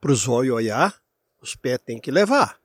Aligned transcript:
Para 0.00 0.12
os 0.12 0.28
olhos 0.28 0.54
olhar, 0.54 0.94
os 1.42 1.56
pés 1.56 1.80
tem 1.84 1.98
que 1.98 2.12
levar. 2.12 2.56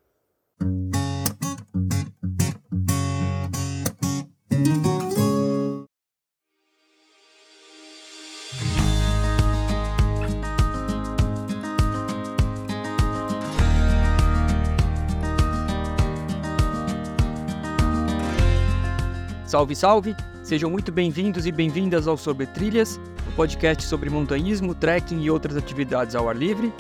Salve, 19.47 19.75
salve! 19.75 20.15
Sejam 20.43 20.69
muito 20.69 20.91
bem-vindos 20.91 21.47
e 21.47 21.51
bem-vindas 21.51 22.07
ao 22.07 22.15
Sobre 22.15 22.45
Trilhas, 22.45 22.99
um 23.27 23.35
podcast 23.35 23.83
sobre 23.85 24.07
montanhismo, 24.11 24.75
trekking 24.75 25.23
e 25.23 25.31
outras 25.31 25.57
atividades 25.57 26.13
ao 26.13 26.29
ar 26.29 26.35
livre. 26.35 26.71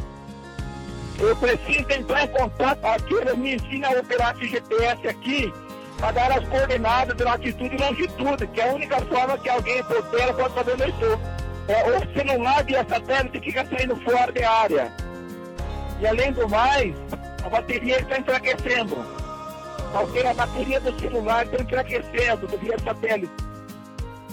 Eu 1.19 1.35
preciso 1.35 1.91
entrar 1.91 2.23
em 2.23 2.27
contato, 2.27 2.85
aqui 2.85 3.13
eles 3.13 3.37
me 3.37 3.55
ensinam 3.55 3.91
a 3.91 3.99
operar 3.99 4.35
esse 4.35 4.47
GPS 4.49 5.07
aqui 5.07 5.53
para 5.97 6.11
dar 6.11 6.31
as 6.31 6.47
coordenadas 6.49 7.15
de 7.15 7.23
latitude 7.23 7.75
e 7.75 7.77
longitude, 7.77 8.47
que 8.47 8.59
é 8.59 8.69
a 8.69 8.73
única 8.73 8.99
forma 9.05 9.37
que 9.37 9.49
alguém 9.49 9.83
por 9.83 10.03
terra 10.09 10.33
pode 10.33 10.53
saber 10.53 10.73
onde 10.73 10.83
eu 10.83 10.89
estou. 10.89 11.19
É, 11.67 11.97
o 11.97 12.13
celular 12.13 12.69
e 12.69 12.75
a 12.75 12.85
satélite 12.85 13.39
fica 13.39 13.65
saindo 13.65 13.95
fora 13.97 14.31
da 14.31 14.51
área. 14.51 14.91
E 16.01 16.07
além 16.07 16.33
do 16.33 16.49
mais, 16.49 16.93
a 17.45 17.49
bateria 17.49 17.99
está 17.99 18.19
enfraquecendo. 18.19 18.97
Porque 19.93 20.19
a 20.19 20.33
bateria 20.33 20.79
do 20.81 20.99
celular 20.99 21.45
está 21.45 21.63
enfraquecendo 21.63 22.47
do 22.47 22.57
via 22.57 22.77
satélite. 22.79 23.31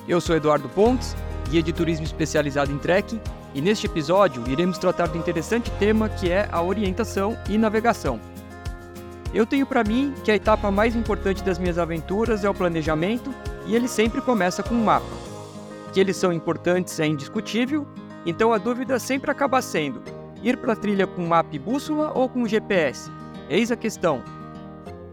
Eu 0.09 0.21
sou 0.21 0.35
Eduardo 0.35 0.69
Pontes, 0.71 1.15
guia 1.49 1.63
de 1.63 1.73
turismo 1.73 2.05
especializado 2.05 2.73
em 2.73 2.79
trekking, 2.79 3.21
e 3.55 3.61
neste 3.61 3.87
episódio 3.87 4.45
iremos 4.49 4.79
tratar 4.79 5.09
do 5.09 5.19
interessante 5.19 5.71
tema 5.73 6.09
que 6.09 6.31
é 6.31 6.49
a 6.53 6.63
orientação 6.63 7.37
e 7.49 7.59
navegação. 7.59 8.21
Eu 9.33 9.47
tenho 9.47 9.65
para 9.65 9.85
mim 9.85 10.13
que 10.25 10.31
a 10.31 10.35
etapa 10.35 10.71
mais 10.71 10.97
importante 10.97 11.43
das 11.43 11.59
minhas 11.59 11.79
aventuras 11.79 12.45
é 12.45 12.51
o 12.51 12.55
planejamento 12.55 13.33
e 13.67 13.77
ele 13.77 13.87
sempre 13.87 14.21
começa 14.21 14.63
com 14.63 14.75
um 14.75 14.85
mapa. 14.85 15.07
Que 15.93 16.01
eles 16.01 16.17
são 16.17 16.33
importantes 16.33 16.99
é 16.99 17.07
indiscutível, 17.07 17.87
então 18.27 18.53
a 18.53 18.59
dúvida 18.59 18.99
sempre 18.99 19.31
acaba 19.31 19.63
sendo: 19.63 20.03
ir 20.43 20.57
para 20.57 20.73
a 20.73 20.77
trilha 20.77 21.07
com 21.07 21.27
mapa 21.27 21.51
e 21.53 21.59
bússola 21.59 22.13
ou 22.15 22.29
com 22.29 22.47
GPS? 22.47 23.11
Eis 23.49 23.71
a 23.71 23.77
questão. 23.77 24.23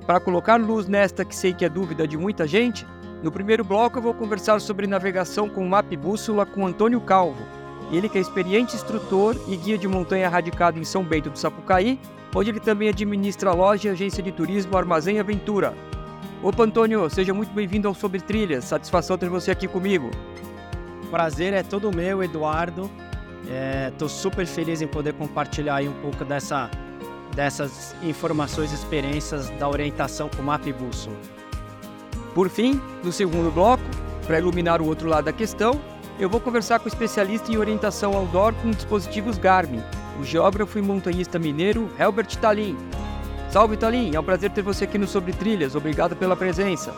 Para 0.05 0.19
colocar 0.19 0.59
luz 0.59 0.87
nesta 0.87 1.25
que 1.25 1.35
sei 1.35 1.53
que 1.53 1.65
é 1.65 1.69
dúvida 1.69 2.07
de 2.07 2.17
muita 2.17 2.47
gente, 2.47 2.87
no 3.21 3.31
primeiro 3.31 3.63
bloco 3.63 3.97
eu 3.97 4.01
vou 4.01 4.13
conversar 4.13 4.61
sobre 4.61 4.87
navegação 4.87 5.49
com 5.49 5.67
mapa 5.67 5.93
e 5.93 5.97
bússola 5.97 6.45
com 6.45 6.65
Antônio 6.65 7.01
Calvo, 7.01 7.43
ele 7.91 8.09
que 8.09 8.17
é 8.17 8.21
experiente 8.21 8.75
instrutor 8.75 9.35
e 9.47 9.55
guia 9.55 9.77
de 9.77 9.87
montanha 9.87 10.29
radicado 10.29 10.79
em 10.79 10.83
São 10.83 11.03
Bento 11.03 11.29
do 11.29 11.39
Sapucaí, 11.39 11.99
onde 12.35 12.49
ele 12.49 12.59
também 12.59 12.89
administra 12.89 13.49
a 13.49 13.53
loja 13.53 13.87
e 13.87 13.91
agência 13.91 14.21
de 14.21 14.31
turismo 14.31 14.77
Armazém 14.77 15.19
Aventura. 15.19 15.73
Opa 16.43 16.63
Antônio, 16.63 17.09
seja 17.09 17.33
muito 17.33 17.51
bem-vindo 17.53 17.87
ao 17.87 17.93
Sobre 17.93 18.19
Trilhas, 18.19 18.65
satisfação 18.65 19.17
ter 19.17 19.29
você 19.29 19.51
aqui 19.51 19.67
comigo. 19.67 20.11
Prazer 21.09 21.53
é 21.53 21.63
todo 21.63 21.95
meu, 21.95 22.21
Eduardo. 22.21 22.89
Estou 23.89 24.07
é, 24.07 24.11
super 24.11 24.45
feliz 24.45 24.81
em 24.81 24.87
poder 24.87 25.13
compartilhar 25.13 25.75
aí 25.75 25.87
um 25.87 25.93
pouco 26.01 26.25
dessa 26.25 26.69
dessas 27.37 27.95
informações 28.01 28.71
e 28.71 28.75
experiências 28.75 29.49
da 29.51 29.69
orientação 29.69 30.27
com 30.27 30.41
mapa 30.41 30.67
e 30.67 30.73
bússola. 30.73 31.15
Por 32.33 32.49
fim, 32.49 32.81
no 33.03 33.11
segundo 33.11 33.51
bloco, 33.51 33.83
para 34.25 34.39
iluminar 34.39 34.81
o 34.81 34.87
outro 34.87 35.07
lado 35.07 35.25
da 35.25 35.31
questão, 35.33 35.79
eu 36.19 36.29
vou 36.29 36.39
conversar 36.39 36.79
com 36.79 36.85
o 36.85 36.87
especialista 36.87 37.51
em 37.51 37.57
orientação 37.57 38.13
outdoor 38.13 38.53
com 38.55 38.71
dispositivos 38.71 39.37
Garmin, 39.37 39.83
o 40.19 40.23
geógrafo 40.23 40.79
e 40.79 40.81
montanhista 40.81 41.37
mineiro 41.37 41.89
Helbert 41.99 42.35
Talin. 42.37 42.75
Salve 43.51 43.77
Talin, 43.77 44.15
é 44.15 44.19
um 44.19 44.23
prazer 44.23 44.51
ter 44.51 44.61
você 44.61 44.85
aqui 44.85 44.97
no 44.97 45.07
Sobre 45.07 45.31
Trilhas, 45.31 45.75
obrigado 45.75 46.15
pela 46.15 46.35
presença. 46.35 46.93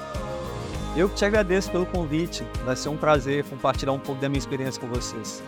Eu 0.96 1.10
que 1.10 1.16
te 1.16 1.26
agradeço 1.26 1.70
pelo 1.70 1.86
convite, 1.86 2.44
vai 2.66 2.76
ser 2.76 2.90
um 2.90 2.98
prazer 2.98 3.44
compartilhar 3.44 3.92
um 3.92 4.00
pouco 4.00 4.22
da 4.22 4.30
minha 4.30 4.40
experiência 4.40 4.82
com 4.82 4.88
vocês. 4.88 5.44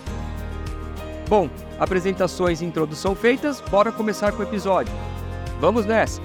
Bom, 1.27 1.49
apresentações 1.79 2.61
e 2.61 2.65
introdução 2.65 3.15
feitas, 3.15 3.61
bora 3.61 3.91
começar 3.91 4.33
com 4.33 4.39
o 4.39 4.45
episódio. 4.45 4.93
Vamos 5.59 5.85
nessa! 5.85 6.21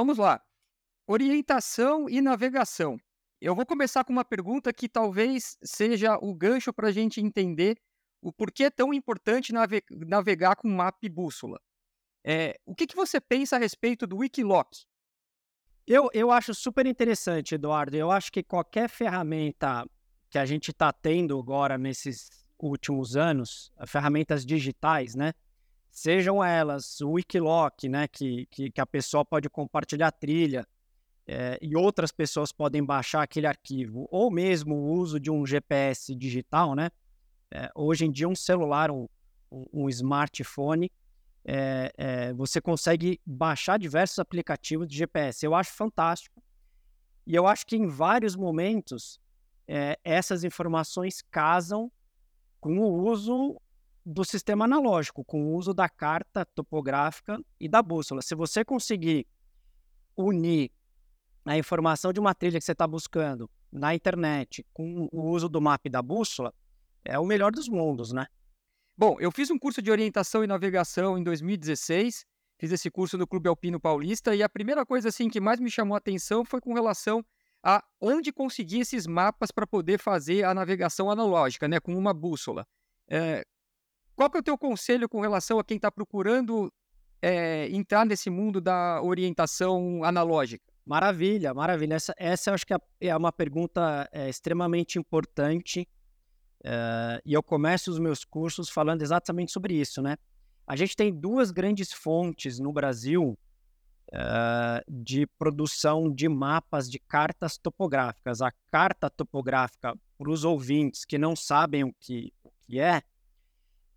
Vamos 0.00 0.16
lá. 0.16 0.42
Orientação 1.06 2.08
e 2.08 2.22
navegação. 2.22 2.98
Eu 3.38 3.54
vou 3.54 3.66
começar 3.66 4.02
com 4.02 4.12
uma 4.14 4.24
pergunta 4.24 4.72
que 4.72 4.88
talvez 4.88 5.58
seja 5.62 6.16
o 6.16 6.34
gancho 6.34 6.72
para 6.72 6.88
a 6.88 6.92
gente 6.92 7.20
entender 7.20 7.78
o 8.22 8.32
porquê 8.32 8.64
é 8.64 8.70
tão 8.70 8.94
importante 8.94 9.52
nave 9.52 9.82
navegar 9.90 10.56
com 10.56 10.68
mapa 10.68 11.00
e 11.02 11.08
bússola. 11.08 11.60
É, 12.24 12.58
o 12.64 12.74
que, 12.74 12.86
que 12.86 12.96
você 12.96 13.20
pensa 13.20 13.56
a 13.56 13.58
respeito 13.58 14.06
do 14.06 14.18
Wikiloc? 14.18 14.68
Eu, 15.86 16.08
eu 16.14 16.30
acho 16.30 16.54
super 16.54 16.86
interessante, 16.86 17.54
Eduardo. 17.54 17.94
Eu 17.94 18.10
acho 18.10 18.32
que 18.32 18.42
qualquer 18.42 18.88
ferramenta 18.88 19.86
que 20.30 20.38
a 20.38 20.46
gente 20.46 20.70
está 20.70 20.92
tendo 20.94 21.38
agora 21.38 21.76
nesses 21.76 22.30
últimos 22.58 23.16
anos, 23.16 23.70
ferramentas 23.86 24.46
digitais, 24.46 25.14
né? 25.14 25.34
Sejam 25.90 26.42
elas 26.42 27.00
o 27.00 27.12
Wikiloc, 27.12 27.84
né? 27.88 28.06
Que, 28.06 28.46
que, 28.46 28.70
que 28.70 28.80
a 28.80 28.86
pessoa 28.86 29.24
pode 29.24 29.50
compartilhar 29.50 30.12
trilha 30.12 30.66
é, 31.26 31.58
e 31.60 31.76
outras 31.76 32.10
pessoas 32.10 32.52
podem 32.52 32.82
baixar 32.82 33.22
aquele 33.22 33.46
arquivo, 33.46 34.08
ou 34.10 34.30
mesmo 34.30 34.74
o 34.74 34.92
uso 34.92 35.20
de 35.20 35.30
um 35.30 35.44
GPS 35.44 36.14
digital, 36.14 36.74
né? 36.74 36.90
É, 37.50 37.70
hoje 37.74 38.06
em 38.06 38.10
dia, 38.10 38.28
um 38.28 38.34
celular, 38.34 38.90
um, 38.90 39.06
um 39.72 39.88
smartphone, 39.88 40.90
é, 41.44 42.32
você 42.34 42.60
consegue 42.60 43.20
baixar 43.26 43.78
diversos 43.78 44.18
aplicativos 44.18 44.86
de 44.86 44.96
GPS. 44.96 45.44
Eu 45.44 45.54
acho 45.54 45.72
fantástico. 45.72 46.42
E 47.26 47.34
eu 47.34 47.46
acho 47.46 47.66
que 47.66 47.76
em 47.76 47.86
vários 47.86 48.36
momentos 48.36 49.20
essas 50.02 50.42
informações 50.42 51.22
casam 51.30 51.92
com 52.60 52.78
o 52.78 53.08
uso 53.08 53.56
do 54.04 54.24
sistema 54.24 54.64
analógico, 54.64 55.24
com 55.24 55.44
o 55.44 55.54
uso 55.54 55.74
da 55.74 55.88
carta 55.88 56.44
topográfica 56.44 57.40
e 57.58 57.68
da 57.68 57.82
bússola. 57.82 58.22
Se 58.22 58.34
você 58.34 58.64
conseguir 58.64 59.26
unir 60.16 60.70
a 61.44 61.56
informação 61.56 62.12
de 62.12 62.20
uma 62.20 62.34
trilha 62.34 62.58
que 62.58 62.64
você 62.64 62.72
está 62.72 62.86
buscando 62.86 63.50
na 63.72 63.94
internet 63.94 64.66
com 64.72 65.08
o 65.12 65.30
uso 65.30 65.48
do 65.48 65.60
mapa 65.60 65.86
e 65.86 65.90
da 65.90 66.02
bússola, 66.02 66.52
é 67.04 67.18
o 67.18 67.24
melhor 67.24 67.52
dos 67.52 67.68
mundos, 67.68 68.12
né? 68.12 68.26
Bom, 68.96 69.16
eu 69.18 69.30
fiz 69.30 69.50
um 69.50 69.58
curso 69.58 69.80
de 69.80 69.90
orientação 69.90 70.44
e 70.44 70.46
navegação 70.46 71.16
em 71.16 71.22
2016, 71.22 72.26
fiz 72.58 72.72
esse 72.72 72.90
curso 72.90 73.16
no 73.16 73.26
Clube 73.26 73.48
Alpino 73.48 73.80
Paulista 73.80 74.34
e 74.34 74.42
a 74.42 74.48
primeira 74.48 74.84
coisa 74.84 75.08
assim 75.08 75.30
que 75.30 75.40
mais 75.40 75.58
me 75.58 75.70
chamou 75.70 75.94
a 75.94 75.98
atenção 75.98 76.44
foi 76.44 76.60
com 76.60 76.74
relação 76.74 77.24
a 77.62 77.82
onde 78.00 78.32
conseguir 78.32 78.80
esses 78.80 79.06
mapas 79.06 79.50
para 79.50 79.66
poder 79.66 79.98
fazer 79.98 80.44
a 80.44 80.52
navegação 80.52 81.10
analógica, 81.10 81.68
né, 81.68 81.80
com 81.80 81.94
uma 81.94 82.12
bússola. 82.12 82.66
É, 83.08 83.44
qual 84.20 84.28
que 84.28 84.36
é 84.36 84.40
o 84.40 84.42
teu 84.42 84.58
conselho 84.58 85.08
com 85.08 85.22
relação 85.22 85.58
a 85.58 85.64
quem 85.64 85.76
está 85.76 85.90
procurando 85.90 86.70
é, 87.22 87.70
entrar 87.70 88.04
nesse 88.04 88.28
mundo 88.28 88.60
da 88.60 89.00
orientação 89.02 90.04
analógica? 90.04 90.62
Maravilha, 90.84 91.54
maravilha. 91.54 91.94
Essa, 91.94 92.14
essa 92.18 92.50
eu 92.50 92.54
acho 92.54 92.66
que 92.66 92.74
é, 92.74 92.78
é 93.00 93.16
uma 93.16 93.32
pergunta 93.32 94.06
é, 94.12 94.28
extremamente 94.28 94.98
importante 94.98 95.88
Uh, 96.62 97.16
e 97.24 97.32
eu 97.32 97.42
começo 97.42 97.90
os 97.90 97.98
meus 97.98 98.22
cursos 98.22 98.68
falando 98.68 99.00
exatamente 99.00 99.50
sobre 99.50 99.72
isso, 99.72 100.02
né? 100.02 100.18
A 100.66 100.76
gente 100.76 100.94
tem 100.94 101.10
duas 101.10 101.50
grandes 101.50 101.90
fontes 101.90 102.58
no 102.58 102.70
Brasil 102.70 103.34
de 104.86 105.26
produção 105.38 106.12
de 106.12 106.28
mapas 106.28 106.90
de 106.90 106.98
cartas 106.98 107.56
topográficas. 107.56 108.42
A 108.42 108.52
carta 108.70 109.08
topográfica, 109.08 109.94
para 110.18 110.30
os 110.30 110.44
ouvintes 110.44 111.06
que 111.06 111.16
não 111.16 111.34
sabem 111.34 111.82
o 111.82 111.94
que, 111.98 112.30
o 112.44 112.50
que 112.60 112.78
é, 112.78 113.00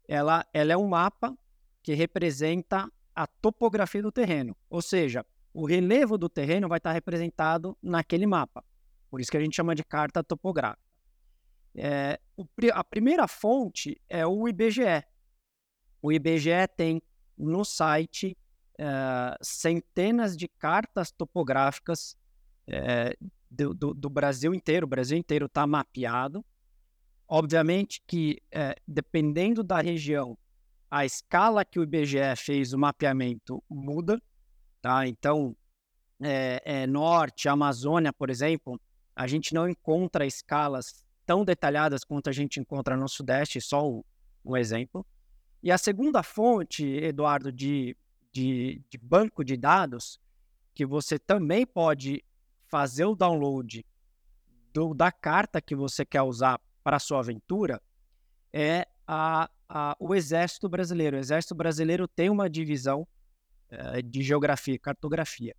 ela, 0.07 0.45
ela 0.53 0.73
é 0.73 0.77
um 0.77 0.87
mapa 0.87 1.37
que 1.81 1.93
representa 1.93 2.89
a 3.15 3.27
topografia 3.27 4.01
do 4.01 4.11
terreno, 4.11 4.55
ou 4.69 4.81
seja, 4.81 5.25
o 5.53 5.65
relevo 5.65 6.17
do 6.17 6.27
terreno 6.27 6.67
vai 6.67 6.77
estar 6.77 6.91
representado 6.91 7.77
naquele 7.81 8.25
mapa. 8.25 8.63
Por 9.09 9.21
isso 9.21 9.29
que 9.29 9.37
a 9.37 9.39
gente 9.39 9.55
chama 9.55 9.75
de 9.75 9.83
carta 9.83 10.23
topográfica. 10.23 10.81
É, 11.75 12.19
o, 12.35 12.45
a 12.73 12.83
primeira 12.83 13.27
fonte 13.27 13.99
é 14.09 14.25
o 14.25 14.47
IBGE. 14.47 15.03
O 16.01 16.11
IBGE 16.11 16.67
tem 16.75 17.01
no 17.37 17.63
site 17.63 18.35
é, 18.79 19.37
centenas 19.41 20.35
de 20.35 20.47
cartas 20.47 21.11
topográficas 21.11 22.15
é, 22.67 23.15
do, 23.49 23.73
do, 23.73 23.93
do, 23.93 24.09
Brasil 24.09 24.53
inteiro. 24.53 24.85
O 24.85 24.89
Brasil 24.89 25.17
inteiro 25.17 25.45
está 25.45 25.65
mapeado. 25.67 26.43
Obviamente 27.35 27.99
que, 28.05 28.39
dependendo 28.87 29.63
da 29.63 29.81
região, 29.81 30.37
a 30.87 31.03
escala 31.03 31.65
que 31.65 31.79
o 31.79 31.81
IBGE 31.81 32.35
fez 32.37 32.73
o 32.73 32.77
mapeamento 32.77 33.63
muda, 33.67 34.21
tá? 34.79 35.07
Então, 35.07 35.57
é, 36.21 36.61
é, 36.63 36.85
Norte, 36.85 37.49
Amazônia, 37.49 38.13
por 38.13 38.29
exemplo, 38.29 38.79
a 39.15 39.25
gente 39.25 39.51
não 39.51 39.67
encontra 39.67 40.27
escalas 40.27 41.03
tão 41.25 41.43
detalhadas 41.43 42.03
quanto 42.03 42.29
a 42.29 42.31
gente 42.31 42.59
encontra 42.59 42.95
no 42.95 43.09
Sudeste, 43.09 43.59
só 43.59 43.89
um, 43.89 44.03
um 44.45 44.55
exemplo. 44.55 45.03
E 45.63 45.71
a 45.71 45.77
segunda 45.79 46.21
fonte, 46.21 46.85
Eduardo, 46.85 47.51
de, 47.51 47.97
de, 48.31 48.79
de 48.87 48.97
banco 48.99 49.43
de 49.43 49.57
dados, 49.57 50.19
que 50.75 50.85
você 50.85 51.17
também 51.17 51.65
pode 51.65 52.23
fazer 52.67 53.05
o 53.05 53.15
download 53.15 53.83
do, 54.71 54.93
da 54.93 55.11
carta 55.11 55.59
que 55.59 55.75
você 55.75 56.05
quer 56.05 56.21
usar 56.21 56.61
para 56.83 56.97
a 56.97 56.99
sua 56.99 57.19
aventura, 57.19 57.81
é 58.51 58.87
a, 59.07 59.49
a, 59.67 59.95
o 59.99 60.13
Exército 60.13 60.69
Brasileiro. 60.69 61.17
O 61.17 61.19
Exército 61.19 61.55
Brasileiro 61.55 62.07
tem 62.07 62.29
uma 62.29 62.49
divisão 62.49 63.07
é, 63.69 64.01
de 64.01 64.21
geografia 64.21 64.77
cartografia. 64.77 65.55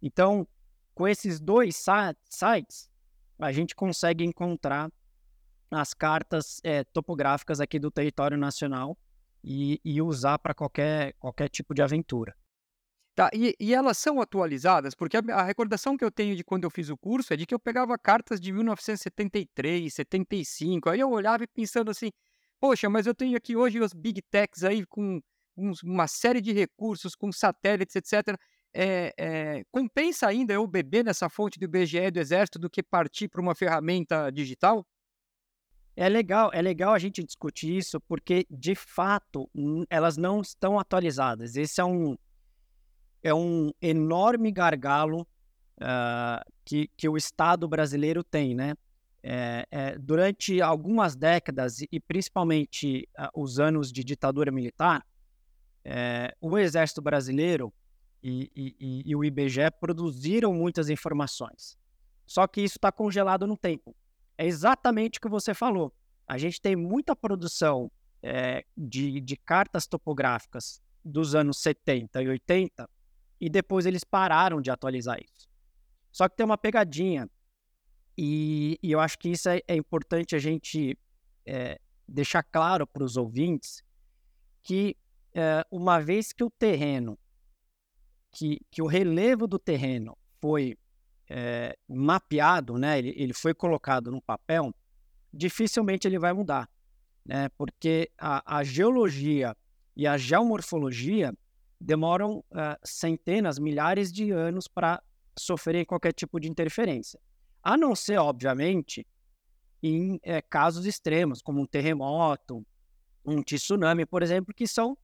Então, 0.00 0.46
com 0.94 1.06
esses 1.06 1.40
dois 1.40 1.76
sites, 2.28 2.90
a 3.38 3.52
gente 3.52 3.74
consegue 3.74 4.24
encontrar 4.24 4.90
as 5.70 5.92
cartas 5.92 6.60
é, 6.64 6.82
topográficas 6.84 7.60
aqui 7.60 7.78
do 7.78 7.90
território 7.90 8.38
nacional 8.38 8.96
e, 9.44 9.80
e 9.84 10.00
usar 10.00 10.38
para 10.38 10.54
qualquer, 10.54 11.14
qualquer 11.18 11.48
tipo 11.48 11.74
de 11.74 11.82
aventura. 11.82 12.34
Tá, 13.18 13.28
e, 13.34 13.52
e, 13.58 13.74
elas 13.74 13.98
são 13.98 14.20
atualizadas? 14.20 14.94
Porque 14.94 15.16
a, 15.16 15.20
a, 15.34 15.42
recordação 15.42 15.96
que 15.96 16.04
eu 16.04 16.10
tenho 16.10 16.36
de 16.36 16.44
quando 16.44 16.62
eu 16.62 16.70
fiz 16.70 16.88
o 16.88 16.96
curso 16.96 17.34
é 17.34 17.36
de 17.36 17.46
que 17.46 17.52
eu 17.52 17.58
pegava 17.58 17.98
cartas 17.98 18.40
de 18.40 18.52
1973, 18.52 19.92
75, 19.92 20.88
aí 20.88 21.00
eu 21.00 21.10
olhava 21.10 21.42
e 21.42 21.48
pensando 21.48 21.90
assim, 21.90 22.12
poxa, 22.60 22.88
mas 22.88 23.08
eu 23.08 23.14
tenho 23.16 23.36
aqui 23.36 23.56
hoje 23.56 23.80
os 23.80 23.92
big 23.92 24.22
techs 24.22 24.62
aí 24.62 24.86
com 24.86 25.20
uma 25.82 26.06
série 26.06 26.40
de 26.40 26.52
recursos, 26.52 27.16
com 27.16 27.32
satélites, 27.32 27.96
etc. 27.96 28.38
É, 28.72 29.12
é, 29.18 29.64
compensa 29.72 30.28
ainda 30.28 30.52
eu 30.52 30.64
beber 30.64 31.04
nessa 31.04 31.28
fonte 31.28 31.58
do 31.58 31.64
IBGE 31.64 32.12
do 32.12 32.20
Exército 32.20 32.56
do 32.56 32.70
que 32.70 32.84
partir 32.84 33.26
para 33.26 33.40
uma 33.40 33.56
ferramenta 33.56 34.30
digital? 34.30 34.86
É 35.96 36.08
legal, 36.08 36.52
é 36.54 36.62
legal 36.62 36.94
a 36.94 37.00
gente 37.00 37.24
discutir 37.24 37.76
isso, 37.76 38.00
porque 38.02 38.46
de 38.48 38.76
fato 38.76 39.50
elas 39.90 40.16
não 40.16 40.40
estão 40.40 40.78
atualizadas. 40.78 41.56
Esse 41.56 41.80
é 41.80 41.84
um, 41.84 42.16
é 43.28 43.34
um 43.34 43.70
enorme 43.80 44.50
gargalo 44.50 45.22
uh, 45.80 46.52
que, 46.64 46.90
que 46.96 47.08
o 47.08 47.16
Estado 47.16 47.68
brasileiro 47.68 48.22
tem, 48.24 48.54
né? 48.54 48.74
É, 49.22 49.66
é, 49.70 49.98
durante 49.98 50.62
algumas 50.62 51.16
décadas, 51.16 51.80
e 51.80 52.00
principalmente 52.00 53.08
uh, 53.18 53.42
os 53.42 53.58
anos 53.58 53.92
de 53.92 54.04
ditadura 54.04 54.50
militar, 54.50 55.04
é, 55.84 56.34
o 56.40 56.56
Exército 56.56 57.02
Brasileiro 57.02 57.72
e, 58.22 58.50
e, 58.54 59.02
e, 59.06 59.16
o 59.16 59.24
IBGE 59.24 59.70
produziram 59.80 60.52
muitas 60.52 60.88
informações. 60.88 61.76
Só 62.26 62.46
que 62.46 62.60
isso 62.60 62.76
está 62.76 62.92
congelado 62.92 63.46
no 63.46 63.56
tempo. 63.56 63.94
É 64.36 64.46
exatamente 64.46 65.18
o 65.18 65.22
que 65.22 65.28
você 65.28 65.54
falou. 65.54 65.92
A 66.26 66.36
gente 66.36 66.60
tem 66.60 66.76
muita 66.76 67.16
produção 67.16 67.90
é, 68.22 68.64
de, 68.76 69.20
de 69.20 69.36
cartas 69.36 69.86
topográficas 69.86 70.80
dos 71.04 71.34
anos 71.34 71.58
70 71.58 72.22
e 72.22 72.28
80 72.28 72.88
e 73.40 73.48
depois 73.48 73.86
eles 73.86 74.04
pararam 74.04 74.60
de 74.60 74.70
atualizar 74.70 75.18
isso. 75.22 75.48
Só 76.10 76.28
que 76.28 76.36
tem 76.36 76.44
uma 76.44 76.58
pegadinha 76.58 77.28
e, 78.16 78.78
e 78.82 78.90
eu 78.90 78.98
acho 78.98 79.18
que 79.18 79.28
isso 79.28 79.48
é, 79.48 79.60
é 79.68 79.76
importante 79.76 80.34
a 80.34 80.38
gente 80.38 80.98
é, 81.46 81.78
deixar 82.06 82.42
claro 82.42 82.86
para 82.86 83.04
os 83.04 83.16
ouvintes 83.16 83.82
que 84.62 84.96
é, 85.34 85.64
uma 85.70 86.00
vez 86.00 86.32
que 86.32 86.42
o 86.42 86.50
terreno, 86.50 87.16
que, 88.32 88.60
que 88.70 88.82
o 88.82 88.86
relevo 88.86 89.46
do 89.46 89.58
terreno 89.58 90.18
foi 90.40 90.76
é, 91.30 91.76
mapeado, 91.88 92.76
né? 92.76 92.98
Ele, 92.98 93.14
ele 93.16 93.32
foi 93.32 93.54
colocado 93.54 94.10
no 94.10 94.20
papel, 94.20 94.74
dificilmente 95.32 96.08
ele 96.08 96.18
vai 96.18 96.32
mudar, 96.32 96.68
né? 97.24 97.48
Porque 97.50 98.10
a, 98.18 98.58
a 98.58 98.64
geologia 98.64 99.56
e 99.96 100.06
a 100.06 100.16
geomorfologia 100.16 101.32
demoram 101.80 102.38
uh, 102.38 102.76
centenas, 102.84 103.58
milhares 103.58 104.12
de 104.12 104.30
anos 104.30 104.66
para 104.66 105.02
sofrer 105.38 105.86
qualquer 105.86 106.12
tipo 106.12 106.40
de 106.40 106.48
interferência. 106.48 107.20
A 107.62 107.76
não 107.76 107.94
ser, 107.94 108.18
obviamente, 108.18 109.06
em 109.82 110.18
é, 110.22 110.40
casos 110.42 110.86
extremos, 110.86 111.40
como 111.40 111.60
um 111.60 111.66
terremoto, 111.66 112.66
um 113.24 113.42
tsunami, 113.42 114.04
por 114.04 114.22
exemplo, 114.22 114.54
que 114.54 114.66
são 114.66 114.96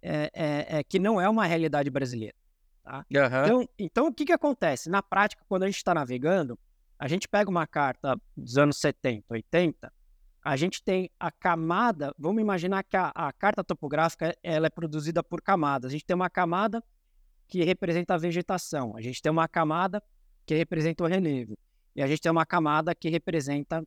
é, 0.00 0.30
é, 0.34 0.78
é 0.78 0.84
que 0.84 0.98
não 0.98 1.20
é 1.20 1.28
uma 1.28 1.46
realidade 1.46 1.90
brasileira. 1.90 2.36
Tá? 2.82 2.98
Uhum. 3.10 3.44
Então, 3.44 3.68
então, 3.78 4.06
o 4.08 4.14
que, 4.14 4.26
que 4.26 4.32
acontece? 4.32 4.90
Na 4.90 5.02
prática, 5.02 5.44
quando 5.48 5.62
a 5.62 5.66
gente 5.66 5.76
está 5.76 5.94
navegando, 5.94 6.58
a 6.98 7.08
gente 7.08 7.28
pega 7.28 7.50
uma 7.50 7.66
carta 7.66 8.16
dos 8.36 8.56
anos 8.58 8.76
70, 8.78 9.24
80, 9.28 9.92
a 10.44 10.56
gente 10.56 10.82
tem 10.82 11.10
a 11.18 11.30
camada, 11.30 12.14
vamos 12.18 12.42
imaginar 12.42 12.84
que 12.84 12.98
a, 12.98 13.10
a 13.14 13.32
carta 13.32 13.64
topográfica 13.64 14.36
ela 14.42 14.66
é 14.66 14.70
produzida 14.70 15.22
por 15.22 15.40
camadas. 15.40 15.88
A 15.88 15.92
gente 15.92 16.04
tem 16.04 16.14
uma 16.14 16.28
camada 16.28 16.84
que 17.48 17.64
representa 17.64 18.12
a 18.12 18.18
vegetação, 18.18 18.94
a 18.94 19.00
gente 19.00 19.22
tem 19.22 19.32
uma 19.32 19.48
camada 19.48 20.02
que 20.44 20.54
representa 20.54 21.02
o 21.02 21.06
relevo, 21.06 21.56
e 21.96 22.02
a 22.02 22.06
gente 22.06 22.20
tem 22.20 22.30
uma 22.30 22.44
camada 22.44 22.94
que 22.94 23.08
representa 23.08 23.82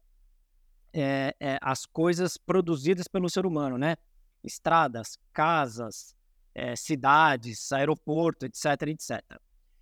é, 0.92 1.36
é, 1.39 1.59
as 1.62 1.86
coisas 1.86 2.38
produzidas 2.38 3.07
pelo 3.07 3.30
ser 3.30 3.45
humano, 3.45 3.77
né? 3.77 3.95
Estradas, 4.44 5.19
casas, 5.31 6.15
é, 6.56 6.75
cidades, 6.75 7.71
aeroporto, 7.71 8.48
etc, 8.48 8.65
etc. 8.88 9.21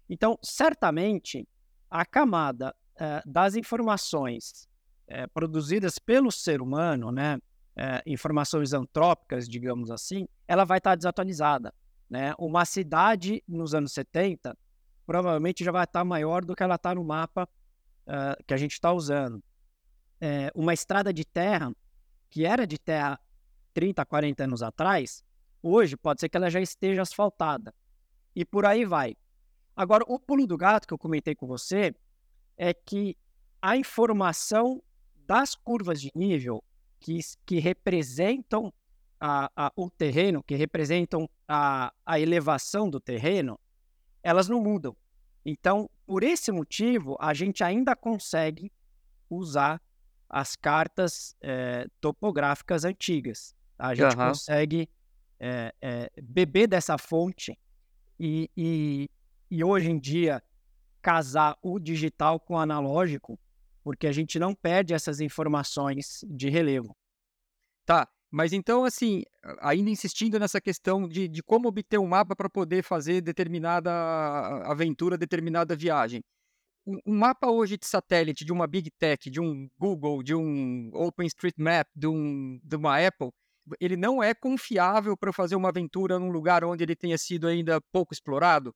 Então, 0.09 0.37
certamente, 0.41 1.47
a 1.89 2.05
camada 2.05 2.75
das 3.25 3.55
informações 3.55 4.69
é, 5.07 5.27
produzidas 5.27 5.99
pelo 5.99 6.31
ser 6.31 6.61
humano, 6.61 7.11
né, 7.11 7.39
informações 8.05 8.71
antrópicas, 8.71 9.49
digamos 9.49 9.91
assim, 9.91 10.27
ela 10.47 10.63
vai 10.63 10.77
estar 10.77 10.95
desatualizada. 10.95 11.73
Né? 12.09 12.33
Uma 12.39 12.63
cidade 12.63 13.43
nos 13.45 13.73
anos 13.75 13.91
70 13.91 14.57
provavelmente 15.05 15.63
já 15.63 15.73
vai 15.73 15.83
estar 15.83 16.05
maior 16.05 16.45
do 16.45 16.55
que 16.55 16.63
ela 16.63 16.75
está 16.75 16.95
no 16.95 17.03
mapa 17.03 17.47
que 18.47 18.53
a 18.53 18.57
gente 18.57 18.71
está 18.71 18.93
usando. 18.93 19.43
uma 20.55 20.73
estrada 20.73 21.11
de 21.11 21.25
terra, 21.25 21.69
que 22.29 22.45
era 22.45 22.65
de 22.65 22.79
terra 22.79 23.19
30, 23.73 24.05
40 24.05 24.43
anos 24.45 24.63
atrás, 24.63 25.21
Hoje 25.67 25.97
pode 25.97 26.19
ser 26.19 26.29
que 26.29 26.37
ela 26.37 26.47
já 26.47 26.61
esteja 26.61 27.01
asfaltada. 27.01 27.73
E 28.35 28.45
por 28.45 28.67
aí 28.67 28.85
vai. 28.85 29.17
Agora, 29.75 30.03
o 30.07 30.19
pulo 30.19 30.45
do 30.45 30.55
gato 30.55 30.87
que 30.87 30.93
eu 30.93 30.97
comentei 30.97 31.33
com 31.33 31.47
você 31.47 31.91
é 32.55 32.71
que 32.71 33.17
a 33.59 33.75
informação 33.75 34.79
das 35.25 35.55
curvas 35.55 36.01
de 36.01 36.11
nível 36.15 36.63
que, 36.99 37.19
que 37.45 37.59
representam 37.59 38.73
a, 39.19 39.49
a, 39.55 39.71
o 39.75 39.89
terreno, 39.89 40.43
que 40.43 40.55
representam 40.55 41.29
a, 41.47 41.93
a 42.05 42.19
elevação 42.19 42.89
do 42.89 42.99
terreno, 42.99 43.59
elas 44.21 44.47
não 44.47 44.61
mudam. 44.61 44.95
Então, 45.45 45.89
por 46.05 46.23
esse 46.23 46.51
motivo, 46.51 47.15
a 47.19 47.33
gente 47.33 47.63
ainda 47.63 47.95
consegue 47.95 48.71
usar 49.29 49.81
as 50.29 50.55
cartas 50.55 51.35
é, 51.41 51.87
topográficas 52.01 52.83
antigas. 52.83 53.55
A 53.77 53.93
gente 53.93 54.15
uhum. 54.15 54.27
consegue 54.29 54.89
é, 55.39 55.73
é, 55.81 56.11
beber 56.21 56.67
dessa 56.67 56.97
fonte 56.97 57.57
e, 58.19 58.49
e, 58.55 59.09
e 59.51 59.63
hoje 59.63 59.91
em 59.91 59.99
dia 59.99 60.41
casar 61.01 61.57
o 61.61 61.77
digital 61.77 62.39
com 62.39 62.55
o 62.55 62.57
analógico, 62.57 63.39
porque 63.85 64.07
a 64.07 64.11
gente 64.11 64.39
não 64.39 64.55
perde 64.55 64.95
essas 64.95 65.19
informações 65.19 66.25
de 66.27 66.49
relevo. 66.49 66.97
Tá, 67.85 68.09
mas 68.31 68.51
então, 68.51 68.83
assim, 68.83 69.21
ainda 69.59 69.91
insistindo 69.91 70.39
nessa 70.39 70.59
questão 70.59 71.07
de, 71.07 71.27
de 71.27 71.43
como 71.43 71.67
obter 71.67 71.99
um 71.99 72.07
mapa 72.07 72.35
para 72.35 72.49
poder 72.49 72.83
fazer 72.83 73.21
determinada 73.21 73.91
aventura, 74.63 75.19
determinada 75.19 75.75
viagem. 75.75 76.23
Um, 76.83 76.99
mapa 77.05 77.51
hoje 77.51 77.77
de 77.77 77.85
satélite 77.85 78.43
de 78.43 78.51
uma 78.51 78.65
Big 78.65 78.89
Tech, 78.97 79.29
de 79.29 79.39
um 79.39 79.69
Google, 79.77 80.23
de 80.23 80.33
um 80.33 80.89
OpenStreetMap, 80.91 81.87
de, 81.95 82.07
um, 82.07 82.59
de 82.63 82.75
uma 82.75 82.97
Apple, 83.05 83.29
ele 83.79 83.95
não 83.95 84.21
é 84.21 84.33
confiável 84.33 85.15
para 85.15 85.31
fazer 85.31 85.55
uma 85.55 85.69
aventura 85.69 86.17
num 86.17 86.31
lugar 86.31 86.63
onde 86.63 86.83
ele 86.83 86.95
tenha 86.95 87.19
sido 87.19 87.47
ainda 87.47 87.79
pouco 87.91 88.15
explorado? 88.15 88.73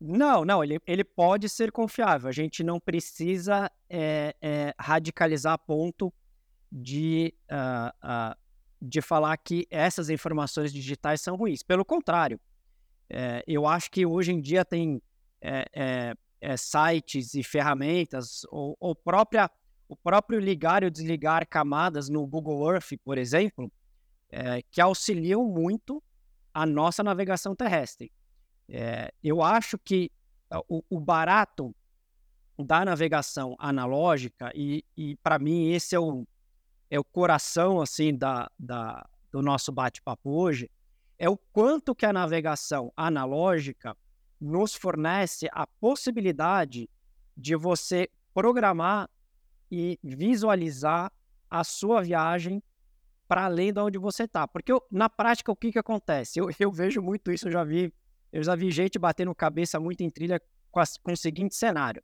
Não, 0.00 0.44
não, 0.44 0.62
ele, 0.62 0.78
ele 0.86 1.04
pode 1.04 1.48
ser 1.48 1.72
confiável. 1.72 2.28
A 2.28 2.32
gente 2.32 2.62
não 2.62 2.78
precisa 2.78 3.70
é, 3.88 4.34
é, 4.42 4.74
radicalizar 4.78 5.54
a 5.54 5.58
ponto 5.58 6.12
de, 6.70 7.34
uh, 7.50 7.88
uh, 8.06 8.36
de 8.80 9.00
falar 9.00 9.36
que 9.38 9.66
essas 9.70 10.10
informações 10.10 10.72
digitais 10.72 11.22
são 11.22 11.36
ruins. 11.36 11.62
Pelo 11.62 11.84
contrário, 11.84 12.38
é, 13.08 13.42
eu 13.46 13.66
acho 13.66 13.90
que 13.90 14.04
hoje 14.04 14.32
em 14.32 14.40
dia 14.40 14.64
tem 14.64 15.00
sites 16.58 17.34
e 17.34 17.42
ferramentas, 17.42 18.42
ou, 18.50 18.76
ou 18.78 18.94
própria, 18.94 19.50
o 19.88 19.96
próprio 19.96 20.38
ligar 20.38 20.82
e 20.82 20.90
desligar 20.90 21.48
camadas 21.48 22.08
no 22.08 22.26
Google 22.26 22.72
Earth, 22.72 22.92
por 23.04 23.16
exemplo, 23.16 23.72
que 24.70 24.80
auxiliam 24.80 25.44
muito 25.44 26.02
a 26.52 26.66
nossa 26.66 27.02
navegação 27.02 27.54
terrestre. 27.54 28.12
É, 28.68 29.12
eu 29.22 29.42
acho 29.42 29.78
que 29.78 30.10
o, 30.68 30.82
o, 30.90 31.00
barato 31.00 31.74
da 32.58 32.84
navegação 32.84 33.54
analógica, 33.58 34.50
e, 34.54 34.84
e 34.96 35.16
para 35.16 35.38
mim 35.38 35.70
esse 35.70 35.94
é 35.94 36.00
o, 36.00 36.26
é 36.90 36.98
o 36.98 37.04
coração 37.04 37.80
assim 37.80 38.16
da, 38.16 38.50
da, 38.58 39.06
do 39.30 39.42
nosso 39.42 39.70
bate-papo 39.70 40.30
hoje, 40.30 40.70
é 41.18 41.28
o 41.28 41.36
quanto 41.36 41.94
que 41.94 42.04
a 42.04 42.12
navegação 42.12 42.92
analógica 42.96 43.96
nos 44.40 44.74
fornece 44.74 45.48
a 45.52 45.66
possibilidade 45.66 46.88
de 47.36 47.56
você 47.56 48.08
programar 48.34 49.08
e 49.70 49.98
visualizar 50.02 51.10
a 51.50 51.64
sua 51.64 52.02
viagem 52.02 52.62
para 53.26 53.44
além 53.44 53.72
de 53.72 53.80
onde 53.80 53.98
você 53.98 54.24
está. 54.24 54.46
Porque 54.46 54.70
eu, 54.70 54.82
na 54.90 55.08
prática, 55.08 55.50
o 55.50 55.56
que, 55.56 55.72
que 55.72 55.78
acontece? 55.78 56.38
Eu, 56.38 56.48
eu 56.58 56.70
vejo 56.70 57.00
muito 57.02 57.32
isso, 57.32 57.48
eu 57.48 57.52
já 57.52 57.64
vi, 57.64 57.92
eu 58.32 58.42
já 58.42 58.54
vi 58.54 58.70
gente 58.70 58.98
batendo 58.98 59.34
cabeça 59.34 59.78
muito 59.80 60.02
em 60.02 60.10
trilha 60.10 60.40
com, 60.70 60.80
a, 60.80 60.84
com 61.02 61.12
o 61.12 61.16
seguinte 61.16 61.54
cenário. 61.54 62.02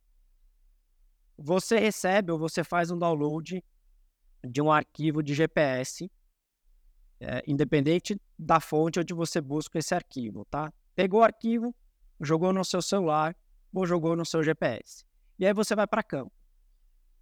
Você 1.37 1.79
recebe 1.79 2.31
ou 2.31 2.39
você 2.39 2.63
faz 2.63 2.91
um 2.91 2.97
download 2.97 3.63
de 4.43 4.61
um 4.61 4.71
arquivo 4.71 5.23
de 5.23 5.33
GPS, 5.33 6.11
é, 7.19 7.43
independente 7.47 8.19
da 8.37 8.59
fonte 8.59 8.99
onde 8.99 9.13
você 9.13 9.39
busca 9.39 9.79
esse 9.79 9.95
arquivo, 9.95 10.45
tá? 10.45 10.71
Pegou 10.95 11.21
o 11.21 11.23
arquivo, 11.23 11.73
jogou 12.19 12.51
no 12.51 12.63
seu 12.63 12.81
celular 12.81 13.35
ou 13.73 13.85
jogou 13.85 14.15
no 14.15 14.25
seu 14.25 14.43
GPS. 14.43 15.05
E 15.39 15.45
aí 15.45 15.53
você 15.53 15.75
vai 15.75 15.87
para 15.87 16.03
campo. 16.03 16.31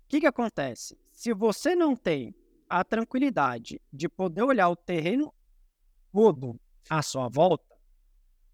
O 0.05 0.07
que, 0.09 0.19
que 0.19 0.27
acontece? 0.27 0.97
Se 1.11 1.33
você 1.33 1.75
não 1.75 1.95
tem 1.95 2.35
a 2.67 2.83
tranquilidade 2.83 3.81
de 3.91 4.09
poder 4.09 4.43
olhar 4.43 4.69
o 4.69 4.75
terreno 4.75 5.33
todo 6.11 6.59
à 6.89 7.01
sua 7.01 7.29
volta, 7.29 7.70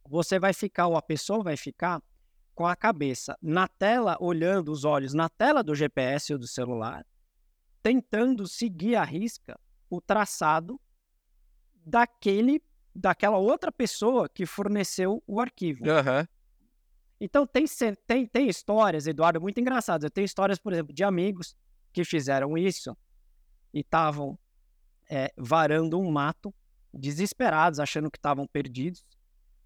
você 0.10 0.40
vai 0.40 0.54
ficar, 0.54 0.88
ou 0.88 0.96
a 0.96 1.02
pessoa 1.02 1.44
vai 1.44 1.58
ficar, 1.58 2.02
com 2.56 2.66
a 2.66 2.76
cabeça 2.76 3.38
na 3.40 3.68
tela, 3.68 4.18
olhando 4.20 4.72
os 4.72 4.84
olhos 4.84 5.14
na 5.14 5.30
tela 5.30 5.64
do 5.64 5.76
GPS 5.76 6.34
ou 6.34 6.40
do 6.40 6.48
celular, 6.48 7.06
tentando 7.84 8.48
seguir 8.48 8.96
à 8.96 9.04
risca 9.04 9.60
o 9.88 10.02
traçado 10.02 10.82
daquele, 11.76 12.60
daquela 12.96 13.38
outra 13.38 13.72
pessoa 13.72 14.28
que 14.28 14.46
forneceu 14.46 15.22
o 15.28 15.40
arquivo. 15.40 15.84
Uhum. 15.86 16.28
Então 17.22 17.46
tem, 17.46 17.66
tem, 18.08 18.26
tem 18.26 18.48
histórias, 18.48 19.06
Eduardo, 19.06 19.40
muito 19.40 19.60
engraçadas. 19.60 20.06
Eu 20.06 20.12
tenho 20.12 20.26
histórias, 20.26 20.58
por 20.58 20.74
exemplo, 20.74 20.94
de 20.94 21.04
amigos 21.04 21.56
que 21.94 22.04
fizeram 22.04 22.58
isso 22.58 22.98
e 23.72 23.82
estavam 23.82 24.38
é, 25.10 25.32
varando 25.38 26.00
um 26.00 26.12
mato, 26.12 26.54
desesperados, 26.94 27.80
achando 27.80 28.10
que 28.10 28.18
estavam 28.18 28.48
perdidos, 28.48 29.06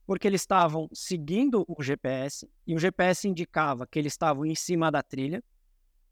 porque 0.06 0.28
eles 0.28 0.42
estavam 0.42 0.90
seguindo 0.94 1.66
o 1.68 1.82
GPS 1.82 2.50
e 2.66 2.76
o 2.76 2.80
GPS 2.80 3.28
indicava 3.28 3.88
que 3.88 4.00
eles 4.00 4.14
estavam 4.14 4.46
em 4.46 4.56
cima 4.56 4.92
da 4.92 5.02
trilha 5.02 5.44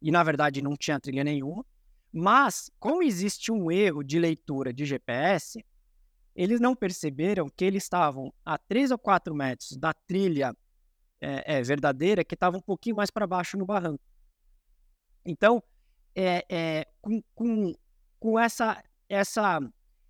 e 0.01 0.11
na 0.11 0.23
verdade 0.23 0.61
não 0.61 0.75
tinha 0.75 0.99
trilha 0.99 1.23
nenhuma. 1.23 1.65
Mas, 2.11 2.71
como 2.79 3.03
existe 3.03 3.51
um 3.51 3.71
erro 3.71 4.03
de 4.03 4.17
leitura 4.17 4.73
de 4.73 4.83
GPS, 4.83 5.63
eles 6.35 6.59
não 6.59 6.75
perceberam 6.75 7.49
que 7.49 7.63
eles 7.63 7.83
estavam 7.83 8.33
a 8.43 8.57
3 8.57 8.91
ou 8.91 8.97
4 8.97 9.35
metros 9.35 9.77
da 9.77 9.93
trilha 9.93 10.55
é, 11.21 11.57
é, 11.57 11.61
verdadeira, 11.61 12.23
que 12.23 12.33
estava 12.33 12.57
um 12.57 12.61
pouquinho 12.61 12.95
mais 12.95 13.11
para 13.11 13.27
baixo 13.27 13.57
no 13.57 13.65
barranco. 13.65 14.03
Então, 15.25 15.61
é, 16.15 16.45
é, 16.49 16.87
com, 17.01 17.21
com, 17.35 17.75
com 18.19 18.39
essa, 18.39 18.81
essa, 19.07 19.59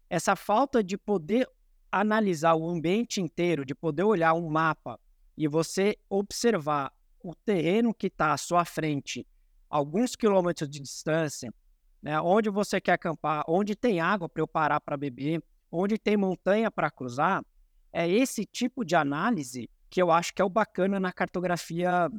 essa 0.09 0.36
falta 0.36 0.83
de 0.83 0.98
poder 0.98 1.50
analisar 1.91 2.55
o 2.55 2.69
ambiente 2.69 3.22
inteiro, 3.22 3.65
de 3.65 3.74
poder 3.74 4.03
olhar 4.03 4.34
um 4.34 4.50
mapa 4.50 5.00
e 5.38 5.48
você 5.48 5.98
observar 6.10 6.91
o 7.24 7.34
terreno 7.34 7.93
que 7.93 8.08
está 8.08 8.34
à 8.34 8.38
sua 8.38 8.65
frente, 8.65 9.25
alguns 9.69 10.15
quilômetros 10.15 10.69
de 10.69 10.79
distância, 10.79 11.53
né, 12.01 12.19
onde 12.22 12.50
você 12.50 12.79
quer 12.79 12.93
acampar, 12.93 13.43
onde 13.48 13.75
tem 13.75 14.00
água 14.00 14.29
para 14.29 14.41
eu 14.41 14.48
parar 14.48 14.79
para 14.79 14.96
beber, 14.96 15.43
onde 15.72 15.98
tem 15.98 16.15
montanha 16.15 16.72
para 16.72 16.89
cruzar, 16.89 17.43
é 17.91 18.08
esse 18.08 18.46
tipo 18.46 18.86
de 18.86 18.96
análise 18.96 19.69
que 19.89 20.01
eu 20.01 20.12
acho 20.12 20.34
que 20.34 20.41
é 20.41 20.46
o 20.46 20.50
bacana 20.50 21.00
na 21.00 21.12
cartografia 21.12 22.10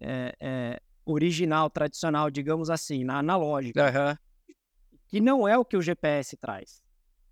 é, 0.00 0.34
é, 0.38 0.80
original, 1.04 1.70
tradicional, 1.70 2.30
digamos 2.30 2.70
assim, 2.70 3.02
na 3.04 3.18
analógica. 3.18 3.86
Uhum. 3.86 4.54
Que 5.08 5.20
não 5.20 5.48
é 5.48 5.56
o 5.56 5.64
que 5.64 5.76
o 5.76 5.82
GPS 5.82 6.36
traz. 6.36 6.82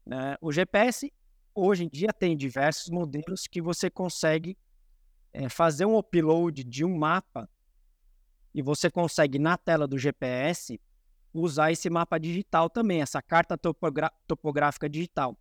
Né? 0.04 0.36
O 0.40 0.50
GPS, 0.50 1.12
hoje 1.56 1.84
em 1.84 1.88
dia, 1.88 2.12
tem 2.12 2.36
diversos 2.36 2.90
modelos 2.90 3.46
que 3.46 3.62
você 3.62 3.90
consegue 3.90 4.56
é, 5.32 5.48
fazer 5.48 5.86
um 5.86 5.96
upload 5.96 6.62
de 6.62 6.84
um 6.84 6.96
mapa 6.96 7.48
e 8.54 8.62
você 8.62 8.90
consegue, 8.90 9.38
na 9.38 9.56
tela 9.56 9.86
do 9.86 9.98
GPS, 9.98 10.80
usar 11.32 11.72
esse 11.72 11.90
mapa 11.90 12.18
digital 12.18 12.70
também, 12.70 13.02
essa 13.02 13.20
carta 13.20 13.58
topográfica 14.26 14.88
digital. 14.88 15.36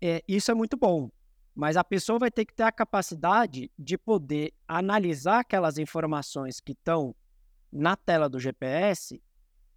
É, 0.00 0.22
isso 0.28 0.50
é 0.50 0.54
muito 0.54 0.76
bom, 0.76 1.10
mas 1.54 1.76
a 1.76 1.84
pessoa 1.84 2.18
vai 2.18 2.30
ter 2.30 2.44
que 2.44 2.54
ter 2.54 2.62
a 2.62 2.72
capacidade 2.72 3.70
de 3.78 3.98
poder 3.98 4.52
analisar 4.66 5.40
aquelas 5.40 5.78
informações 5.78 6.60
que 6.60 6.72
estão 6.72 7.14
na 7.72 7.96
tela 7.96 8.28
do 8.28 8.38
GPS 8.38 9.20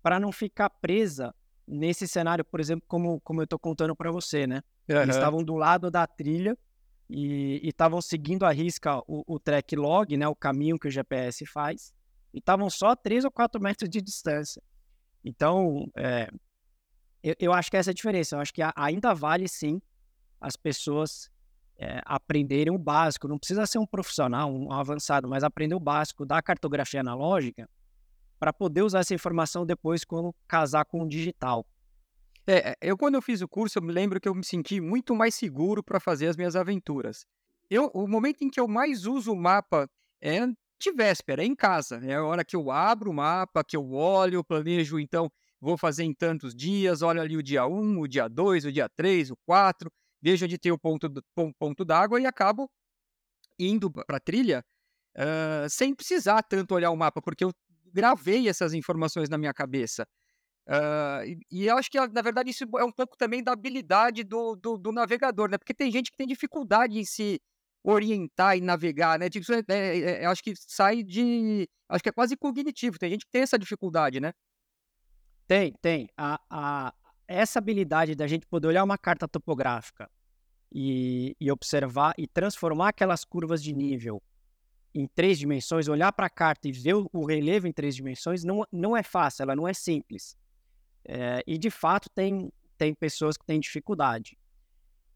para 0.01 0.19
não 0.19 0.31
ficar 0.31 0.69
presa 0.69 1.33
nesse 1.67 2.07
cenário, 2.07 2.45
por 2.45 2.59
exemplo, 2.59 2.85
como, 2.87 3.19
como 3.21 3.41
eu 3.41 3.45
estou 3.45 3.59
contando 3.59 3.95
para 3.95 4.11
você, 4.11 4.45
né? 4.45 4.61
Uhum. 4.89 5.01
Eles 5.01 5.15
estavam 5.15 5.43
do 5.43 5.55
lado 5.55 5.89
da 5.89 6.05
trilha 6.05 6.57
e 7.09 7.61
estavam 7.63 8.01
seguindo 8.01 8.45
a 8.45 8.51
risca 8.51 8.99
o, 9.07 9.23
o 9.27 9.39
track 9.39 9.75
log, 9.75 10.15
né? 10.17 10.27
O 10.27 10.35
caminho 10.35 10.79
que 10.79 10.87
o 10.87 10.91
GPS 10.91 11.45
faz, 11.45 11.93
e 12.33 12.39
estavam 12.39 12.69
só 12.69 12.89
a 12.89 12.95
3 12.95 13.25
ou 13.25 13.31
4 13.31 13.61
metros 13.61 13.89
de 13.89 14.01
distância. 14.01 14.61
Então, 15.23 15.87
é, 15.95 16.29
eu, 17.21 17.35
eu, 17.39 17.53
acho 17.53 17.69
que 17.69 17.77
essa 17.77 17.91
é 17.91 17.93
a 17.93 17.95
diferença. 17.95 18.35
Eu 18.35 18.39
acho 18.39 18.53
que 18.53 18.61
ainda 18.75 19.13
vale 19.13 19.47
sim 19.47 19.81
as 20.41 20.55
pessoas 20.55 21.29
é, 21.77 22.01
aprenderem 22.05 22.73
o 22.73 22.77
básico. 22.77 23.27
Não 23.27 23.37
precisa 23.37 23.65
ser 23.65 23.79
um 23.79 23.85
profissional, 23.85 24.51
um 24.51 24.71
avançado, 24.71 25.27
mas 25.29 25.43
aprender 25.43 25.75
o 25.75 25.79
básico 25.79 26.25
da 26.25 26.41
cartografia 26.41 26.99
analógica 26.99 27.69
para 28.39 28.51
poder 28.51 28.81
usar 28.81 28.99
essa 28.99 29.13
informação 29.13 29.65
depois 29.65 30.03
quando 30.03 30.35
casar 30.47 30.83
com 30.83 31.01
o 31.03 31.07
digital. 31.07 31.65
É, 32.45 32.71
é, 32.71 32.77
eu 32.81 32.97
quando 32.97 33.15
eu 33.15 33.21
fiz 33.21 33.41
o 33.41 33.47
curso, 33.47 33.77
eu 33.77 33.83
me 33.83 33.93
lembro 33.93 34.19
que 34.19 34.27
eu 34.27 34.35
me 34.35 34.43
senti 34.43 34.81
muito 34.81 35.15
mais 35.15 35.35
seguro 35.35 35.81
para 35.81 35.99
fazer 35.99 36.27
as 36.27 36.35
minhas 36.35 36.55
aventuras. 36.55 37.25
Eu, 37.69 37.89
o 37.93 38.07
momento 38.07 38.43
em 38.43 38.49
que 38.49 38.59
eu 38.59 38.67
mais 38.67 39.05
uso 39.05 39.31
o 39.31 39.35
mapa 39.35 39.89
é 40.21 40.45
de 40.79 40.91
véspera, 40.91 41.41
é 41.41 41.45
em 41.45 41.55
casa. 41.55 42.01
É 42.03 42.15
a 42.15 42.23
hora 42.23 42.43
que 42.43 42.55
eu 42.55 42.69
abro 42.69 43.09
o 43.11 43.13
mapa, 43.13 43.63
que 43.63 43.77
eu 43.77 43.91
olho, 43.91 44.43
planejo, 44.43 44.99
então, 44.99 45.31
vou 45.61 45.77
fazer 45.77 46.03
em 46.03 46.13
tantos 46.13 46.53
dias, 46.53 47.01
olho 47.01 47.21
ali 47.21 47.37
o 47.37 47.43
dia 47.43 47.65
1, 47.65 47.99
o 47.99 48.07
dia 48.07 48.27
2, 48.27 48.65
o 48.65 48.71
dia 48.71 48.89
3, 48.89 49.31
o 49.31 49.37
4, 49.45 49.89
vejo 50.21 50.45
onde 50.45 50.57
tem 50.57 50.71
o 50.71 50.77
ponto, 50.77 51.09
ponto 51.57 51.85
d'água 51.85 52.19
e 52.19 52.25
acabo 52.25 52.69
indo 53.57 53.89
para 53.91 54.17
a 54.17 54.19
trilha 54.19 54.65
uh, 55.17 55.69
sem 55.69 55.95
precisar 55.95 56.43
tanto 56.43 56.75
olhar 56.75 56.91
o 56.91 56.97
mapa, 56.97 57.21
porque 57.21 57.43
eu 57.45 57.51
gravei 57.93 58.49
essas 58.49 58.73
informações 58.73 59.29
na 59.29 59.37
minha 59.37 59.53
cabeça. 59.53 60.05
Uh, 60.67 61.25
e, 61.25 61.39
e, 61.51 61.65
eu 61.67 61.77
acho 61.77 61.91
que, 61.91 61.99
na 62.07 62.21
verdade, 62.21 62.49
isso 62.49 62.63
é 62.77 62.83
um 62.83 62.91
pouco 62.91 63.17
também 63.17 63.43
da 63.43 63.51
habilidade 63.51 64.23
do, 64.23 64.55
do, 64.55 64.77
do, 64.77 64.91
navegador, 64.91 65.49
né? 65.49 65.57
Porque 65.57 65.73
tem 65.73 65.91
gente 65.91 66.09
que 66.09 66.17
tem 66.17 66.25
dificuldade 66.25 66.97
em 66.97 67.03
se 67.03 67.41
orientar 67.83 68.57
e 68.57 68.61
navegar, 68.61 69.19
né? 69.19 69.29
Tipo, 69.29 69.45
é, 69.53 69.63
é, 69.67 70.23
é, 70.23 70.25
acho 70.25 70.41
que 70.41 70.53
sai 70.55 71.03
de. 71.03 71.67
Acho 71.89 72.01
que 72.01 72.09
é 72.09 72.13
quase 72.13 72.37
cognitivo. 72.37 72.97
Tem 72.97 73.09
gente 73.09 73.25
que 73.25 73.31
tem 73.31 73.41
essa 73.41 73.59
dificuldade, 73.59 74.21
né? 74.21 74.33
Tem, 75.45 75.73
tem. 75.81 76.07
A, 76.17 76.39
a, 76.49 76.93
essa 77.27 77.59
habilidade 77.59 78.15
da 78.15 78.25
gente 78.25 78.45
poder 78.45 78.67
olhar 78.67 78.83
uma 78.83 78.97
carta 78.97 79.27
topográfica 79.27 80.09
e, 80.71 81.35
e 81.39 81.51
observar 81.51 82.13
e 82.17 82.25
transformar 82.25 82.89
aquelas 82.89 83.25
curvas 83.25 83.61
de 83.61 83.73
nível 83.73 84.23
em 84.95 85.07
três 85.07 85.39
dimensões, 85.39 85.87
olhar 85.87 86.11
para 86.13 86.27
a 86.27 86.29
carta 86.29 86.67
e 86.67 86.71
ver 86.71 86.93
o, 86.93 87.25
relevo 87.25 87.67
em 87.67 87.73
três 87.73 87.95
dimensões, 87.95 88.43
não, 88.43 88.65
não 88.71 88.95
é 88.95 89.01
fácil, 89.01 89.43
ela 89.43 89.55
não 89.55 89.67
é 89.67 89.73
simples. 89.73 90.37
É, 91.05 91.43
e 91.45 91.57
de 91.57 91.69
fato 91.69 92.09
tem, 92.09 92.51
tem 92.77 92.93
pessoas 92.93 93.37
que 93.37 93.45
têm 93.45 93.59
dificuldade. 93.59 94.37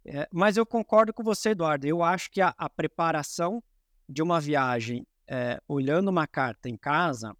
É, 0.05 0.27
mas 0.31 0.57
eu 0.57 0.65
concordo 0.65 1.13
com 1.13 1.23
você, 1.23 1.49
Eduardo. 1.49 1.85
Eu 1.85 2.01
acho 2.01 2.31
que 2.31 2.41
a, 2.41 2.53
a 2.57 2.69
preparação 2.69 3.63
de 4.07 4.21
uma 4.21 4.39
viagem 4.39 5.05
é, 5.27 5.61
olhando 5.67 6.07
uma 6.07 6.25
carta 6.25 6.69
em 6.69 6.77
casa 6.77 7.35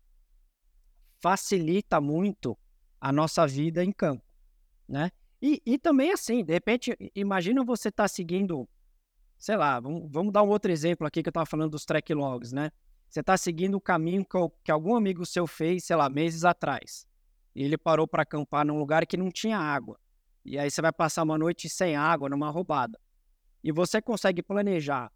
facilita 1.20 2.02
muito 2.02 2.58
a 3.00 3.12
nossa 3.12 3.48
vida 3.48 3.84
em 3.84 3.92
campo, 3.92 4.24
né? 4.88 5.12
E, 5.42 5.62
e 5.66 5.78
também 5.78 6.12
assim, 6.12 6.44
de 6.44 6.52
repente, 6.52 6.98
imagina 7.16 7.64
você 7.64 7.90
estar 7.90 8.04
tá 8.04 8.08
seguindo, 8.08 8.68
sei 9.38 9.56
lá, 9.56 9.80
vamos, 9.80 10.12
vamos, 10.12 10.34
dar 10.34 10.44
um 10.44 10.50
outro 10.50 10.72
exemplo 10.72 11.06
aqui 11.06 11.22
que 11.22 11.30
eu 11.30 11.32
estava 11.32 11.46
falando 11.46 11.72
dos 11.72 11.86
track 11.86 12.14
logs, 12.14 12.52
né? 12.52 12.72
Você 13.08 13.22
está 13.22 13.38
seguindo 13.38 13.76
o 13.76 13.82
caminho 13.82 14.26
que, 14.26 14.38
que, 14.64 14.72
algum 14.72 14.96
amigo 14.96 15.26
seu 15.26 15.48
fez, 15.48 15.86
sei 15.86 15.96
lá, 15.96 16.10
meses 16.10 16.44
atrás. 16.44 17.08
E 17.58 17.64
ele 17.64 17.76
parou 17.76 18.08
para 18.08 18.22
acampar 18.22 18.64
num 18.64 18.78
lugar 18.78 19.04
que 19.08 19.18
não 19.18 19.32
tinha 19.32 19.58
água. 19.58 20.00
E 20.46 20.60
aí 20.60 20.70
você 20.70 20.80
vai 20.80 20.94
passar 20.94 21.24
uma 21.24 21.40
noite 21.40 21.68
sem 21.68 21.96
água, 21.96 22.30
numa 22.30 22.52
roubada. 22.52 23.00
e 23.64 23.72
você 23.72 24.00
consegue 24.00 24.44
planejar, 24.44 25.12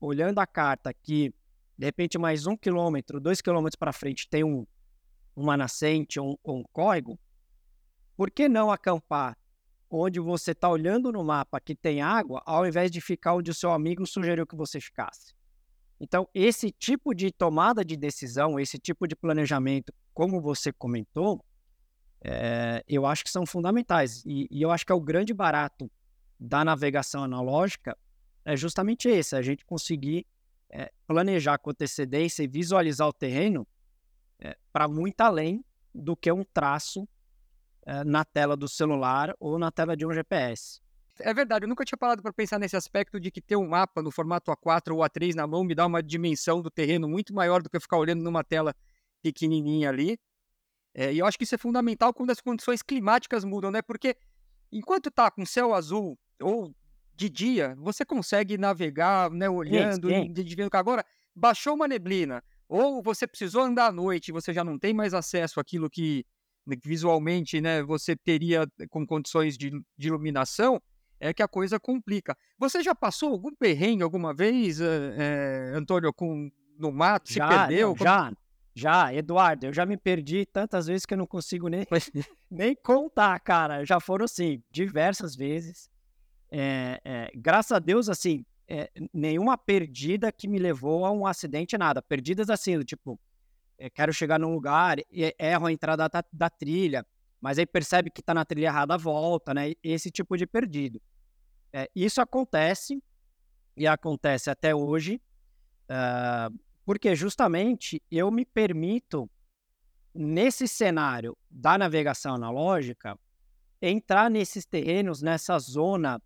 olhando 0.00 0.40
a 0.40 0.46
carta, 0.48 0.92
que 0.92 1.32
de 1.78 1.86
repente 1.86 2.18
mais 2.18 2.44
um 2.44 2.56
quilômetro, 2.56 3.20
dois 3.20 3.40
quilômetros 3.40 3.76
para 3.76 3.92
frente 3.92 4.28
tem 4.28 4.42
um, 4.42 4.66
uma 5.36 5.56
nascente 5.56 6.18
ou 6.18 6.36
um, 6.44 6.56
um 6.56 6.64
córrego, 6.72 7.16
por 8.16 8.32
que 8.32 8.48
não 8.48 8.72
acampar 8.72 9.38
onde 9.88 10.18
você 10.18 10.50
está 10.50 10.68
olhando 10.68 11.12
no 11.12 11.22
mapa 11.22 11.60
que 11.60 11.76
tem 11.76 12.02
água, 12.02 12.42
ao 12.44 12.66
invés 12.66 12.90
de 12.90 13.00
ficar 13.00 13.34
onde 13.34 13.52
o 13.52 13.54
seu 13.54 13.70
amigo 13.70 14.04
sugeriu 14.04 14.44
que 14.44 14.56
você 14.56 14.80
ficasse? 14.80 15.32
Então, 16.04 16.28
esse 16.34 16.70
tipo 16.70 17.14
de 17.14 17.32
tomada 17.32 17.82
de 17.82 17.96
decisão, 17.96 18.60
esse 18.60 18.78
tipo 18.78 19.08
de 19.08 19.16
planejamento, 19.16 19.90
como 20.12 20.38
você 20.38 20.70
comentou, 20.70 21.42
é, 22.20 22.84
eu 22.86 23.06
acho 23.06 23.24
que 23.24 23.30
são 23.30 23.46
fundamentais. 23.46 24.22
E, 24.26 24.46
e, 24.50 24.60
eu 24.60 24.70
acho 24.70 24.84
que 24.84 24.92
é 24.92 24.94
o 24.94 25.00
grande 25.00 25.32
barato 25.32 25.90
da 26.38 26.62
navegação 26.62 27.24
analógica 27.24 27.96
é 28.44 28.54
justamente 28.54 29.08
esse, 29.08 29.34
a 29.34 29.40
gente 29.40 29.64
conseguir 29.64 30.26
é, 30.68 30.92
planejar 31.06 31.56
com 31.56 31.70
antecedência 31.70 32.42
e 32.42 32.48
visualizar 32.48 33.08
o 33.08 33.12
terreno 33.12 33.66
é, 34.38 34.58
para 34.70 34.86
muito 34.86 35.18
além 35.22 35.64
do 35.94 36.14
que 36.14 36.30
um 36.30 36.44
traço 36.44 37.08
na 38.06 38.24
tela 38.24 38.56
do 38.56 38.66
celular 38.66 39.34
ou 39.38 39.58
na 39.58 39.70
tela 39.70 39.94
de 39.94 40.06
um 40.06 40.12
GPS. 40.12 40.80
É 41.20 41.32
verdade, 41.32 41.64
eu 41.64 41.68
nunca 41.68 41.84
tinha 41.84 41.96
parado 41.96 42.22
para 42.22 42.32
pensar 42.32 42.58
nesse 42.58 42.76
aspecto 42.76 43.20
de 43.20 43.30
que 43.30 43.40
ter 43.40 43.56
um 43.56 43.68
mapa 43.68 44.02
no 44.02 44.10
formato 44.10 44.50
A4 44.50 44.94
ou 44.94 44.98
A3 45.00 45.34
na 45.34 45.46
mão 45.46 45.62
me 45.62 45.74
dá 45.74 45.86
uma 45.86 46.02
dimensão 46.02 46.60
do 46.60 46.70
terreno 46.70 47.08
muito 47.08 47.32
maior 47.32 47.62
do 47.62 47.70
que 47.70 47.76
eu 47.76 47.80
ficar 47.80 47.98
olhando 47.98 48.22
numa 48.22 48.42
tela 48.42 48.74
pequenininha 49.22 49.88
ali. 49.88 50.18
É, 50.92 51.12
e 51.12 51.18
eu 51.18 51.26
acho 51.26 51.38
que 51.38 51.44
isso 51.44 51.54
é 51.54 51.58
fundamental 51.58 52.12
quando 52.12 52.30
as 52.30 52.40
condições 52.40 52.82
climáticas 52.82 53.44
mudam, 53.44 53.70
né? 53.70 53.80
Porque 53.80 54.16
enquanto 54.72 55.10
tá 55.10 55.30
com 55.30 55.46
céu 55.46 55.72
azul 55.72 56.18
ou 56.40 56.74
de 57.16 57.28
dia, 57.28 57.76
você 57.78 58.04
consegue 58.04 58.58
navegar, 58.58 59.30
né, 59.30 59.48
olhando, 59.48 60.08
vendo 60.08 60.70
que 60.70 60.76
agora 60.76 61.04
baixou 61.34 61.74
uma 61.74 61.86
neblina, 61.86 62.42
ou 62.68 63.02
você 63.02 63.26
precisou 63.26 63.62
andar 63.62 63.86
à 63.86 63.92
noite, 63.92 64.32
você 64.32 64.52
já 64.52 64.64
não 64.64 64.78
tem 64.78 64.92
mais 64.92 65.14
acesso 65.14 65.60
àquilo 65.60 65.88
que 65.88 66.24
visualmente, 66.84 67.60
né, 67.60 67.82
você 67.82 68.16
teria 68.16 68.66
com 68.90 69.06
condições 69.06 69.56
de, 69.56 69.70
de 69.96 70.08
iluminação, 70.08 70.80
é 71.24 71.32
que 71.32 71.42
a 71.42 71.48
coisa 71.48 71.80
complica. 71.80 72.36
Você 72.58 72.82
já 72.82 72.94
passou 72.94 73.30
algum 73.30 73.54
perrengue 73.54 74.02
alguma 74.02 74.34
vez, 74.34 74.78
é, 74.80 75.72
Antônio, 75.74 76.12
com, 76.12 76.50
no 76.78 76.92
mato? 76.92 77.32
Já, 77.32 77.48
se 77.48 77.56
perdeu? 77.56 77.88
Não, 77.88 77.96
já, 77.96 78.32
já, 78.74 79.14
Eduardo, 79.14 79.66
eu 79.66 79.72
já 79.72 79.86
me 79.86 79.96
perdi 79.96 80.44
tantas 80.44 80.86
vezes 80.86 81.06
que 81.06 81.14
eu 81.14 81.18
não 81.18 81.26
consigo 81.26 81.68
nem, 81.68 81.86
nem 82.50 82.76
contar, 82.76 83.40
cara. 83.40 83.86
Já 83.86 83.98
foram, 84.00 84.28
sim, 84.28 84.62
diversas 84.70 85.34
vezes. 85.34 85.88
É, 86.50 87.00
é, 87.02 87.30
graças 87.34 87.72
a 87.72 87.78
Deus, 87.78 88.10
assim, 88.10 88.44
é, 88.68 88.90
nenhuma 89.12 89.56
perdida 89.56 90.30
que 90.30 90.46
me 90.46 90.58
levou 90.58 91.06
a 91.06 91.10
um 91.10 91.26
acidente, 91.26 91.78
nada. 91.78 92.02
Perdidas 92.02 92.50
assim, 92.50 92.78
tipo, 92.80 93.18
quero 93.94 94.12
chegar 94.12 94.38
num 94.38 94.52
lugar, 94.52 94.98
erro 95.10 95.66
a 95.66 95.72
entrada 95.72 96.06
da, 96.06 96.22
da 96.30 96.50
trilha, 96.50 97.04
mas 97.40 97.58
aí 97.58 97.64
percebe 97.64 98.10
que 98.10 98.20
está 98.20 98.34
na 98.34 98.44
trilha 98.44 98.66
errada, 98.66 98.98
volta, 98.98 99.54
né? 99.54 99.72
Esse 99.82 100.10
tipo 100.10 100.36
de 100.36 100.46
perdido. 100.46 101.00
É, 101.76 101.90
isso 101.92 102.20
acontece, 102.20 103.02
e 103.76 103.84
acontece 103.84 104.48
até 104.48 104.72
hoje, 104.72 105.20
uh, 105.90 106.56
porque 106.84 107.16
justamente 107.16 108.00
eu 108.08 108.30
me 108.30 108.44
permito, 108.44 109.28
nesse 110.14 110.68
cenário 110.68 111.36
da 111.50 111.76
navegação 111.76 112.36
analógica, 112.36 113.18
entrar 113.82 114.30
nesses 114.30 114.64
terrenos, 114.64 115.20
nessa 115.20 115.58
zona 115.58 116.22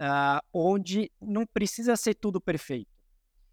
uh, 0.00 0.44
onde 0.52 1.12
não 1.20 1.46
precisa 1.46 1.94
ser 1.94 2.14
tudo 2.14 2.40
perfeito. 2.40 2.90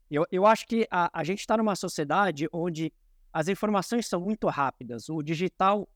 Eu, 0.09 0.25
eu 0.31 0.47
acho 0.47 0.65
que 0.65 0.87
a, 0.89 1.11
a 1.13 1.23
gente 1.23 1.41
está 1.41 1.55
numa 1.55 1.75
sociedade 1.75 2.47
onde 2.51 2.91
as 3.31 3.47
informações 3.47 4.07
são 4.07 4.19
muito 4.19 4.47
rápidas. 4.47 5.07
O 5.09 5.21
digital 5.21 5.87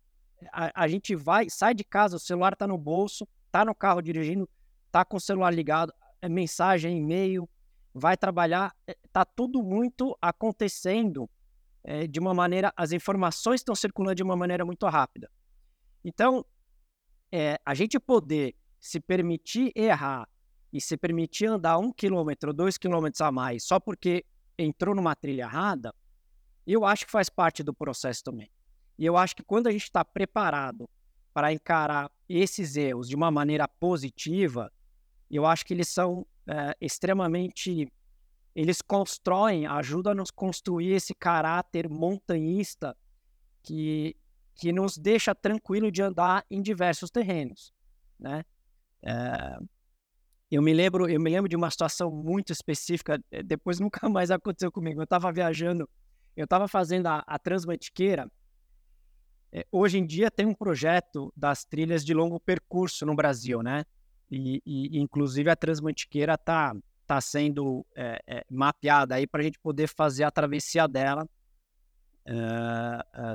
a, 0.52 0.84
a 0.84 0.88
gente 0.88 1.16
vai, 1.16 1.50
sai 1.50 1.74
de 1.74 1.84
casa, 1.84 2.18
o 2.18 2.20
celular 2.20 2.54
está 2.54 2.68
no 2.68 2.78
bolso, 2.78 3.28
está 3.48 3.66
no 3.66 3.74
carro 3.74 4.00
dirigindo, 4.00 4.48
está 4.94 5.04
com 5.04 5.18
o 5.18 5.20
celular 5.20 5.52
ligado, 5.52 5.92
é 6.22 6.30
mensagem, 6.30 7.00
e-mail, 7.00 7.50
vai 7.92 8.16
trabalhar, 8.16 8.76
é, 8.88 8.96
tudo 9.36 9.64
muito 9.64 10.16
acontecendo 10.22 11.28
é, 11.84 12.06
de 12.06 12.20
uma 12.20 12.32
maneira, 12.32 12.72
as 12.78 12.92
informações 12.92 13.62
estão 13.62 13.74
circulando 13.74 14.16
de 14.16 14.24
uma 14.24 14.36
maneira 14.36 14.64
muito 14.64 14.86
rápida. 14.86 15.32
Então, 16.06 16.46
é, 17.32 17.60
a 17.66 17.74
gente 17.74 18.00
poder 18.00 18.56
se 18.80 19.00
permitir 19.00 19.72
errar 19.76 20.30
e 20.72 20.80
se 20.80 20.96
permitir 20.96 21.48
andar 21.48 21.80
um 21.80 21.92
quilômetro, 21.92 22.54
dois 22.54 22.78
quilômetros 22.78 23.22
a 23.22 23.32
mais 23.32 23.64
só 23.64 23.80
porque 23.80 24.24
entrou 24.60 24.94
numa 24.94 25.16
trilha 25.16 25.44
errada, 25.44 25.94
eu 26.68 26.86
acho 26.86 27.06
que 27.06 27.12
faz 27.12 27.30
parte 27.30 27.64
do 27.64 27.74
processo 27.74 28.24
também. 28.24 28.50
E 28.98 29.06
eu 29.06 29.18
acho 29.18 29.36
que 29.36 29.44
quando 29.44 29.68
a 29.68 29.72
gente 29.72 29.84
está 29.84 30.06
preparado 30.06 30.88
para 31.34 31.52
encarar 31.52 32.12
esses 32.30 32.76
erros 32.76 33.10
de 33.10 33.16
uma 33.16 33.32
maneira 33.32 33.68
positiva, 33.68 34.72
eu 35.36 35.46
acho 35.46 35.66
que 35.66 35.74
eles 35.74 35.90
são 35.90 36.26
é, 36.48 36.76
extremamente. 36.80 37.88
Eles 38.56 38.82
constroem, 38.82 39.66
ajudam 39.66 40.12
a 40.12 40.16
nos 40.16 40.30
construir 40.30 40.92
esse 40.92 41.16
caráter 41.16 41.90
montanhista 41.90 42.96
que, 43.64 44.16
que 44.56 44.72
nos 44.72 44.98
deixa 44.98 45.34
tranquilo 45.34 45.92
de 45.92 46.04
andar 46.04 46.46
em 46.52 46.62
diversos 46.62 47.10
terrenos, 47.10 47.74
né? 48.20 48.44
É, 49.02 49.58
eu 50.52 50.62
me 50.62 50.72
lembro, 50.72 51.10
eu 51.10 51.20
me 51.20 51.32
lembro 51.32 51.50
de 51.50 51.56
uma 51.56 51.72
situação 51.72 52.12
muito 52.12 52.54
específica. 52.54 53.20
Eh, 53.32 53.42
depois 53.42 53.80
nunca 53.82 54.08
mais 54.08 54.30
aconteceu 54.30 54.72
comigo. 54.72 55.00
Eu 55.00 55.06
estava 55.06 55.32
viajando, 55.32 55.90
eu 56.36 56.44
estava 56.44 56.68
fazendo 56.68 57.08
a, 57.08 57.24
a 57.26 57.40
Transmantiqueira 57.40 58.30
é, 59.56 59.68
hoje 59.72 60.00
em 60.00 60.06
dia 60.06 60.32
tem 60.32 60.48
um 60.48 60.56
projeto 60.56 61.32
das 61.38 61.64
trilhas 61.64 62.04
de 62.04 62.12
longo 62.12 62.40
percurso 62.40 63.06
no 63.06 63.16
Brasil, 63.16 63.62
né? 63.62 63.86
E, 64.30 64.62
e 64.66 65.00
inclusive 65.00 65.50
a 65.50 65.56
Transmantiqueira 65.56 66.34
está 66.34 66.76
tá 67.06 67.20
sendo 67.22 67.86
é, 67.96 68.22
é, 68.26 68.46
mapeada 68.50 69.16
aí 69.16 69.28
para 69.28 69.42
a 69.42 69.44
gente 69.44 69.60
poder 69.60 69.88
fazer 69.88 70.24
a 70.24 70.32
travessia 70.32 70.88
dela, 70.88 71.28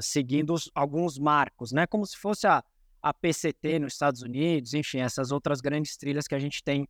seguindo 0.00 0.54
os, 0.54 0.70
alguns 0.74 1.18
marcos, 1.18 1.72
né? 1.72 1.86
Como 1.86 2.06
se 2.06 2.16
fosse 2.16 2.46
a, 2.46 2.64
a 3.02 3.12
PCT 3.12 3.78
nos 3.78 3.92
Estados 3.92 4.22
Unidos, 4.22 4.72
enfim, 4.72 5.00
essas 5.00 5.30
outras 5.30 5.60
grandes 5.60 5.96
trilhas 5.96 6.26
que 6.26 6.34
a 6.34 6.38
gente 6.38 6.64
tem 6.64 6.88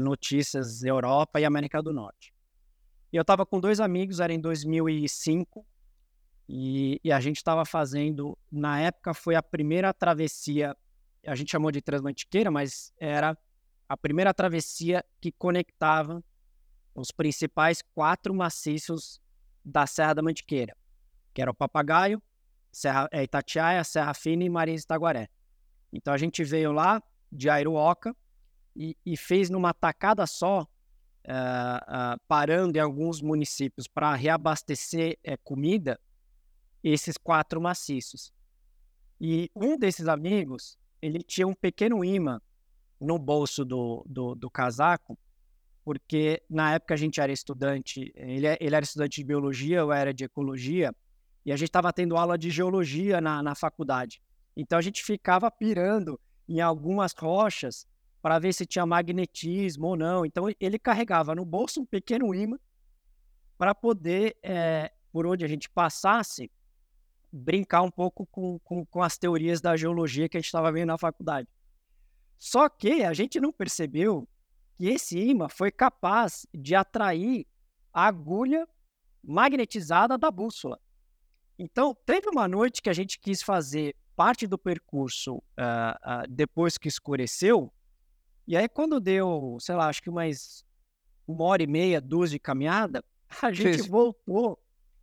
notícias 0.00 0.84
Europa 0.84 1.40
e 1.40 1.44
América 1.44 1.82
do 1.82 1.92
Norte. 1.92 2.32
E 3.12 3.16
eu 3.16 3.22
estava 3.22 3.44
com 3.44 3.58
dois 3.58 3.80
amigos, 3.80 4.20
era 4.20 4.32
em 4.32 4.40
2005, 4.40 5.66
e, 6.48 7.00
e 7.02 7.12
a 7.12 7.20
gente 7.20 7.36
estava 7.36 7.64
fazendo, 7.64 8.36
na 8.50 8.80
época 8.80 9.14
foi 9.14 9.34
a 9.34 9.42
primeira 9.42 9.92
travessia, 9.92 10.76
a 11.26 11.34
gente 11.34 11.50
chamou 11.50 11.70
de 11.70 11.80
Transmantiqueira, 11.80 12.50
mas 12.50 12.92
era 12.98 13.36
a 13.88 13.96
primeira 13.96 14.32
travessia 14.32 15.04
que 15.20 15.32
conectava 15.32 16.22
os 16.94 17.10
principais 17.10 17.82
quatro 17.94 18.34
maciços 18.34 19.20
da 19.64 19.86
Serra 19.86 20.14
da 20.14 20.22
Mantiqueira, 20.22 20.76
que 21.34 21.42
era 21.42 21.50
o 21.50 21.54
Papagaio, 21.54 22.22
Serra, 22.72 23.08
é, 23.12 23.22
Itatiaia, 23.22 23.82
Serra 23.84 24.14
Fina 24.14 24.44
e 24.44 24.48
Marins 24.48 24.82
Itaguaré. 24.82 25.28
Então 25.92 26.14
a 26.14 26.18
gente 26.18 26.42
veio 26.44 26.72
lá 26.72 27.02
de 27.30 27.50
Airuoca 27.50 28.14
e, 28.74 28.96
e 29.04 29.16
fez 29.16 29.50
numa 29.50 29.74
tacada 29.74 30.26
só, 30.26 30.62
uh, 30.62 30.64
uh, 30.64 32.20
parando 32.28 32.76
em 32.76 32.80
alguns 32.80 33.20
municípios 33.20 33.86
para 33.86 34.14
reabastecer 34.14 35.18
uh, 35.26 35.36
comida, 35.42 36.00
esses 36.82 37.16
quatro 37.16 37.60
maciços. 37.60 38.32
E 39.20 39.50
um 39.54 39.76
desses 39.76 40.08
amigos, 40.08 40.78
ele 41.00 41.22
tinha 41.22 41.46
um 41.46 41.54
pequeno 41.54 42.04
imã 42.04 42.40
no 43.00 43.18
bolso 43.18 43.64
do, 43.64 44.04
do, 44.06 44.34
do 44.34 44.50
casaco, 44.50 45.18
porque 45.84 46.42
na 46.48 46.74
época 46.74 46.94
a 46.94 46.96
gente 46.96 47.20
era 47.20 47.32
estudante, 47.32 48.12
ele, 48.14 48.46
é, 48.46 48.58
ele 48.60 48.74
era 48.74 48.84
estudante 48.84 49.20
de 49.20 49.24
biologia, 49.24 49.78
eu 49.78 49.92
era 49.92 50.12
de 50.12 50.24
ecologia, 50.24 50.94
e 51.44 51.52
a 51.52 51.56
gente 51.56 51.68
estava 51.68 51.92
tendo 51.92 52.16
aula 52.16 52.36
de 52.36 52.50
geologia 52.50 53.20
na, 53.20 53.42
na 53.42 53.54
faculdade. 53.54 54.20
Então 54.56 54.78
a 54.78 54.82
gente 54.82 55.02
ficava 55.02 55.50
pirando 55.50 56.20
em 56.48 56.60
algumas 56.60 57.14
rochas 57.14 57.86
para 58.20 58.38
ver 58.38 58.52
se 58.52 58.66
tinha 58.66 58.84
magnetismo 58.84 59.86
ou 59.86 59.96
não. 59.96 60.26
Então 60.26 60.46
ele 60.60 60.78
carregava 60.78 61.34
no 61.34 61.44
bolso 61.44 61.80
um 61.80 61.86
pequeno 61.86 62.34
imã 62.34 62.58
para 63.56 63.74
poder, 63.74 64.36
é, 64.42 64.92
por 65.12 65.26
onde 65.26 65.44
a 65.44 65.48
gente 65.48 65.70
passasse, 65.70 66.50
brincar 67.32 67.82
um 67.82 67.90
pouco 67.90 68.26
com, 68.26 68.58
com, 68.60 68.84
com 68.84 69.02
as 69.02 69.16
teorias 69.16 69.60
da 69.60 69.76
geologia 69.76 70.28
que 70.28 70.36
a 70.36 70.40
gente 70.40 70.46
estava 70.46 70.72
vendo 70.72 70.88
na 70.88 70.98
faculdade. 70.98 71.48
Só 72.38 72.68
que 72.68 73.04
a 73.04 73.12
gente 73.12 73.38
não 73.38 73.52
percebeu 73.52 74.28
que 74.76 74.86
esse 74.86 75.18
imã 75.18 75.48
foi 75.48 75.70
capaz 75.70 76.46
de 76.54 76.74
atrair 76.74 77.46
a 77.92 78.06
agulha 78.06 78.66
magnetizada 79.22 80.16
da 80.16 80.30
bússola. 80.30 80.80
Então, 81.58 81.94
teve 82.06 82.28
uma 82.30 82.48
noite 82.48 82.80
que 82.80 82.88
a 82.88 82.94
gente 82.94 83.20
quis 83.20 83.42
fazer 83.42 83.94
parte 84.16 84.46
do 84.46 84.56
percurso 84.56 85.36
uh, 85.36 85.40
uh, 85.40 86.26
depois 86.28 86.78
que 86.78 86.88
escureceu, 86.88 87.72
E 88.46 88.56
aí, 88.56 88.68
quando 88.68 88.98
deu, 88.98 89.58
sei 89.60 89.74
lá, 89.74 89.88
acho 89.88 90.02
que 90.02 90.10
mais 90.10 90.64
uma 91.26 91.44
hora 91.44 91.62
e 91.62 91.66
meia, 91.66 92.00
duas 92.00 92.30
de 92.30 92.38
caminhada, 92.38 93.04
a 93.42 93.52
gente 93.52 93.76
Fez. 93.76 93.86
voltou 93.86 94.58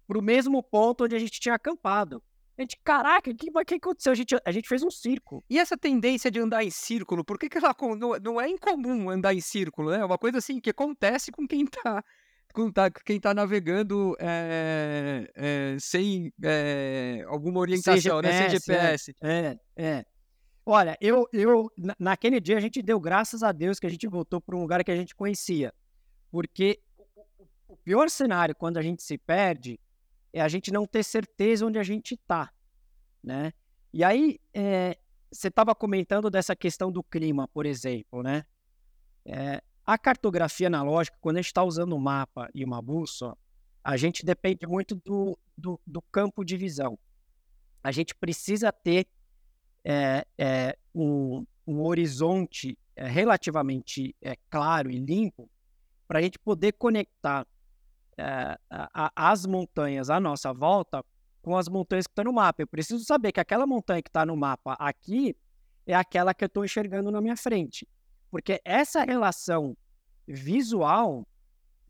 pro 0.08 0.22
mesmo 0.22 0.64
ponto 0.64 1.04
onde 1.04 1.16
a 1.16 1.20
gente 1.20 1.40
tinha 1.40 1.56
acampado. 1.56 2.24
A 2.58 2.62
gente, 2.64 2.80
caraca, 2.84 3.30
o 3.30 3.36
que, 3.36 3.52
que 3.52 3.76
aconteceu? 3.76 4.12
A 4.12 4.16
gente, 4.16 4.36
a 4.44 4.52
gente 4.52 4.68
fez 4.68 4.82
um 4.82 4.90
circo. 4.90 5.44
E 5.48 5.60
essa 5.60 5.78
tendência 5.78 6.32
de 6.32 6.40
andar 6.40 6.64
em 6.64 6.72
círculo, 6.72 7.24
por 7.24 7.38
que, 7.38 7.48
que 7.48 7.58
ela 7.60 7.76
não, 7.96 8.14
não 8.20 8.42
é 8.42 8.50
incomum 8.50 9.12
andar 9.12 9.36
em 9.36 9.42
círculo, 9.42 9.92
né? 9.92 10.00
É 10.00 10.06
uma 10.06 10.18
coisa 10.18 10.40
assim 10.40 10.60
que 10.60 10.72
acontece 10.72 11.32
com 11.32 11.48
quem 11.48 11.68
tá, 11.68 12.04
com 12.52 12.72
tá- 12.72 12.90
quem 12.90 13.20
tá 13.20 13.32
navegando 13.32 14.16
é, 14.20 15.30
é, 15.36 15.78
sem 15.80 16.34
é, 16.42 17.24
alguma 17.28 17.60
orientação, 17.60 18.22
né? 18.24 18.32
Sem 18.32 18.50
GPS, 18.50 19.06
GPS. 19.12 19.16
É, 19.22 19.60
é. 19.76 20.06
Olha, 20.66 20.98
eu, 21.00 21.30
eu 21.32 21.72
na- 21.78 21.96
naquele 22.00 22.40
dia 22.40 22.58
a 22.58 22.60
gente 22.60 22.82
deu 22.82 23.00
graças 23.00 23.44
a 23.44 23.52
Deus 23.52 23.80
que 23.80 23.86
a 23.86 23.90
gente 23.90 24.08
voltou 24.08 24.42
para 24.42 24.56
um 24.56 24.62
lugar 24.62 24.84
que 24.84 24.92
a 24.92 24.96
gente 24.96 25.14
conhecia. 25.14 25.72
Porque 26.32 26.80
o- 26.98 27.04
o- 27.44 27.74
o 27.74 27.78
pior 27.78 28.10
cenário 28.10 28.56
quando 28.56 28.78
a 28.78 28.82
gente 28.82 29.04
se 29.04 29.16
perde 29.18 29.80
é 30.38 30.42
a 30.42 30.48
gente 30.48 30.72
não 30.72 30.86
ter 30.86 31.04
certeza 31.04 31.66
onde 31.66 31.80
a 31.80 31.84
gente 31.84 32.14
está, 32.14 32.52
né? 33.24 33.52
E 33.92 34.04
aí, 34.04 34.40
é, 34.54 34.98
você 35.32 35.48
estava 35.48 35.74
comentando 35.74 36.30
dessa 36.30 36.56
questão 36.56 36.92
do 36.92 37.04
clima, 37.04 37.48
por 37.48 37.66
exemplo, 37.66 38.22
né? 38.22 38.46
É, 39.26 39.62
a 39.86 39.98
cartografia 39.98 40.68
analógica, 40.68 41.18
quando 41.20 41.38
a 41.38 41.42
gente 41.42 41.48
está 41.48 41.64
usando 41.64 41.96
um 41.96 42.00
mapa 42.00 42.50
e 42.54 42.64
uma 42.64 42.82
bússola, 42.82 43.38
a 43.84 43.98
gente 43.98 44.26
depende 44.26 44.68
muito 44.68 44.96
do, 44.96 45.38
do, 45.58 45.80
do 45.88 46.02
campo 46.02 46.44
de 46.44 46.56
visão. 46.56 47.00
A 47.84 47.92
gente 47.92 48.14
precisa 48.14 48.72
ter 48.72 49.08
é, 49.84 50.26
é, 50.38 50.78
um, 50.94 51.46
um 51.66 51.82
horizonte 51.82 52.78
é, 52.96 53.08
relativamente 53.08 54.16
é, 54.22 54.36
claro 54.50 54.92
e 54.92 55.00
limpo 55.00 55.50
para 56.08 56.20
a 56.20 56.22
gente 56.22 56.38
poder 56.38 56.74
conectar 56.74 57.48
é, 58.18 58.58
a- 58.70 59.12
as 59.16 59.46
montanhas 59.46 60.10
à 60.10 60.20
nossa 60.20 60.54
volta 60.54 61.04
com 61.42 61.56
as 61.56 61.70
montanhas 61.70 62.06
que 62.06 62.12
estão 62.12 62.26
no 62.26 62.34
mapa. 62.34 62.62
Eu 62.62 62.68
preciso 62.68 63.04
saber 63.06 63.32
que 63.32 63.40
aquela 63.40 63.66
montanha 63.66 64.02
que 64.02 64.10
está 64.10 64.26
no 64.26 64.36
mapa 64.36 64.74
aqui 64.74 65.36
é 65.86 65.94
aquela 65.96 66.34
que 66.34 66.44
eu 66.44 66.48
estou 66.48 66.66
enxergando 66.66 67.12
na 67.12 67.22
minha 67.22 67.38
frente. 67.38 67.88
Porque 68.30 68.60
essa 68.66 69.04
relação 69.04 69.78
visual 70.28 71.26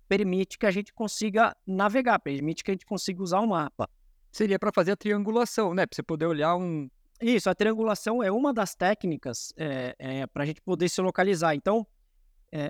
permite 0.07 0.57
que 0.57 0.65
a 0.65 0.71
gente 0.71 0.93
consiga 0.93 1.55
navegar, 1.65 2.19
permite 2.19 2.63
que 2.63 2.71
a 2.71 2.73
gente 2.73 2.85
consiga 2.85 3.21
usar 3.23 3.39
o 3.39 3.47
mapa. 3.47 3.89
Seria 4.31 4.59
para 4.59 4.71
fazer 4.71 4.91
a 4.91 4.95
triangulação, 4.95 5.73
né? 5.73 5.85
Para 5.85 5.95
você 5.95 6.03
poder 6.03 6.27
olhar 6.27 6.55
um. 6.55 6.89
Isso, 7.19 7.49
a 7.49 7.55
triangulação 7.55 8.21
é 8.21 8.31
uma 8.31 8.53
das 8.53 8.75
técnicas 8.75 9.51
para 10.31 10.43
a 10.43 10.45
gente 10.45 10.61
poder 10.61 10.87
se 10.87 11.01
localizar. 11.01 11.55
Então, 11.55 11.87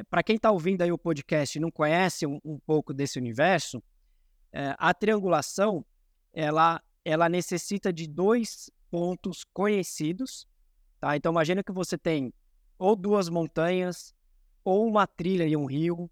para 0.09 0.23
quem 0.23 0.35
está 0.35 0.51
ouvindo 0.51 0.81
aí 0.81 0.91
o 0.91 0.97
podcast 0.97 1.57
e 1.57 1.61
não 1.61 1.71
conhece 1.71 2.25
um, 2.25 2.39
um 2.43 2.59
pouco 2.59 2.93
desse 2.93 3.19
universo, 3.19 3.81
é, 4.51 4.75
a 4.77 4.93
triangulação 4.93 5.85
ela, 6.33 6.81
ela 7.03 7.29
necessita 7.29 7.91
de 7.91 8.07
dois 8.07 8.69
pontos 8.89 9.43
conhecidos. 9.53 10.47
Tá? 10.99 11.15
Então, 11.15 11.31
imagina 11.31 11.63
que 11.63 11.71
você 11.71 11.97
tem 11.97 12.33
ou 12.79 12.95
duas 12.95 13.27
montanhas, 13.27 14.13
ou 14.63 14.87
uma 14.87 15.07
trilha 15.07 15.47
e 15.47 15.57
um 15.57 15.65
rio, 15.65 16.09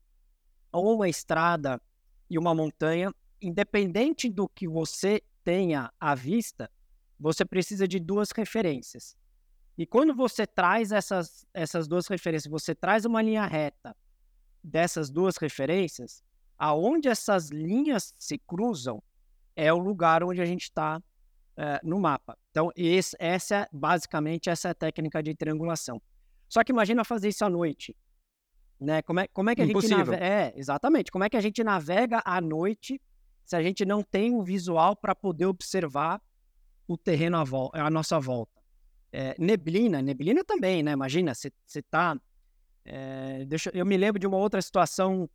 ou 0.71 0.95
uma 0.95 1.07
estrada 1.07 1.81
e 2.29 2.37
uma 2.37 2.55
montanha. 2.55 3.13
Independente 3.41 4.29
do 4.29 4.49
que 4.49 4.67
você 4.67 5.21
tenha 5.43 5.91
à 5.99 6.15
vista, 6.15 6.71
você 7.19 7.45
precisa 7.45 7.87
de 7.87 7.99
duas 7.99 8.31
referências. 8.31 9.15
E 9.77 9.85
quando 9.85 10.15
você 10.15 10.47
traz 10.47 10.91
essas, 10.91 11.45
essas 11.53 11.87
duas 11.87 12.07
referências, 12.07 12.49
você 12.49 12.73
traz 12.73 13.05
uma 13.05 13.21
linha 13.21 13.45
reta 13.45 13.95
dessas 14.63 15.09
duas 15.09 15.37
referências, 15.37 16.23
aonde 16.57 17.09
essas 17.09 17.49
linhas 17.49 18.13
se 18.17 18.37
cruzam 18.37 19.03
é 19.55 19.71
o 19.71 19.77
lugar 19.77 20.23
onde 20.23 20.41
a 20.41 20.45
gente 20.45 20.63
está 20.63 21.01
é, 21.57 21.79
no 21.83 21.99
mapa. 21.99 22.37
Então, 22.51 22.71
esse, 22.75 23.15
essa 23.19 23.55
é 23.55 23.67
basicamente 23.71 24.49
essa 24.49 24.69
é 24.69 24.71
a 24.71 24.75
técnica 24.75 25.21
de 25.21 25.35
triangulação. 25.35 26.01
Só 26.47 26.63
que 26.63 26.71
imagina 26.71 27.03
fazer 27.03 27.29
isso 27.29 27.45
à 27.45 27.49
noite. 27.49 27.95
Né? 28.79 29.01
Como, 29.01 29.19
é, 29.19 29.27
como 29.27 29.49
é 29.49 29.55
que 29.55 29.61
a 29.61 29.65
Impossível. 29.65 29.97
gente 29.99 30.07
navega? 30.07 30.25
É, 30.25 30.53
exatamente. 30.55 31.11
Como 31.11 31.23
é 31.23 31.29
que 31.29 31.37
a 31.37 31.41
gente 31.41 31.63
navega 31.63 32.21
à 32.25 32.41
noite 32.41 33.01
se 33.45 33.55
a 33.55 33.63
gente 33.63 33.85
não 33.85 34.01
tem 34.01 34.33
um 34.33 34.43
visual 34.43 34.95
para 34.95 35.15
poder 35.15 35.45
observar 35.45 36.21
o 36.87 36.97
terreno 36.97 37.37
à, 37.37 37.85
à 37.85 37.89
nossa 37.89 38.19
volta? 38.19 38.61
É, 39.17 39.33
neblina, 39.39 40.01
neblina 40.01 40.43
também, 40.43 40.83
né? 40.83 40.91
Imagina, 40.91 41.33
você 41.33 41.49
está. 41.73 42.19
É, 42.83 43.45
deixa, 43.45 43.71
eu 43.73 43.85
me 43.85 43.95
lembro 43.95 44.19
de 44.19 44.27
uma 44.27 44.35
outra 44.35 44.61
situação 44.61 45.29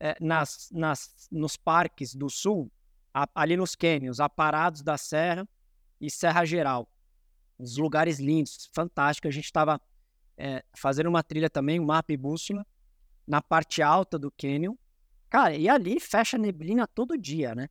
é, 0.00 0.16
nas, 0.18 0.70
nas, 0.72 1.28
nos 1.30 1.54
parques 1.54 2.14
do 2.14 2.30
sul, 2.30 2.72
a, 3.12 3.28
ali 3.34 3.54
nos 3.54 3.74
cânions, 3.74 4.18
aparados 4.18 4.80
da 4.80 4.96
Serra 4.96 5.46
e 6.00 6.10
Serra 6.10 6.42
Geral. 6.46 6.90
Uns 7.58 7.76
lugares 7.76 8.18
lindos, 8.18 8.70
fantásticos. 8.72 9.28
A 9.28 9.32
gente 9.32 9.44
estava 9.44 9.78
é, 10.34 10.64
fazendo 10.74 11.08
uma 11.08 11.22
trilha 11.22 11.50
também, 11.50 11.78
um 11.78 11.84
mapa 11.84 12.10
e 12.10 12.16
bússola, 12.16 12.66
na 13.26 13.42
parte 13.42 13.82
alta 13.82 14.18
do 14.18 14.30
cânion. 14.30 14.74
Cara, 15.28 15.54
e 15.54 15.68
ali 15.68 16.00
fecha 16.00 16.38
neblina 16.38 16.86
todo 16.86 17.18
dia, 17.18 17.54
né? 17.54 17.68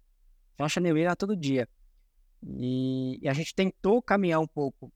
Fecha 0.56 0.80
neblina 0.80 1.16
todo 1.16 1.36
dia. 1.36 1.68
E, 2.46 3.18
e 3.24 3.28
a 3.28 3.34
gente 3.34 3.56
tentou 3.56 4.04
caminhar 4.04 4.40
um 4.40 4.48
pouco 4.48 4.94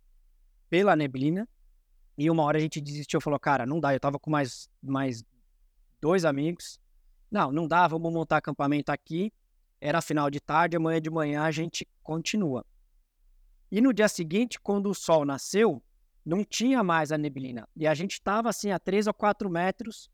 pela 0.72 0.96
neblina. 0.96 1.48
E 2.18 2.32
uma 2.32 2.44
hora 2.44 2.58
a 2.58 2.62
gente 2.62 2.80
desistiu, 2.80 3.20
falou, 3.20 3.40
cara, 3.40 3.66
não 3.66 3.80
dá. 3.80 3.94
Eu 3.94 4.00
tava 4.00 4.18
com 4.18 4.32
mais, 4.32 4.70
mais 4.82 5.24
dois 6.00 6.24
amigos. 6.24 6.80
Não, 7.30 7.52
não 7.52 7.68
dá, 7.68 7.88
vamos 7.88 8.12
montar 8.12 8.38
acampamento 8.38 8.90
aqui. 8.92 9.34
Era 9.82 10.02
final 10.02 10.30
de 10.30 10.40
tarde, 10.40 10.78
amanhã 10.78 11.02
de 11.02 11.10
manhã 11.10 11.44
a 11.44 11.52
gente 11.52 11.88
continua. 12.02 12.66
E 13.70 13.82
no 13.82 13.94
dia 13.94 14.08
seguinte, 14.08 14.60
quando 14.60 14.90
o 14.90 14.96
sol 14.96 15.26
nasceu, 15.26 15.84
não 16.26 16.44
tinha 16.44 16.84
mais 16.84 17.12
a 17.12 17.18
neblina. 17.18 17.68
E 17.76 17.86
a 17.86 17.94
gente 17.94 18.14
estava 18.14 18.50
assim 18.50 18.72
a 18.72 18.80
3 18.80 19.08
ou 19.08 19.14
4 19.14 19.50
metros 19.50 20.10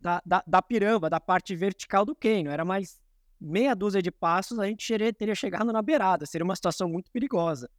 da, 0.00 0.20
da, 0.26 0.42
da 0.46 0.60
piramba, 0.60 1.08
da 1.08 1.20
parte 1.20 1.54
vertical 1.54 2.04
do 2.04 2.14
cânion. 2.14 2.50
Era 2.50 2.64
mais 2.64 3.00
meia 3.40 3.74
dúzia 3.74 4.02
de 4.02 4.10
passos, 4.10 4.58
a 4.58 4.66
gente 4.66 4.92
teria 5.14 5.34
chegado 5.34 5.72
na 5.72 5.80
beirada. 5.80 6.26
Seria 6.26 6.44
uma 6.44 6.56
situação 6.56 6.88
muito 6.88 7.10
perigosa, 7.10 7.70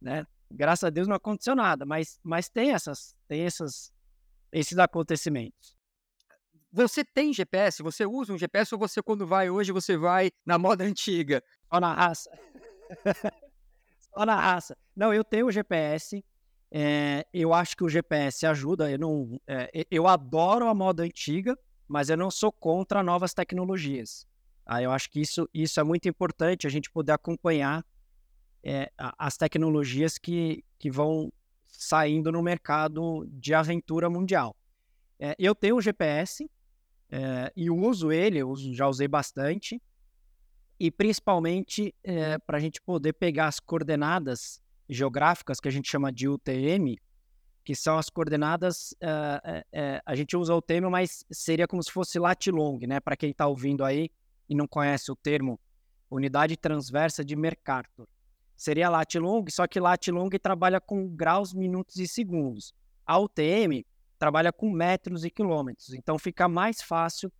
né? 0.00 0.26
Graças 0.50 0.84
a 0.84 0.90
Deus 0.90 1.06
não 1.06 1.16
aconteceu 1.16 1.54
nada, 1.54 1.86
mas, 1.86 2.18
mas 2.22 2.48
tem, 2.48 2.72
essas, 2.72 3.14
tem 3.28 3.42
essas, 3.42 3.92
esses 4.52 4.78
acontecimentos. 4.78 5.76
Você 6.72 7.04
tem 7.04 7.32
GPS? 7.32 7.82
Você 7.82 8.04
usa 8.04 8.32
um 8.32 8.38
GPS 8.38 8.74
ou 8.74 8.78
você, 8.78 9.02
quando 9.02 9.26
vai 9.26 9.50
hoje, 9.50 9.72
você 9.72 9.96
vai 9.96 10.30
na 10.44 10.58
moda 10.58 10.84
antiga? 10.84 11.42
Só 11.72 11.80
na 11.80 11.92
raça. 11.92 12.30
Só 14.14 14.26
na 14.26 14.36
raça. 14.36 14.76
Não, 14.94 15.12
eu 15.14 15.24
tenho 15.24 15.46
o 15.46 15.52
GPS. 15.52 16.24
É, 16.70 17.26
eu 17.32 17.52
acho 17.52 17.76
que 17.76 17.82
o 17.82 17.88
GPS 17.88 18.46
ajuda. 18.46 18.90
Eu, 18.90 18.98
não, 18.98 19.40
é, 19.46 19.86
eu 19.90 20.06
adoro 20.06 20.68
a 20.68 20.74
moda 20.74 21.02
antiga, 21.02 21.58
mas 21.88 22.08
eu 22.08 22.16
não 22.16 22.30
sou 22.30 22.52
contra 22.52 23.02
novas 23.02 23.34
tecnologias. 23.34 24.26
Ah, 24.64 24.80
eu 24.80 24.92
acho 24.92 25.10
que 25.10 25.20
isso, 25.20 25.48
isso 25.52 25.80
é 25.80 25.82
muito 25.82 26.08
importante, 26.08 26.66
a 26.66 26.70
gente 26.70 26.88
poder 26.90 27.12
acompanhar 27.12 27.84
é, 28.62 28.90
as 28.96 29.36
tecnologias 29.36 30.18
que, 30.18 30.64
que 30.78 30.90
vão 30.90 31.32
saindo 31.66 32.30
no 32.30 32.42
mercado 32.42 33.26
de 33.30 33.54
aventura 33.54 34.10
mundial. 34.10 34.54
É, 35.18 35.34
eu 35.38 35.54
tenho 35.54 35.76
o 35.76 35.80
GPS 35.80 36.50
é, 37.10 37.52
e 37.56 37.70
uso 37.70 38.12
ele, 38.12 38.40
já 38.72 38.86
usei 38.88 39.08
bastante, 39.08 39.80
e 40.78 40.90
principalmente 40.90 41.94
para 42.46 42.56
a 42.56 42.60
gente 42.60 42.80
poder 42.80 43.12
pegar 43.12 43.48
as 43.48 43.60
coordenadas 43.60 44.62
geográficas 44.88 45.60
que 45.60 45.68
a 45.68 45.70
gente 45.70 45.90
chama 45.90 46.10
de 46.10 46.26
UTM, 46.26 46.96
que 47.62 47.74
são 47.74 47.98
as 47.98 48.08
coordenadas, 48.08 48.94
é, 49.70 50.00
a 50.06 50.14
gente 50.14 50.34
usa 50.38 50.54
o 50.54 50.62
termo, 50.62 50.90
mas 50.90 51.22
seria 51.30 51.68
como 51.68 51.82
se 51.82 51.92
fosse 51.92 52.18
lat 52.18 52.46
long, 52.50 52.78
né? 52.86 52.98
Para 52.98 53.14
quem 53.14 53.30
está 53.30 53.46
ouvindo 53.46 53.84
aí 53.84 54.10
e 54.48 54.54
não 54.54 54.66
conhece 54.66 55.12
o 55.12 55.16
termo, 55.16 55.60
unidade 56.10 56.56
transversa 56.56 57.22
de 57.22 57.36
Mercator. 57.36 58.08
Seria 58.60 58.90
lat 58.90 59.14
long, 59.14 59.42
só 59.48 59.66
que 59.66 59.80
lat 59.80 60.10
long 60.10 60.28
trabalha 60.28 60.78
com 60.82 61.08
graus, 61.08 61.54
minutos 61.54 61.96
e 61.96 62.06
segundos. 62.06 62.74
A 63.06 63.18
UTM 63.18 63.86
trabalha 64.18 64.52
com 64.52 64.70
metros 64.70 65.24
e 65.24 65.30
quilômetros, 65.30 65.94
então 65.94 66.18
fica 66.18 66.46
mais 66.46 66.82
fácil 66.82 67.32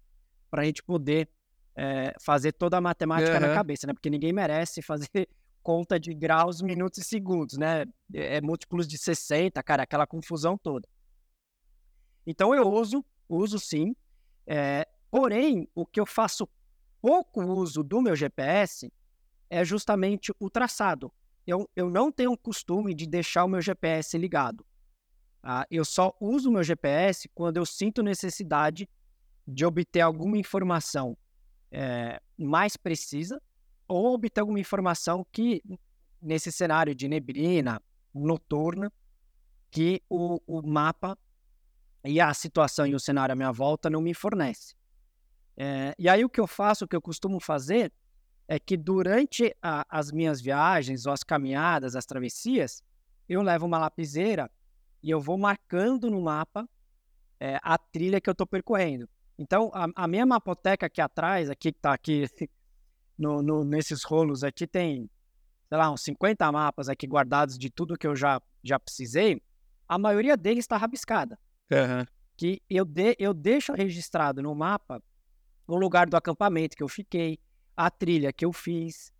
para 0.50 0.62
a 0.62 0.64
gente 0.64 0.82
poder 0.82 1.28
é, 1.76 2.14
fazer 2.18 2.52
toda 2.52 2.78
a 2.78 2.80
matemática 2.80 3.34
uhum. 3.34 3.40
na 3.40 3.52
cabeça, 3.52 3.86
né? 3.86 3.92
Porque 3.92 4.08
ninguém 4.08 4.32
merece 4.32 4.80
fazer 4.80 5.28
conta 5.62 6.00
de 6.00 6.14
graus, 6.14 6.62
minutos 6.62 7.00
e 7.00 7.04
segundos, 7.04 7.58
né? 7.58 7.84
É 8.14 8.40
múltiplos 8.40 8.88
de 8.88 8.96
60, 8.96 9.62
cara, 9.62 9.82
aquela 9.82 10.06
confusão 10.06 10.56
toda. 10.56 10.88
Então 12.26 12.54
eu 12.54 12.66
uso, 12.66 13.04
uso 13.28 13.58
sim. 13.58 13.94
É, 14.46 14.88
porém, 15.10 15.68
o 15.74 15.84
que 15.84 16.00
eu 16.00 16.06
faço 16.06 16.48
pouco 16.98 17.44
uso 17.44 17.82
do 17.82 18.00
meu 18.00 18.16
GPS 18.16 18.90
é 19.50 19.64
justamente 19.64 20.32
o 20.38 20.48
traçado. 20.48 21.12
Eu, 21.46 21.68
eu 21.74 21.90
não 21.90 22.12
tenho 22.12 22.32
o 22.32 22.38
costume 22.38 22.94
de 22.94 23.06
deixar 23.06 23.44
o 23.44 23.48
meu 23.48 23.60
GPS 23.60 24.16
ligado. 24.16 24.64
Ah, 25.42 25.66
eu 25.70 25.84
só 25.84 26.14
uso 26.20 26.48
o 26.48 26.52
meu 26.52 26.62
GPS 26.62 27.28
quando 27.34 27.56
eu 27.56 27.66
sinto 27.66 28.02
necessidade 28.02 28.88
de 29.46 29.66
obter 29.66 30.00
alguma 30.00 30.38
informação 30.38 31.16
é, 31.72 32.20
mais 32.38 32.76
precisa 32.76 33.42
ou 33.88 34.14
obter 34.14 34.40
alguma 34.40 34.60
informação 34.60 35.26
que, 35.32 35.62
nesse 36.22 36.52
cenário 36.52 36.94
de 36.94 37.08
neblina 37.08 37.82
noturna, 38.14 38.92
que 39.70 40.02
o, 40.08 40.40
o 40.46 40.62
mapa 40.66 41.18
e 42.04 42.20
a 42.20 42.32
situação 42.34 42.86
e 42.86 42.94
o 42.94 43.00
cenário 43.00 43.32
à 43.32 43.36
minha 43.36 43.52
volta 43.52 43.90
não 43.90 44.00
me 44.00 44.14
fornece. 44.14 44.74
É, 45.56 45.94
e 45.98 46.08
aí 46.08 46.24
o 46.24 46.28
que 46.28 46.40
eu 46.40 46.46
faço, 46.46 46.84
o 46.84 46.88
que 46.88 46.96
eu 46.96 47.02
costumo 47.02 47.40
fazer, 47.40 47.92
é 48.50 48.58
que 48.58 48.76
durante 48.76 49.54
a, 49.62 49.86
as 49.88 50.10
minhas 50.10 50.40
viagens, 50.40 51.06
ou 51.06 51.12
as 51.12 51.22
caminhadas, 51.22 51.94
as 51.94 52.04
travessias, 52.04 52.82
eu 53.28 53.42
levo 53.42 53.64
uma 53.64 53.78
lapiseira 53.78 54.50
e 55.00 55.08
eu 55.08 55.20
vou 55.20 55.38
marcando 55.38 56.10
no 56.10 56.20
mapa 56.20 56.68
é, 57.38 57.60
a 57.62 57.78
trilha 57.78 58.20
que 58.20 58.28
eu 58.28 58.32
estou 58.32 58.44
percorrendo. 58.44 59.08
Então, 59.38 59.70
a, 59.72 59.86
a, 59.94 60.08
minha 60.08 60.26
mapoteca 60.26 60.86
aqui 60.86 61.00
atrás, 61.00 61.48
aqui 61.48 61.70
que 61.70 61.78
está 61.78 61.92
aqui 61.92 62.26
no, 63.16 63.40
no, 63.40 63.62
nesses 63.62 64.02
rolos 64.02 64.42
aqui, 64.42 64.66
tem, 64.66 65.08
sei 65.68 65.78
lá, 65.78 65.88
uns 65.88 66.02
50 66.02 66.50
mapas 66.50 66.88
aqui 66.88 67.06
guardados 67.06 67.56
de 67.56 67.70
tudo 67.70 67.96
que 67.96 68.08
eu 68.08 68.16
já, 68.16 68.42
já 68.64 68.80
precisei. 68.80 69.40
A 69.86 69.96
maioria 69.96 70.36
deles 70.36 70.64
está 70.64 70.76
rabiscada. 70.76 71.38
Uhum. 71.70 72.04
Que 72.36 72.60
eu, 72.68 72.84
de, 72.84 73.14
eu 73.16 73.32
deixo 73.32 73.72
registrado 73.72 74.42
no 74.42 74.52
mapa 74.56 75.00
o 75.68 75.76
lugar 75.76 76.10
do 76.10 76.16
acampamento 76.16 76.76
que 76.76 76.82
eu 76.82 76.88
fiquei, 76.88 77.38
a 77.86 77.90
trilha 77.90 78.32
que 78.32 78.44
eu 78.44 78.52
fiz, 78.52 79.12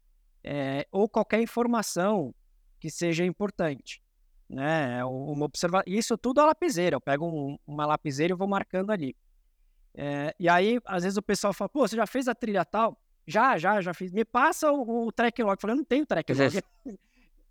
é, 0.42 0.86
ou 0.90 1.08
qualquer 1.08 1.40
informação 1.40 2.34
que 2.78 2.90
seja 2.90 3.24
importante 3.24 4.02
né? 4.50 4.98
É 4.98 5.04
uma 5.04 5.46
observa... 5.46 5.82
Isso 5.86 6.18
tudo 6.18 6.40
é 6.40 6.44
lapiseira. 6.44 6.96
Eu 6.96 7.00
pego 7.00 7.26
um, 7.26 7.58
uma 7.66 7.86
lapiseira 7.86 8.34
e 8.34 8.36
vou 8.36 8.48
marcando 8.48 8.90
ali. 8.90 9.16
É, 9.94 10.34
e 10.38 10.48
aí, 10.48 10.80
às 10.84 11.04
vezes 11.04 11.16
o 11.16 11.22
pessoal 11.22 11.52
fala, 11.52 11.68
pô, 11.68 11.86
você 11.86 11.96
já 11.96 12.06
fez 12.06 12.26
a 12.26 12.34
trilha 12.34 12.64
tal? 12.64 13.00
Já, 13.26 13.56
já, 13.56 13.80
já 13.80 13.94
fiz. 13.94 14.10
Me 14.10 14.24
passa 14.24 14.72
o, 14.72 15.06
o 15.06 15.12
track 15.12 15.40
log. 15.42 15.54
Eu 15.54 15.60
falei, 15.60 15.74
eu 15.74 15.78
não 15.78 15.84
tenho 15.84 16.04
track 16.04 16.32
log. 16.32 16.62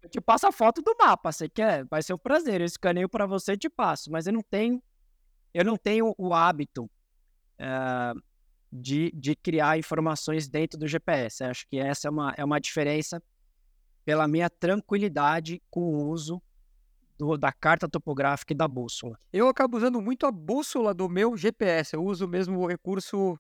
eu 0.04 0.10
te 0.10 0.20
passo 0.20 0.46
a 0.46 0.52
foto 0.52 0.82
do 0.82 0.96
mapa, 1.00 1.32
você 1.32 1.48
quer? 1.48 1.86
Vai 1.86 2.04
ser 2.04 2.14
um 2.14 2.18
prazer. 2.18 2.60
Eu 2.60 2.66
escaneio 2.66 3.08
para 3.08 3.26
você 3.26 3.54
e 3.54 3.58
te 3.58 3.70
passo. 3.70 4.12
Mas 4.12 4.28
eu 4.28 4.34
não 4.34 4.42
tenho, 4.42 4.84
eu 5.54 5.64
não 5.64 5.78
tenho 5.78 6.14
o 6.18 6.34
hábito 6.34 6.90
é, 7.58 8.14
de, 8.72 9.12
de 9.16 9.36
criar 9.36 9.78
informações 9.78 10.48
dentro 10.48 10.78
do 10.78 10.88
GPS. 10.88 11.44
Eu 11.44 11.50
acho 11.50 11.68
que 11.68 11.78
essa 11.78 12.08
é 12.08 12.12
uma, 12.12 12.34
é 12.38 12.46
uma 12.46 12.60
diferença 12.60 13.22
pela 14.06 14.28
minha 14.28 14.50
tranquilidade 14.50 15.62
com 15.70 15.82
o 15.82 16.10
uso 16.10 16.42
do, 17.18 17.38
da 17.38 17.52
carta 17.52 17.88
topográfica 17.88 18.54
e 18.54 18.56
da 18.56 18.68
bússola. 18.68 19.20
Eu 19.32 19.48
acabo 19.48 19.78
usando 19.78 20.02
muito 20.02 20.26
a 20.26 20.32
bússola 20.32 20.94
do 20.94 21.10
meu 21.10 21.36
GPS. 21.36 21.96
Eu 21.96 22.04
uso 22.04 22.28
mesmo 22.28 22.60
o 22.60 22.68
recurso, 22.68 23.38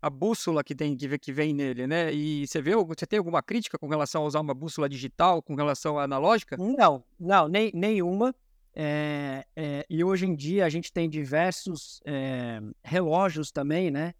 a 0.00 0.10
bússola 0.10 0.62
que 0.62 0.74
tem 0.74 0.96
que, 0.96 1.18
que 1.18 1.32
vem 1.32 1.54
nele, 1.54 1.86
né? 1.86 2.12
E 2.12 2.46
você 2.46 2.60
vê, 2.60 2.76
você 2.76 3.06
tem 3.06 3.18
alguma 3.18 3.42
crítica 3.42 3.78
com 3.78 3.88
relação 3.88 4.22
a 4.22 4.26
usar 4.26 4.40
uma 4.40 4.54
bússola 4.54 4.88
digital, 4.88 5.42
com 5.42 5.54
relação 5.54 5.98
à 5.98 6.04
analógica? 6.04 6.56
Não, 6.56 7.02
não, 7.18 7.48
nem, 7.48 7.70
nenhuma. 7.74 8.34
É, 8.76 9.46
é, 9.54 9.86
e 9.88 10.02
hoje 10.02 10.26
em 10.26 10.34
dia 10.34 10.66
a 10.66 10.68
gente 10.68 10.92
tem 10.92 11.08
diversos 11.08 12.00
é, 12.04 12.60
relógios 12.82 13.50
também, 13.50 13.90
né? 13.90 14.12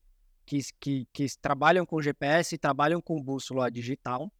Que, 0.46 0.60
que, 0.78 1.08
que, 1.12 1.26
trabalham 1.40 1.86
com 1.86 2.02
GPS 2.02 2.54
e 2.54 2.58
trabalham 2.58 3.00
com 3.00 3.22
bússola 3.22 3.70
digital. 3.70 4.30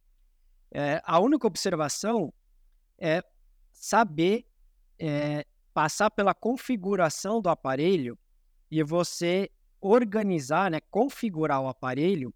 É, 0.71 1.01
a 1.03 1.19
única 1.19 1.47
observação 1.47 2.33
é 2.97 3.23
saber 3.71 4.45
é, 4.99 5.45
passar 5.73 6.11
pela 6.11 6.33
configuração 6.33 7.41
do 7.41 7.49
aparelho 7.49 8.17
e 8.69 8.83
você 8.83 9.49
organizar, 9.81 10.71
né, 10.71 10.79
configurar 10.89 11.61
o 11.61 11.67
aparelho 11.67 12.33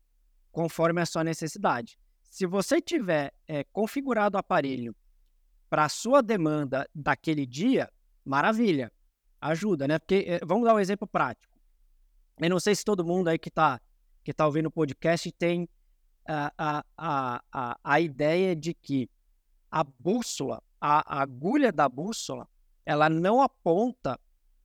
conforme 0.51 1.01
a 1.01 1.05
sua 1.05 1.23
necessidade. 1.23 1.97
Se 2.29 2.45
você 2.45 2.81
tiver 2.81 3.33
é, 3.47 3.63
configurado 3.63 4.35
o 4.35 4.39
aparelho 4.39 4.95
para 5.69 5.85
a 5.85 5.89
sua 5.89 6.21
demanda 6.21 6.87
daquele 6.93 7.45
dia, 7.45 7.89
maravilha, 8.25 8.91
ajuda, 9.41 9.87
né? 9.87 9.99
Porque 9.99 10.25
é, 10.27 10.39
vamos 10.45 10.65
dar 10.65 10.75
um 10.75 10.79
exemplo 10.79 11.07
prático. 11.07 11.48
Eu 12.39 12.49
não 12.49 12.59
sei 12.59 12.75
se 12.75 12.85
todo 12.85 13.05
mundo 13.05 13.27
aí 13.27 13.37
que 13.37 13.49
está 13.49 13.79
que 14.23 14.33
tá 14.33 14.45
ouvindo 14.45 14.67
o 14.67 14.71
podcast 14.71 15.31
tem 15.31 15.67
a, 16.27 16.53
a, 16.57 16.85
a, 16.97 17.43
a, 17.51 17.79
a 17.83 17.99
ideia 17.99 18.55
de 18.55 18.73
que 18.73 19.09
a 19.71 19.83
bússola 19.83 20.61
a 20.79 21.21
agulha 21.21 21.71
da 21.71 21.89
bússola 21.89 22.47
ela 22.85 23.09
não 23.09 23.41
aponta 23.41 24.19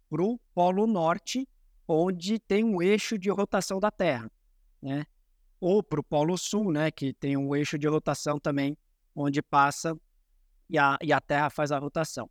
para 0.08 0.22
o 0.22 0.38
polo 0.54 0.86
norte, 0.86 1.48
onde 1.88 2.38
tem 2.38 2.64
um 2.64 2.80
eixo 2.80 3.18
de 3.18 3.28
rotação 3.30 3.80
da 3.80 3.90
Terra, 3.90 4.30
né? 4.80 5.04
Ou 5.60 5.82
para 5.82 6.00
o 6.00 6.04
polo 6.04 6.38
sul, 6.38 6.72
né? 6.72 6.90
Que 6.90 7.12
tem 7.12 7.36
um 7.36 7.54
eixo 7.54 7.78
de 7.78 7.88
rotação 7.88 8.38
também, 8.38 8.78
onde 9.14 9.42
passa 9.42 9.98
e 10.70 10.78
a, 10.78 10.96
e 11.02 11.12
a 11.12 11.20
Terra 11.20 11.50
faz 11.50 11.72
a 11.72 11.78
rotação. 11.78 12.30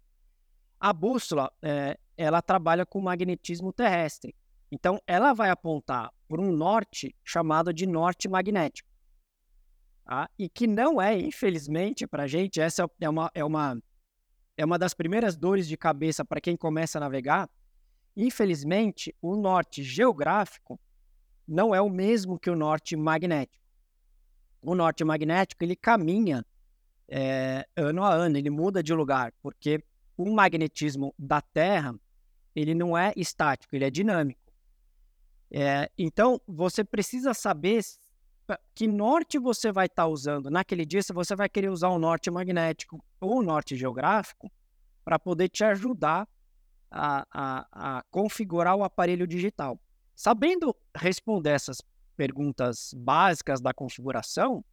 A 0.80 0.94
bússola, 0.94 1.52
é, 1.62 2.00
ela 2.18 2.42
trabalha 2.42 2.86
com 2.86 3.02
magnetismo 3.02 3.72
terrestre. 3.74 4.34
Então, 4.74 5.00
ela 5.06 5.34
vai 5.34 5.52
apontar 5.52 6.12
para 6.28 6.42
um 6.42 6.52
norte 6.52 7.16
chamado 7.24 7.72
de 7.72 7.86
norte 7.86 8.28
magnético. 8.28 8.90
Tá? 10.04 10.28
E 10.38 10.50
que 10.50 10.66
não 10.66 11.00
é, 11.00 11.16
infelizmente, 11.16 12.08
para 12.08 12.24
a 12.24 12.28
gente, 12.28 12.60
essa 12.60 12.90
é 13.00 13.08
uma, 13.08 13.30
é, 13.36 13.46
uma, 13.46 13.80
é 14.58 14.66
uma 14.66 14.80
das 14.80 14.96
primeiras 14.96 15.38
dores 15.38 15.68
de 15.68 15.78
cabeça 15.78 16.26
para 16.26 16.42
quem 16.42 16.58
começa 16.58 16.98
a 16.98 17.02
navegar. 17.02 17.48
Infelizmente, 18.18 19.16
o 19.22 19.36
norte 19.36 19.84
geográfico 19.84 20.80
não 21.48 21.76
é 21.76 21.80
o 21.80 21.88
mesmo 21.88 22.40
que 22.40 22.50
o 22.50 22.56
norte 22.56 22.96
magnético. 22.96 23.64
O 24.60 24.74
norte 24.74 25.04
magnético 25.04 25.64
ele 25.64 25.76
caminha 25.76 26.44
é, 27.08 27.68
ano 27.78 28.04
a 28.04 28.12
ano, 28.12 28.40
ele 28.40 28.50
muda 28.50 28.82
de 28.82 28.92
lugar, 28.92 29.32
porque 29.40 29.84
o 30.18 30.34
magnetismo 30.34 31.14
da 31.20 31.42
Terra 31.42 31.94
ele 32.56 32.74
não 32.74 32.98
é 32.98 33.14
estático, 33.16 33.76
ele 33.76 33.86
é 33.86 33.92
dinâmico. 33.92 34.42
É, 35.56 35.88
então, 35.96 36.42
você 36.48 36.84
precisa 36.84 37.32
saber 37.32 37.84
que 38.74 38.88
norte 38.88 39.38
você 39.38 39.72
vai 39.72 39.86
estar 39.86 40.04
tá 40.04 40.08
usando 40.08 40.50
naquele 40.50 40.84
dia, 40.84 41.04
se 41.04 41.14
você 41.14 41.36
vai 41.36 41.48
querer 41.48 41.70
usar 41.70 41.90
o 41.90 42.00
norte 42.00 42.32
magnético 42.32 43.04
ou 43.22 43.38
o 43.38 43.44
norte 43.44 43.76
geográfico, 43.76 44.52
para 45.06 45.20
poder 45.20 45.50
te 45.50 45.64
ajudar 45.64 46.28
a, 46.90 47.26
a, 47.32 47.68
a, 47.72 48.04
configurar 48.10 48.76
o 48.76 48.84
aparelho 48.84 49.28
digital. 49.28 49.80
Sabendo 50.16 50.76
responder 50.96 51.52
essas 51.52 51.82
perguntas 52.18 52.94
básicas 52.96 53.62
da 53.62 53.74
configuração, 53.74 54.66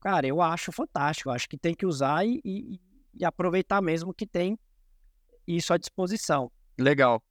cara, 0.00 0.26
eu 0.26 0.40
acho 0.40 0.72
fantástico. 0.72 1.28
Eu 1.28 1.34
acho 1.34 1.48
que 1.48 1.58
tem 1.58 1.74
que 1.74 1.86
usar 1.86 2.26
e, 2.26 2.40
e, 2.44 2.80
e 3.14 3.24
aproveitar 3.24 3.80
mesmo 3.80 4.12
que 4.12 4.26
tem 4.26 4.58
isso 5.46 5.72
à 5.72 5.76
disposição. 5.76 6.50
Legal. 6.78 7.22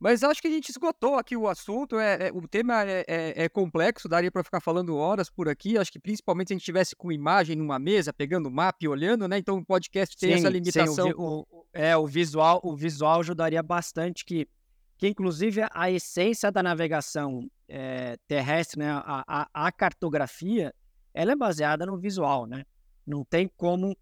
Mas 0.00 0.24
acho 0.24 0.40
que 0.40 0.48
a 0.48 0.50
gente 0.50 0.70
esgotou 0.70 1.16
aqui 1.16 1.36
o 1.36 1.46
assunto. 1.46 1.98
É, 1.98 2.28
é 2.28 2.32
o 2.32 2.48
tema 2.48 2.82
é, 2.84 3.04
é, 3.06 3.44
é 3.44 3.48
complexo, 3.50 4.08
daria 4.08 4.32
para 4.32 4.42
ficar 4.42 4.60
falando 4.60 4.96
horas 4.96 5.28
por 5.28 5.46
aqui. 5.46 5.76
Acho 5.76 5.92
que 5.92 5.98
principalmente 5.98 6.48
se 6.48 6.54
a 6.54 6.56
gente 6.56 6.64
tivesse 6.64 6.96
com 6.96 7.12
imagem 7.12 7.54
numa 7.54 7.78
mesa, 7.78 8.10
pegando 8.10 8.48
o 8.48 8.50
mapa 8.50 8.78
e 8.80 8.88
olhando, 8.88 9.28
né? 9.28 9.36
Então 9.36 9.58
o 9.58 9.64
podcast 9.64 10.16
tem 10.16 10.30
sim, 10.30 10.38
essa 10.38 10.48
limitação. 10.48 11.08
Sim, 11.08 11.12
o, 11.18 11.46
o, 11.50 11.66
é, 11.74 11.94
o 11.94 12.06
visual, 12.06 12.60
o 12.64 12.74
visual 12.74 13.20
ajudaria 13.20 13.62
bastante, 13.62 14.24
que, 14.24 14.48
que 14.96 15.06
inclusive 15.06 15.66
a 15.70 15.90
essência 15.90 16.50
da 16.50 16.62
navegação 16.62 17.46
é, 17.68 18.16
terrestre, 18.26 18.78
né? 18.78 18.90
A, 18.90 19.22
a, 19.28 19.66
a, 19.66 19.70
cartografia, 19.70 20.74
ela 21.12 21.32
é 21.32 21.36
baseada 21.36 21.84
no 21.84 21.98
visual, 21.98 22.46
né? 22.46 22.64
Não 23.06 23.22
tem 23.22 23.50
como 23.54 23.94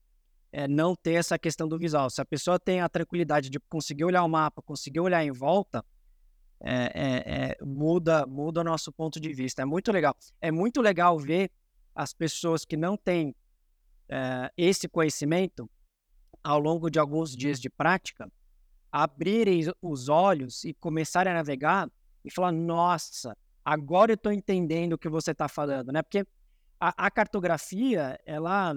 é, 0.53 0.67
não 0.67 0.95
ter 0.95 1.15
essa 1.15 1.39
questão 1.39 1.69
do 1.69 1.79
visual. 1.79 2.09
Se 2.11 2.21
a 2.21 2.25
pessoa 2.25 2.59
tem 2.59 2.81
a 2.81 2.89
tranquilidade 2.89 3.51
de 3.51 3.61
conseguir 3.61 4.05
olhar 4.05 4.25
o 4.25 4.29
mapa, 4.29 4.63
conseguir 4.63 5.01
olhar 5.01 5.25
em 5.25 5.31
volta, 5.31 5.85
é, 6.61 6.75
é, 6.75 7.51
é, 7.51 7.65
muda, 7.65 8.27
muda 8.27 8.61
o 8.61 8.65
nosso 8.65 8.93
ponto 8.93 9.21
de 9.21 9.33
vista. 9.33 9.63
É 9.63 9.65
muito 9.65 9.93
legal. 9.93 10.17
É 10.41 10.51
muito 10.51 10.81
legal 10.81 11.19
ver 11.19 11.51
as 11.95 12.13
pessoas 12.13 12.65
que 12.65 12.77
não 12.77 12.97
têm 12.97 13.35
é, 14.09 14.51
esse 14.57 14.89
conhecimento, 14.89 15.71
ao 16.43 16.59
longo 16.59 16.89
de 16.89 16.99
alguns 16.99 17.37
dias 17.37 17.61
de 17.61 17.69
prática, 17.69 18.31
abrirem 18.91 19.65
os 19.83 20.09
olhos 20.09 20.65
e 20.65 20.73
começarem 20.73 21.33
a 21.33 21.37
navegar 21.37 21.91
e 22.25 22.31
falar: 22.31 22.53
nossa, 22.53 23.37
agora 23.65 24.13
eu 24.13 24.17
estou 24.17 24.33
entendendo 24.33 24.95
o 24.95 24.99
que 24.99 25.09
você 25.09 25.33
está 25.33 25.49
falando, 25.49 25.93
né? 25.93 26.03
Porque 26.03 26.25
a, 26.81 27.07
a 27.07 27.11
cartografia, 27.11 28.19
ela 28.25 28.75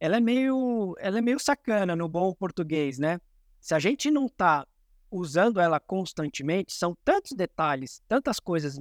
ela 0.00 0.16
é 0.16 0.20
meio, 0.20 0.94
ela 0.98 1.18
é 1.18 1.20
meio 1.20 1.38
sacana 1.38 1.94
no 1.96 2.08
bom 2.08 2.32
português, 2.34 2.98
né? 2.98 3.20
Se 3.60 3.74
a 3.74 3.78
gente 3.78 4.10
não 4.10 4.26
está 4.26 4.66
usando 5.10 5.60
ela 5.60 5.80
constantemente, 5.80 6.72
são 6.72 6.96
tantos 7.04 7.32
detalhes, 7.32 8.02
tantas 8.06 8.38
coisas 8.38 8.78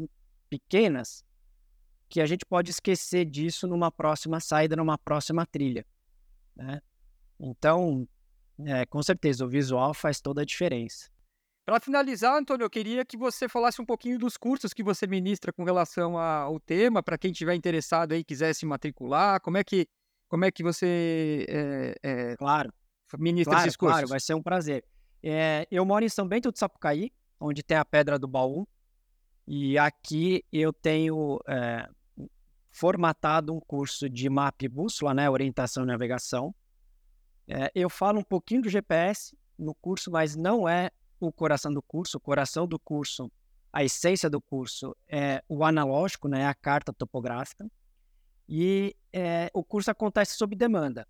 pequenas, 0.50 1.24
que 2.10 2.22
a 2.22 2.26
gente 2.26 2.46
pode 2.46 2.72
esquecer 2.72 3.26
disso 3.26 3.68
numa 3.68 3.92
próxima 3.92 4.40
saída, 4.40 4.76
numa 4.76 4.98
próxima 4.98 5.46
trilha. 5.46 5.86
Né? 6.56 6.82
Então, 7.40 8.08
É, 8.66 8.88
com 8.88 9.04
certeza, 9.04 9.46
o 9.46 9.48
visual 9.48 9.94
faz 9.94 10.20
toda 10.20 10.42
a 10.42 10.46
diferença. 10.46 11.12
Para 11.64 11.80
finalizar, 11.80 12.36
Antônio, 12.36 12.66
eu 12.66 12.70
queria 12.70 13.06
que 13.06 13.16
você 13.16 13.48
falasse 13.48 13.80
um 13.80 13.86
pouquinho 13.86 14.18
dos 14.18 14.36
cursos 14.36 14.74
que 14.74 14.82
você 14.82 15.06
ministra 15.06 15.54
com 15.54 15.64
relação 15.64 16.18
ao 16.18 16.60
tema, 16.60 17.04
para 17.04 17.20
quem 17.20 17.32
estiver 17.32 17.54
interessado 17.54 18.14
aí 18.14 18.24
quiser 18.24 18.56
se 18.56 18.66
matricular, 18.66 19.40
como 19.42 19.58
é 19.58 19.64
que, 19.64 19.88
como 20.28 20.46
é 20.46 20.52
que 20.52 20.64
você 20.64 21.46
é, 21.48 21.96
é, 22.04 22.36
claro, 22.38 22.74
ministra 23.18 23.54
claro, 23.54 23.68
esses 23.68 23.78
cursos? 23.78 23.94
Claro, 23.96 24.08
vai 24.08 24.20
ser 24.20 24.34
um 24.34 24.44
prazer. 24.44 24.84
É, 25.24 25.68
eu 25.72 25.86
moro 25.86 26.04
em 26.06 26.10
São 26.10 26.28
Bento 26.28 26.52
do 26.52 26.58
Sapucaí, 26.58 27.12
onde 27.40 27.64
tem 27.64 27.78
a 27.78 27.86
Pedra 27.86 28.20
do 28.20 28.28
Baú, 28.28 28.68
e 29.48 29.78
aqui 29.78 30.44
eu 30.52 30.74
tenho 30.74 31.40
formatado 32.70 33.54
um 33.54 33.60
curso 33.60 34.10
de 34.10 34.30
mapa 34.30 34.66
e 34.66 34.68
bússola, 34.68 35.14
né, 35.14 35.30
orientação 35.30 35.84
e 35.84 35.88
navegação. 35.88 36.54
Eu 37.74 37.90
falo 37.90 38.20
um 38.20 38.24
pouquinho 38.24 38.62
do 38.64 38.70
GPS 38.70 39.36
no 39.58 39.74
curso, 39.74 40.12
mas 40.12 40.36
não 40.36 40.68
é 40.68 40.92
o 41.20 41.32
coração 41.32 41.74
do 41.74 41.82
curso. 41.82 42.18
O 42.18 42.20
coração 42.20 42.68
do 42.68 42.78
curso, 42.78 43.32
a 43.72 43.84
essência 43.84 44.30
do 44.30 44.42
curso 44.42 44.96
é 45.08 45.42
o 45.48 45.64
analógico, 45.64 46.28
né, 46.28 46.46
a 46.46 46.54
carta 46.54 46.92
topográfica. 46.92 47.66
E 48.48 48.96
é, 49.12 49.50
o 49.54 49.64
curso 49.64 49.92
acontece 49.92 50.36
sob 50.36 50.56
demanda. 50.56 51.08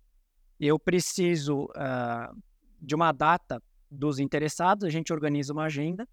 Eu 0.58 0.78
preciso 0.78 1.66
uh, 1.66 2.42
de 2.80 2.94
uma 2.94 3.12
data 3.12 3.62
dos 3.90 4.18
interessados, 4.18 4.84
a 4.84 4.90
gente 4.90 5.12
organiza 5.12 5.52
uma 5.52 5.64
agenda 5.64 6.06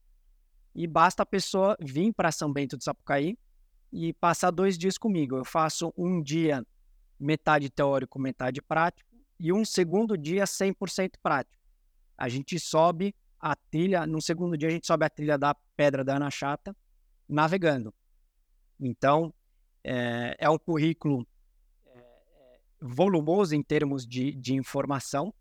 e 0.73 0.85
basta 0.87 1.23
a 1.23 1.25
pessoa 1.25 1.75
vir 1.79 2.13
para 2.13 2.31
São 2.31 2.51
Bento 2.51 2.77
do 2.77 2.83
Sapucaí 2.83 3.37
e 3.91 4.13
passar 4.13 4.51
dois 4.51 4.77
dias 4.77 4.97
comigo. 4.97 5.37
Eu 5.37 5.45
faço 5.45 5.93
um 5.97 6.21
dia 6.21 6.65
metade 7.19 7.69
teórico, 7.69 8.19
metade 8.19 8.61
prático 8.61 9.09
e 9.39 9.51
um 9.51 9.65
segundo 9.65 10.17
dia 10.17 10.43
100% 10.43 11.13
prático. 11.21 11.63
A 12.17 12.29
gente 12.29 12.59
sobe 12.59 13.15
a 13.39 13.55
trilha, 13.55 14.05
no 14.05 14.21
segundo 14.21 14.57
dia 14.57 14.69
a 14.69 14.71
gente 14.71 14.87
sobe 14.87 15.05
a 15.05 15.09
trilha 15.09 15.37
da 15.37 15.55
Pedra 15.75 16.03
da 16.03 16.15
Ana 16.15 16.29
Chata 16.29 16.75
navegando. 17.27 17.93
Então, 18.79 19.33
é, 19.85 20.35
é 20.39 20.49
um 20.49 20.57
currículo 20.57 21.27
é, 21.85 22.57
volumoso 22.81 23.55
em 23.55 23.61
termos 23.61 24.05
de, 24.05 24.31
de 24.31 24.55
informação, 24.55 25.31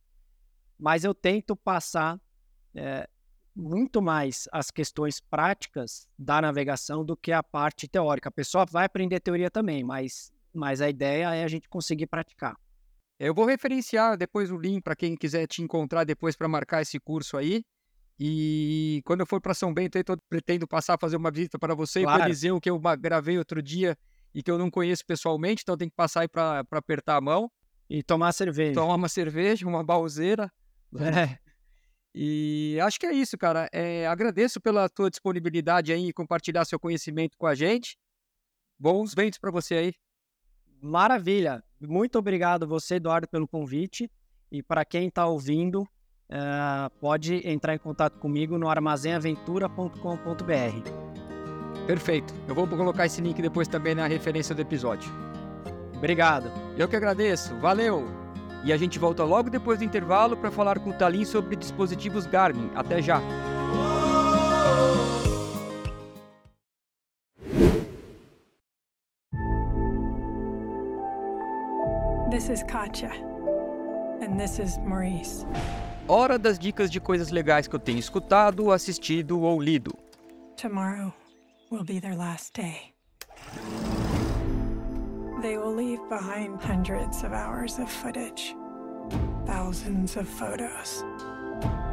mas 0.79 1.03
eu 1.03 1.15
tento 1.15 1.57
passar 1.57 2.21
é, 2.75 3.09
muito 3.57 4.03
mais 4.03 4.47
as 4.53 4.71
questões 4.71 5.19
práticas 5.19 6.07
da 6.19 6.43
navegação 6.43 7.03
do 7.03 7.17
que 7.17 7.33
a 7.33 7.43
parte 7.43 7.89
teórica. 7.89 8.29
A 8.29 8.33
pessoa 8.33 8.67
vai 8.67 8.85
aprender 8.85 9.19
teoria 9.21 9.51
também, 9.51 9.83
mas, 9.83 10.31
mas 10.53 10.83
a 10.83 10.91
ideia 10.91 11.35
é 11.35 11.43
a 11.43 11.49
gente 11.49 11.67
conseguir 11.67 12.07
praticar. 12.07 12.55
Eu 13.19 13.33
vou 13.33 13.47
referenciar 13.47 14.19
depois 14.19 14.51
o 14.51 14.59
link 14.59 14.83
para 14.83 14.97
quem 14.97 15.17
quiser 15.17 15.47
te 15.47 15.63
encontrar 15.63 16.05
depois 16.05 16.37
para 16.37 16.49
marcar 16.49 16.83
esse 16.83 17.01
curso 17.01 17.39
aí. 17.39 17.65
E 18.19 19.01
quando 19.07 19.21
eu 19.21 19.27
for 19.27 19.41
para 19.41 19.55
São 19.55 19.73
Bento, 19.73 19.97
eu 19.97 20.05
pretendo 20.29 20.69
passar 20.69 20.95
a 20.95 20.99
fazer 20.99 21.17
uma 21.17 21.31
visita 21.31 21.59
para 21.59 21.75
você 21.75 22.03
claro. 22.03 22.17
e 22.17 22.21
para 22.21 22.29
Eliseu, 22.29 22.61
que 22.61 22.69
eu 22.69 22.79
gravei 22.99 23.39
outro 23.39 23.63
dia 23.63 23.97
e 24.35 24.43
que 24.43 24.51
eu 24.51 24.59
não 24.59 24.71
conheço 24.71 25.07
pessoalmente, 25.07 25.63
então 25.63 25.77
tem 25.77 25.89
que 25.89 25.95
passar 25.95 26.23
aí 26.23 26.29
para 26.29 26.65
apertar 26.73 27.17
a 27.17 27.21
mão. 27.21 27.51
E 27.89 28.03
tomar 28.03 28.33
cerveja. 28.33 28.75
Tomar 28.75 28.95
uma 28.95 29.09
cerveja, 29.09 29.67
uma 29.67 29.85
balzeira. 29.85 30.51
É. 30.97 31.39
E 32.15 32.79
acho 32.81 33.01
que 33.01 33.07
é 33.07 33.13
isso, 33.13 33.37
cara. 33.37 33.69
É, 33.73 34.07
agradeço 34.07 34.61
pela 34.61 34.89
tua 34.89 35.11
disponibilidade 35.11 35.93
aí 35.93 36.09
em 36.09 36.13
compartilhar 36.13 36.65
seu 36.65 36.79
conhecimento 36.79 37.37
com 37.37 37.49
a 37.49 37.55
gente. 37.57 37.99
Bons 38.79 39.13
ventos 39.13 39.41
para 39.41 39.51
você 39.51 39.75
aí. 39.75 39.93
Maravilha. 40.81 41.65
Muito 41.81 42.17
obrigado 42.17 42.69
você, 42.69 42.95
Eduardo, 42.95 43.27
pelo 43.27 43.49
convite. 43.49 44.09
E 44.53 44.63
para 44.63 44.85
quem 44.85 45.09
está 45.09 45.27
ouvindo, 45.27 45.83
uh, 45.83 46.89
pode 47.01 47.45
entrar 47.49 47.75
em 47.75 47.79
contato 47.79 48.21
comigo 48.21 48.57
no 48.59 48.69
armazenaventura.com.br. 48.69 51.24
Perfeito. 51.87 52.35
Eu 52.49 52.55
vou 52.55 52.67
colocar 52.67 53.07
esse 53.07 53.21
link 53.21 53.41
depois 53.41 53.69
também 53.69 53.95
na 53.95 54.07
referência 54.07 54.55
do 54.55 54.63
episódio. 54.63 55.11
Obrigado. 55.97 56.51
Eu 56.77 56.89
que 56.89 56.97
agradeço. 56.97 57.55
Valeu! 57.57 58.07
E 58.65 58.73
a 58.73 58.77
gente 58.77 58.99
volta 58.99 59.23
logo 59.25 59.51
depois 59.51 59.79
do 59.79 59.85
intervalo 59.85 60.37
para 60.37 60.51
falar 60.51 60.79
com 60.79 60.91
o 60.91 60.93
Talim 60.95 61.25
sobre 61.25 61.55
dispositivos 61.55 62.27
Garmin. 62.27 62.71
Até 62.75 63.03
já! 63.03 63.21
This 72.31 72.49
is 72.49 72.63
Katya. 72.65 73.11
And 74.23 74.39
this 74.39 74.59
is 74.59 74.79
Maurice. 74.79 75.47
Hora 76.09 76.39
das 76.39 76.59
dicas 76.59 76.91
de 76.91 77.01
coisas 77.01 77.31
legais 77.31 77.69
que 77.69 77.77
eu 77.77 77.81
tenho 77.81 77.99
escutado, 77.99 78.73
assistido 78.73 79.41
ou 79.41 79.61
lido. 79.61 79.93
Tomorrow 80.57 81.13
will 81.71 81.85
be 81.85 82.01
their 82.01 82.17
last 82.17 82.55
day. 82.55 82.93
They 85.43 85.59
will 85.59 85.75
leave 85.75 86.01
behind 86.09 86.61
hundreds 86.61 87.23
of 87.23 87.33
hours 87.33 87.79
of 87.79 87.91
footage, 87.91 88.55
thousands 89.47 90.17
of 90.17 90.29
photos, 90.29 91.05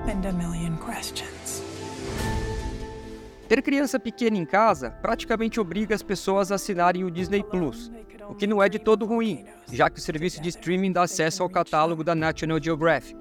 and 0.07 0.25
a 0.25 0.31
million 0.31 0.77
questions. 0.77 1.61
Ter 3.49 3.61
criança 3.61 3.99
pequena 3.99 4.37
em 4.37 4.45
casa 4.45 4.91
praticamente 5.01 5.59
obriga 5.59 5.93
as 5.93 6.01
pessoas 6.01 6.51
a 6.51 6.55
assinarem 6.55 7.03
o 7.03 7.11
Disney 7.11 7.43
Plus, 7.43 7.91
o 8.29 8.33
que 8.33 8.47
não 8.47 8.63
é 8.63 8.69
de 8.69 8.79
todo 8.79 9.05
ruim, 9.05 9.45
já 9.69 9.89
que 9.89 9.99
o 9.99 10.01
serviço 10.01 10.41
de 10.41 10.47
streaming 10.47 10.93
dá 10.93 11.03
acesso 11.03 11.43
ao 11.43 11.49
catálogo 11.49 12.01
da 12.01 12.15
National 12.15 12.63
Geographic. 12.63 13.19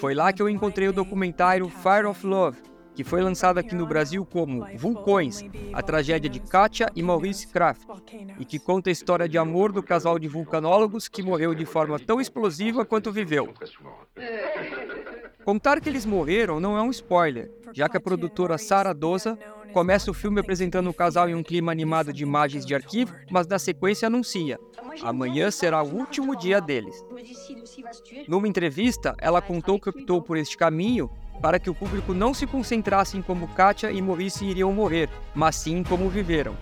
Foi 0.00 0.14
lá 0.14 0.32
que 0.32 0.40
eu 0.40 0.48
encontrei 0.48 0.86
o 0.86 0.92
documentário 0.92 1.68
Fire 1.68 2.06
of 2.06 2.24
Love, 2.24 2.58
que 2.94 3.04
foi 3.04 3.20
lançado 3.22 3.58
aqui 3.58 3.74
no 3.74 3.86
Brasil 3.86 4.24
como 4.24 4.66
Vulcões, 4.76 5.42
a 5.72 5.82
tragédia 5.82 6.30
de 6.30 6.40
Katia 6.40 6.90
e 6.94 7.02
Maurice 7.02 7.48
Kraft, 7.48 7.82
e 8.38 8.44
que 8.44 8.58
conta 8.58 8.88
a 8.90 8.92
história 8.92 9.28
de 9.28 9.36
amor 9.36 9.72
do 9.72 9.82
casal 9.82 10.18
de 10.18 10.28
vulcanólogos 10.28 11.08
que 11.08 11.22
morreu 11.22 11.54
de 11.54 11.66
forma 11.66 11.98
tão 11.98 12.20
explosiva 12.20 12.84
quanto 12.84 13.10
viveu. 13.10 13.52
Contar 15.44 15.80
que 15.80 15.88
eles 15.88 16.06
morreram 16.06 16.58
não 16.58 16.78
é 16.78 16.82
um 16.82 16.90
spoiler, 16.90 17.50
já 17.72 17.88
que 17.88 17.96
a 17.96 18.00
produtora 18.00 18.56
Sara 18.56 18.94
Doza 18.94 19.38
começa 19.74 20.10
o 20.10 20.14
filme 20.14 20.40
apresentando 20.40 20.88
o 20.88 20.94
casal 20.94 21.28
em 21.28 21.34
um 21.34 21.42
clima 21.42 21.72
animado 21.72 22.12
de 22.12 22.22
imagens 22.22 22.64
de 22.64 22.74
arquivo, 22.74 23.12
mas 23.30 23.46
na 23.46 23.58
sequência 23.58 24.06
anuncia: 24.06 24.58
amanhã 25.02 25.50
será 25.50 25.82
o 25.82 25.94
último 25.94 26.36
dia 26.36 26.60
deles. 26.60 27.04
Numa 28.28 28.48
entrevista, 28.48 29.14
ela 29.18 29.42
contou 29.42 29.78
que 29.80 29.90
optou 29.90 30.22
por 30.22 30.36
este 30.38 30.56
caminho 30.56 31.10
para 31.40 31.58
que 31.58 31.70
o 31.70 31.74
público 31.74 32.14
não 32.14 32.32
se 32.32 32.46
concentrasse 32.46 33.16
em 33.16 33.22
como 33.22 33.48
Katia 33.48 33.90
e 33.90 34.00
Maurice 34.00 34.44
iriam 34.44 34.72
morrer, 34.72 35.08
mas 35.34 35.56
sim 35.56 35.82
como 35.82 36.08
viveram. 36.08 36.56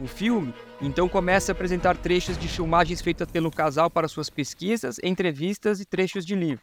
O 0.00 0.06
filme 0.06 0.54
então 0.80 1.08
começa 1.08 1.50
a 1.50 1.54
apresentar 1.54 1.96
trechos 1.96 2.38
de 2.38 2.46
filmagens 2.46 3.00
feitas 3.00 3.28
pelo 3.30 3.50
casal 3.50 3.90
para 3.90 4.06
suas 4.06 4.30
pesquisas, 4.30 4.98
entrevistas 5.02 5.80
e 5.80 5.84
trechos 5.84 6.24
de 6.24 6.34
livro. 6.34 6.62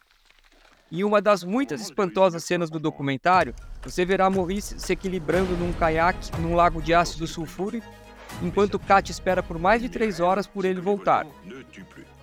Em 0.90 1.02
uma 1.02 1.20
das 1.20 1.42
muitas 1.42 1.80
espantosas 1.80 2.44
cenas 2.44 2.70
do 2.70 2.78
documentário, 2.78 3.54
você 3.82 4.04
verá 4.04 4.30
Maurice 4.30 4.78
se 4.78 4.92
equilibrando 4.92 5.56
num 5.56 5.72
caiaque 5.72 6.30
num 6.40 6.54
lago 6.54 6.80
de 6.80 6.94
ácido 6.94 7.26
sulfúrico, 7.26 7.86
enquanto 8.42 8.78
Katia 8.78 9.12
espera 9.12 9.42
por 9.42 9.58
mais 9.58 9.80
de 9.80 9.88
três 9.88 10.20
horas 10.20 10.46
por 10.46 10.64
ele 10.64 10.80
voltar. 10.80 11.26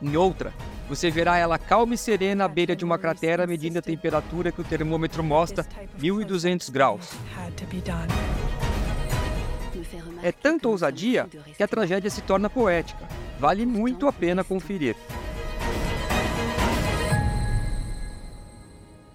Em 0.02 0.18
outra, 0.18 0.54
você 0.88 1.10
verá 1.10 1.38
ela 1.38 1.58
calma 1.58 1.96
e 1.96 1.98
serena 1.98 2.46
à 2.46 2.48
beira 2.48 2.76
de 2.76 2.84
uma 2.84 2.98
cratera 2.98 3.48
medindo 3.48 3.80
a 3.80 3.82
temperatura 3.82 4.52
que 4.52 4.62
o 4.62 4.64
termômetro 4.64 5.24
mostra 5.24 5.66
1200 5.98 6.70
graus. 6.70 7.12
É 10.22 10.32
tanta 10.32 10.68
ousadia 10.68 11.28
que 11.58 11.64
a 11.64 11.68
tragédia 11.68 12.10
se 12.10 12.22
torna 12.22 12.50
poética. 12.50 13.08
Vale 13.40 13.66
muito 13.66 14.08
a 14.08 14.14
pena 14.14 14.44
conferir. 14.44 14.96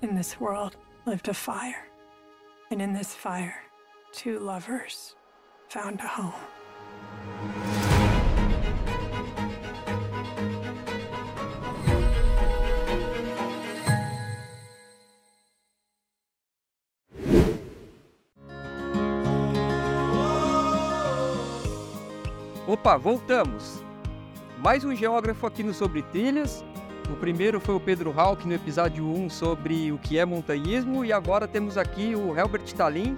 In 0.01 0.14
this 0.14 0.39
world 0.41 0.76
lived 1.07 1.28
a 1.28 1.34
fire, 1.34 1.89
and 2.70 2.80
in 2.80 2.95
this 2.95 3.14
fire, 3.14 3.55
two 4.12 4.39
lovers 4.39 5.16
found 5.68 6.01
a 6.01 6.07
home. 6.07 6.57
Opa, 22.69 22.99
voltamos! 22.99 23.83
Mais 24.59 24.85
um 24.85 24.95
geógrafo 24.95 25.47
aqui 25.47 25.62
no 25.62 25.73
Sobre 25.73 26.03
Trilhas. 26.03 26.62
O 27.11 27.16
primeiro 27.16 27.59
foi 27.59 27.75
o 27.75 27.81
Pedro 27.81 28.12
Hawk 28.14 28.47
no 28.47 28.53
episódio 28.53 29.07
1 29.07 29.31
sobre 29.31 29.91
o 29.91 29.97
que 29.97 30.19
é 30.19 30.25
montanhismo 30.27 31.03
e 31.03 31.11
agora 31.11 31.49
temos 31.49 31.79
aqui 31.79 32.14
o 32.14 32.39
Helbert 32.39 32.64
Stalin, 32.66 33.16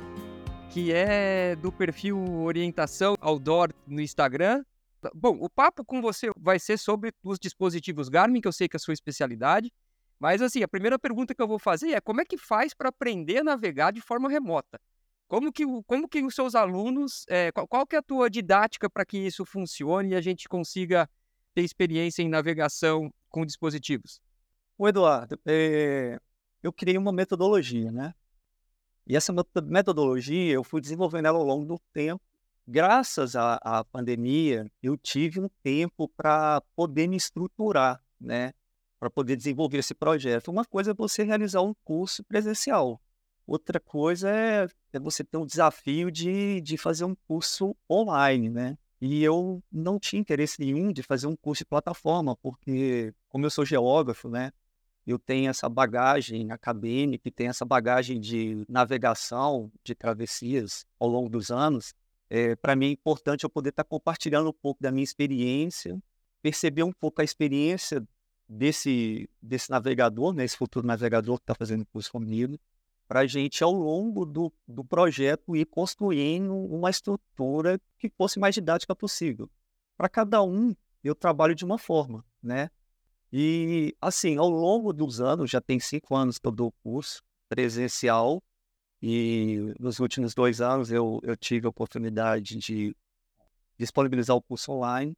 que 0.71 0.93
é 0.93 1.57
do 1.57 1.73
perfil 1.73 2.17
Orientação 2.43 3.17
Outdoor 3.21 3.71
no 3.87 4.01
Instagram. 4.01 4.65
Bom, 5.13 5.37
o 5.41 5.51
papo 5.51 5.85
com 5.85 6.01
você 6.01 6.31
vai 6.37 6.61
ser 6.61 6.79
sobre 6.79 7.13
os 7.25 7.41
dispositivos 7.41 8.09
Garmin, 8.09 8.41
que 8.41 8.47
eu 8.47 8.53
sei 8.53 8.69
que 8.69 8.77
é 8.77 8.79
a 8.79 8.81
sua 8.81 8.95
especialidade, 8.95 9.73
Mas 10.19 10.43
assim, 10.43 10.63
a 10.63 10.69
primeira 10.69 10.99
pergunta 10.99 11.35
que 11.35 11.43
eu 11.43 11.49
vou 11.49 11.59
fazer 11.59 11.93
é 11.93 12.01
como 12.01 12.21
é 12.21 12.25
que 12.25 12.37
faz 12.37 12.75
para 12.75 12.91
aprender 12.91 13.39
a 13.39 13.45
navegar 13.45 13.91
de 13.91 14.03
forma 14.03 14.29
remota? 14.29 14.79
Como 15.27 15.51
que, 15.51 15.65
como 15.87 16.09
que 16.09 16.23
os 16.23 16.35
seus 16.35 16.55
alunos, 16.55 17.25
é, 17.29 17.51
qual, 17.51 17.67
qual 17.67 17.87
que 17.87 17.97
é 17.97 18.01
a 18.01 18.03
tua 18.03 18.29
didática 18.29 18.91
para 18.91 19.05
que 19.05 19.17
isso 19.17 19.45
funcione 19.47 20.11
e 20.11 20.15
a 20.15 20.21
gente 20.21 20.49
consiga 20.49 21.09
ter 21.55 21.63
experiência 21.63 22.23
em 22.23 22.29
navegação 22.29 23.13
com 23.31 23.47
dispositivos? 23.47 24.21
O 24.77 24.87
Eduardo, 24.87 25.41
é, 25.47 26.21
eu 26.63 26.73
criei 26.73 26.99
uma 26.99 27.13
metodologia, 27.13 27.91
né? 27.91 28.13
E 29.11 29.17
essa 29.17 29.35
metodologia 29.65 30.53
eu 30.53 30.63
fui 30.63 30.81
desenvolvendo 30.81 31.27
ela 31.27 31.37
ao 31.37 31.45
longo 31.45 31.65
do 31.65 31.81
tempo. 31.93 32.23
Graças 32.65 33.35
à, 33.35 33.57
à 33.57 33.83
pandemia, 33.83 34.71
eu 34.81 34.97
tive 34.97 35.41
um 35.41 35.49
tempo 35.65 36.07
para 36.07 36.61
poder 36.77 37.09
me 37.09 37.17
estruturar, 37.17 38.01
né? 38.21 38.53
para 39.01 39.11
poder 39.11 39.35
desenvolver 39.35 39.79
esse 39.79 39.95
projeto. 39.95 40.47
Uma 40.47 40.65
coisa 40.65 40.93
é 40.93 40.95
você 40.95 41.25
realizar 41.25 41.61
um 41.61 41.75
curso 41.83 42.23
presencial, 42.23 43.01
outra 43.45 43.81
coisa 43.81 44.31
é, 44.31 44.69
é 44.93 45.01
você 45.01 45.25
ter 45.25 45.39
um 45.39 45.47
desafio 45.47 46.09
de, 46.09 46.61
de 46.61 46.79
fazer 46.79 47.05
um 47.05 47.17
curso 47.27 47.77
online, 47.91 48.49
né? 48.49 48.79
E 49.01 49.25
eu 49.25 49.61
não 49.73 49.99
tinha 49.99 50.21
interesse 50.21 50.61
nenhum 50.61 50.93
de 50.93 51.03
fazer 51.03 51.27
um 51.27 51.35
curso 51.35 51.65
de 51.65 51.69
plataforma, 51.69 52.37
porque, 52.37 53.13
como 53.29 53.45
eu 53.45 53.51
sou 53.51 53.67
geógrafo, 53.67 54.29
né? 54.29 54.53
Eu 55.07 55.19
tenho 55.19 55.51
essa 55.51 55.69
bagagem 55.69 56.51
acadêmica 56.53 57.29
e 57.29 57.31
tenho 57.31 57.51
essa 57.51 57.65
bagagem 57.65 58.21
de 58.21 58.65
navegação, 58.69 59.71
de 59.83 59.95
travessias 59.95 60.87
ao 60.99 61.09
longo 61.09 61.29
dos 61.29 61.51
anos. 61.51 61.95
É, 62.29 62.55
para 62.55 62.77
mim 62.77 62.87
é 62.87 62.91
importante 62.91 63.45
eu 63.45 63.51
poder 63.51 63.71
estar 63.71 63.85
tá 63.85 63.89
compartilhando 63.89 64.51
um 64.51 64.53
pouco 64.53 64.83
da 64.83 64.93
minha 64.93 65.05
experiência, 65.05 65.99
perceber 66.43 66.83
um 66.83 66.93
pouco 66.93 67.21
a 67.21 67.25
experiência 67.25 68.07
desse, 68.49 69.29
desse 69.41 69.71
navegador, 69.71 70.33
né, 70.33 70.45
esse 70.45 70.57
futuro 70.57 70.87
navegador 70.87 71.39
que 71.39 71.43
está 71.43 71.55
fazendo 71.55 71.87
curso 71.87 72.11
comigo, 72.11 72.59
para 73.07 73.21
a 73.21 73.27
gente, 73.27 73.65
ao 73.65 73.73
longo 73.73 74.25
do, 74.25 74.53
do 74.69 74.85
projeto, 74.85 75.57
ir 75.57 75.67
construindo 75.67 76.55
uma 76.55 76.91
estrutura 76.91 77.81
que 77.99 78.09
fosse 78.09 78.39
mais 78.39 78.55
didática 78.55 78.95
possível. 78.95 79.51
Para 79.97 80.09
cada 80.09 80.43
um, 80.45 80.75
eu 81.03 81.15
trabalho 81.15 81.55
de 81.55 81.65
uma 81.65 81.77
forma, 81.77 82.25
né? 82.41 82.71
E, 83.33 83.95
assim, 84.01 84.37
ao 84.37 84.49
longo 84.49 84.93
dos 84.93 85.21
anos, 85.21 85.51
já 85.51 85.61
tem 85.61 85.79
cinco 85.79 86.17
anos 86.17 86.39
que 86.39 86.47
eu 86.47 86.53
dou 86.53 86.73
curso 86.83 87.23
presencial, 87.49 88.43
e 89.03 89.75
nos 89.79 89.99
últimos 89.99 90.35
dois 90.35 90.61
anos 90.61 90.91
eu, 90.91 91.21
eu 91.23 91.37
tive 91.37 91.67
a 91.67 91.71
oportunidade 91.71 92.57
de 92.57 92.95
disponibilizar 93.79 94.37
o 94.37 94.43
curso 94.43 94.73
online 94.73 95.17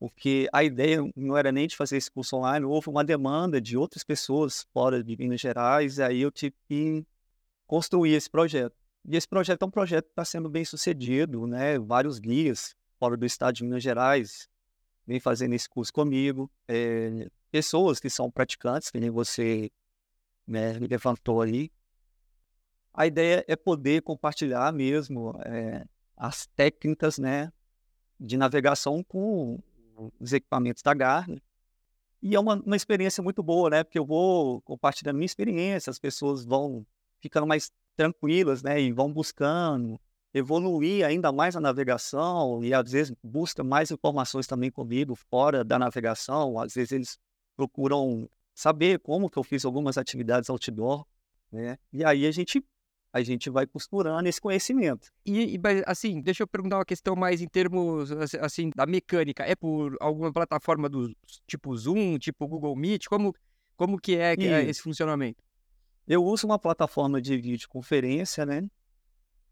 porque 0.00 0.48
a 0.50 0.64
ideia 0.64 0.98
não 1.14 1.36
era 1.36 1.52
nem 1.52 1.66
de 1.66 1.76
fazer 1.76 1.98
esse 1.98 2.10
curso 2.10 2.36
online, 2.36 2.64
houve 2.64 2.88
uma 2.88 3.04
demanda 3.04 3.60
de 3.60 3.76
outras 3.76 4.02
pessoas 4.02 4.66
fora 4.72 5.04
de 5.04 5.14
Minas 5.14 5.42
Gerais, 5.42 5.98
e 5.98 6.02
aí 6.02 6.22
eu 6.22 6.32
tive 6.32 6.56
que 6.66 7.06
construir 7.66 8.14
esse 8.14 8.28
projeto. 8.30 8.74
E 9.06 9.14
esse 9.14 9.28
projeto 9.28 9.60
é 9.62 9.66
um 9.66 9.70
projeto 9.70 10.06
que 10.06 10.12
está 10.12 10.24
sendo 10.24 10.48
bem 10.48 10.64
sucedido, 10.64 11.46
né? 11.46 11.78
Vários 11.78 12.18
guias 12.18 12.74
fora 12.98 13.14
do 13.14 13.26
estado 13.26 13.56
de 13.56 13.62
Minas 13.62 13.82
Gerais 13.82 14.48
vêm 15.10 15.18
fazendo 15.18 15.54
esse 15.54 15.68
curso 15.68 15.92
comigo. 15.92 16.48
É, 16.68 17.28
pessoas 17.50 17.98
que 17.98 18.08
são 18.08 18.30
praticantes, 18.30 18.90
que 18.90 19.00
nem 19.00 19.10
você 19.10 19.70
né, 20.46 20.78
me 20.78 20.86
levantou 20.86 21.42
ali. 21.42 21.72
A 22.94 23.06
ideia 23.06 23.44
é 23.48 23.56
poder 23.56 24.02
compartilhar 24.02 24.72
mesmo 24.72 25.34
é, 25.44 25.84
as 26.16 26.46
técnicas 26.54 27.18
né, 27.18 27.52
de 28.18 28.36
navegação 28.36 29.02
com 29.02 29.58
os 30.20 30.32
equipamentos 30.32 30.82
da 30.82 30.94
Garmin. 30.94 31.40
E 32.22 32.36
é 32.36 32.40
uma, 32.40 32.54
uma 32.54 32.76
experiência 32.76 33.22
muito 33.22 33.42
boa, 33.42 33.70
né? 33.70 33.82
Porque 33.82 33.98
eu 33.98 34.04
vou 34.04 34.60
compartilhando 34.62 35.16
minha 35.16 35.26
experiência, 35.26 35.90
as 35.90 35.98
pessoas 35.98 36.44
vão 36.44 36.86
ficando 37.18 37.46
mais 37.46 37.72
tranquilas, 37.96 38.62
né? 38.62 38.80
E 38.80 38.92
vão 38.92 39.12
buscando 39.12 39.98
evoluir 40.32 41.04
ainda 41.04 41.32
mais 41.32 41.56
a 41.56 41.60
navegação 41.60 42.62
e 42.62 42.72
às 42.72 42.90
vezes 42.90 43.14
busca 43.22 43.64
mais 43.64 43.90
informações 43.90 44.46
também 44.46 44.70
comigo 44.70 45.14
fora 45.14 45.64
da 45.64 45.78
navegação. 45.78 46.58
Às 46.58 46.74
vezes 46.74 46.92
eles 46.92 47.18
procuram 47.56 48.28
saber 48.54 48.98
como 49.00 49.28
que 49.28 49.38
eu 49.38 49.42
fiz 49.42 49.64
algumas 49.64 49.98
atividades 49.98 50.48
outdoor, 50.48 51.04
né? 51.50 51.78
E 51.92 52.04
aí 52.04 52.26
a 52.26 52.30
gente 52.30 52.64
a 53.12 53.22
gente 53.22 53.50
vai 53.50 53.66
costurando 53.66 54.28
esse 54.28 54.40
conhecimento. 54.40 55.08
E, 55.26 55.56
e, 55.56 55.60
assim, 55.84 56.20
deixa 56.20 56.44
eu 56.44 56.46
perguntar 56.46 56.78
uma 56.78 56.84
questão 56.84 57.16
mais 57.16 57.40
em 57.40 57.48
termos 57.48 58.12
assim 58.40 58.70
da 58.76 58.86
mecânica. 58.86 59.42
É 59.42 59.56
por 59.56 59.96
alguma 60.00 60.32
plataforma 60.32 60.88
do 60.88 61.12
tipo 61.44 61.76
Zoom, 61.76 62.18
tipo 62.18 62.46
Google 62.46 62.76
Meet? 62.76 63.06
Como 63.06 63.34
como 63.76 63.98
que 63.98 64.14
é, 64.14 64.36
que 64.36 64.46
é 64.46 64.62
esse 64.62 64.82
funcionamento? 64.82 65.42
Eu 66.06 66.22
uso 66.22 66.46
uma 66.46 66.58
plataforma 66.58 67.20
de 67.20 67.36
videoconferência, 67.38 68.44
né? 68.44 68.68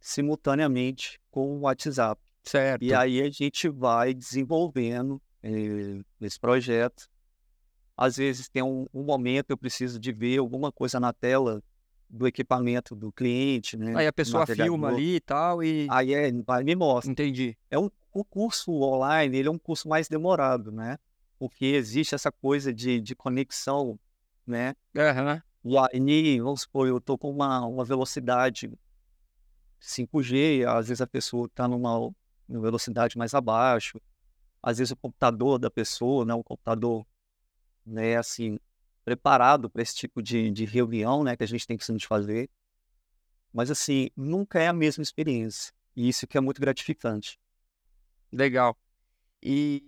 Simultaneamente 0.01 1.21
com 1.31 1.59
o 1.59 1.61
WhatsApp. 1.61 2.21
Certo. 2.43 2.83
E 2.83 2.95
aí 2.95 3.21
a 3.21 3.31
gente 3.31 3.69
vai 3.69 4.15
desenvolvendo 4.15 5.21
eh, 5.43 6.01
esse 6.21 6.39
projeto. 6.39 7.09
Às 7.97 8.17
vezes 8.17 8.49
tem 8.49 8.63
um, 8.63 8.87
um 8.95 9.03
momento 9.03 9.51
eu 9.51 9.59
preciso 9.59 9.99
de 9.99 10.13
ver 10.13 10.39
alguma 10.39 10.71
coisa 10.73 10.99
na 10.99 11.13
tela 11.13 11.63
do 12.09 12.27
equipamento 12.27 12.97
do 12.97 13.13
cliente, 13.13 13.77
né? 13.77 13.95
Aí 13.95 14.07
a 14.07 14.13
pessoa 14.13 14.47
filma 14.47 14.89
ali 14.89 15.17
e 15.17 15.21
tal 15.21 15.63
e... 15.63 15.87
Aí 15.91 16.15
é, 16.15 16.33
vai 16.33 16.65
me 16.65 16.75
mostra. 16.75 17.11
Entendi. 17.11 17.57
É 17.71 17.79
um, 17.79 17.91
o 18.13 18.25
curso 18.25 18.73
online, 18.73 19.37
ele 19.37 19.49
é 19.49 19.51
um 19.51 19.59
curso 19.59 19.89
mais 19.89 20.09
demorado, 20.09 20.73
né? 20.73 20.97
Porque 21.39 21.67
existe 21.67 22.15
essa 22.15 22.33
coisa 22.33 22.73
de, 22.73 23.01
de 23.01 23.15
conexão, 23.15 23.99
né? 24.47 24.75
Uhum. 24.95 25.41
E 25.65 25.77
aí, 25.77 26.41
vamos 26.41 26.63
supor, 26.63 26.89
eu 26.89 27.01
tô 27.01 27.19
com 27.19 27.31
uma, 27.31 27.67
uma 27.67 27.85
velocidade 27.85 28.71
5G, 29.81 30.65
às 30.67 30.89
vezes 30.89 31.01
a 31.01 31.07
pessoa 31.07 31.47
está 31.47 31.69
numa, 31.69 32.11
numa 32.49 32.63
velocidade 32.63 33.17
mais 33.17 33.35
abaixo, 33.35 34.01
às 34.63 34.79
vezes 34.79 34.91
o 34.91 34.97
computador 34.97 35.59
da 35.59 35.71
pessoa, 35.71 36.25
né? 36.25 36.35
O 36.35 36.43
computador, 36.43 37.07
né, 37.87 38.17
assim, 38.17 38.59
preparado 39.05 39.71
para 39.71 39.83
esse 39.83 39.95
tipo 39.97 40.23
de, 40.23 40.51
de 40.51 40.65
reunião, 40.65 41.25
né, 41.25 41.37
que 41.37 41.45
a 41.45 41.49
gente 41.49 41.67
tem 41.67 41.77
que 41.77 42.07
fazer. 42.07 42.51
Mas 43.53 43.71
assim, 43.71 44.11
nunca 44.17 44.61
é 44.61 44.69
a 44.69 44.73
mesma 44.73 45.03
experiência. 45.03 45.73
E 45.97 46.09
isso 46.09 46.27
que 46.27 46.37
é 46.37 46.41
muito 46.41 46.61
gratificante. 46.61 47.39
Legal. 48.31 48.77
E 49.43 49.83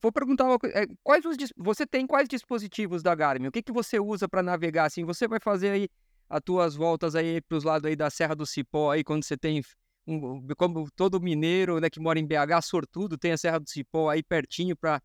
vou 0.00 0.12
perguntar 0.12 0.44
uma 0.44 0.58
coisa. 0.58 0.78
É, 0.78 0.86
quais 1.02 1.24
os, 1.24 1.36
você 1.56 1.86
tem 1.86 2.06
quais 2.06 2.28
dispositivos 2.28 3.02
da 3.02 3.14
Garmin? 3.14 3.48
O 3.48 3.52
que, 3.52 3.62
que 3.62 3.72
você 3.72 3.98
usa 3.98 4.28
para 4.28 4.42
navegar 4.42 4.84
assim? 4.84 5.04
Você 5.04 5.26
vai 5.26 5.40
fazer 5.40 5.70
aí 5.70 5.88
as 6.28 6.40
tuas 6.44 6.74
voltas 6.74 7.14
aí 7.14 7.40
para 7.40 7.56
os 7.56 7.64
lados 7.64 7.88
aí 7.88 7.96
da 7.96 8.10
Serra 8.10 8.34
do 8.34 8.46
Cipó 8.46 8.90
aí 8.90 9.04
quando 9.04 9.24
você 9.24 9.36
tem 9.36 9.62
um, 10.06 10.46
como 10.56 10.88
todo 10.94 11.20
mineiro, 11.20 11.80
né, 11.80 11.90
que 11.90 12.00
mora 12.00 12.18
em 12.18 12.26
BH, 12.26 12.62
sortudo, 12.62 13.18
tem 13.18 13.32
a 13.32 13.38
Serra 13.38 13.58
do 13.58 13.68
Cipó 13.68 14.08
aí 14.08 14.22
pertinho 14.22 14.76
para 14.76 15.00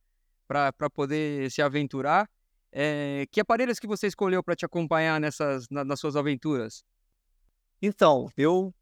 poder 0.93 1.49
se 1.51 1.61
aventurar. 1.61 2.30
É, 2.72 3.26
que 3.32 3.41
aparelhos 3.41 3.80
que 3.80 3.88
você 3.88 4.07
escolheu 4.07 4.41
para 4.43 4.55
te 4.55 4.63
acompanhar 4.63 5.19
nessas, 5.19 5.67
na, 5.69 5.84
nas 5.84 5.99
suas 5.99 6.15
aventuras? 6.15 6.86
Então, 7.82 8.30
eu 8.38 8.74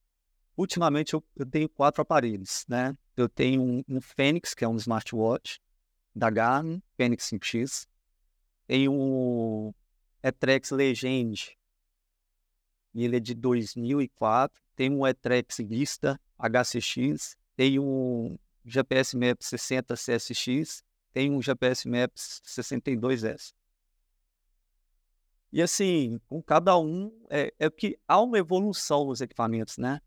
ultimamente 0.55 1.13
eu, 1.13 1.23
eu, 1.35 1.45
tenho 1.45 1.69
quatro 1.69 2.01
aparelhos, 2.01 2.65
né? 2.67 2.95
Eu 3.15 3.29
tenho 3.29 3.61
um, 3.61 3.83
um 3.87 4.01
Fênix, 4.01 4.53
que 4.53 4.63
é 4.63 4.67
um 4.67 4.75
smartwatch 4.75 5.59
da 6.13 6.29
Garmin, 6.29 6.83
Fênix 6.95 7.29
5X. 7.29 7.87
Tenho 8.67 8.91
um 8.91 9.73
Etrex 10.21 10.69
Legend, 10.71 11.57
ele 12.95 13.17
é 13.17 13.19
de 13.19 13.33
2004. 13.33 14.61
Tem 14.75 14.89
um 14.91 15.05
Etrex 15.05 15.57
Vista 15.57 16.19
HCX. 16.37 17.35
Tem 17.55 17.79
um 17.79 18.37
GPS 18.65 19.17
Maps 19.17 19.47
60 19.47 19.95
CSX. 19.95 20.83
Tem 21.13 21.31
um 21.31 21.41
GPS 21.41 21.87
Maps 21.87 22.41
62S. 22.45 23.53
E 25.51 25.61
assim, 25.61 26.19
com 26.27 26.41
cada 26.41 26.77
um, 26.77 27.11
é, 27.29 27.51
é 27.57 27.69
que 27.69 27.97
há 28.07 28.21
uma 28.21 28.37
evolução 28.37 29.05
nos 29.05 29.19
equipamentos, 29.19 29.77
né? 29.77 29.99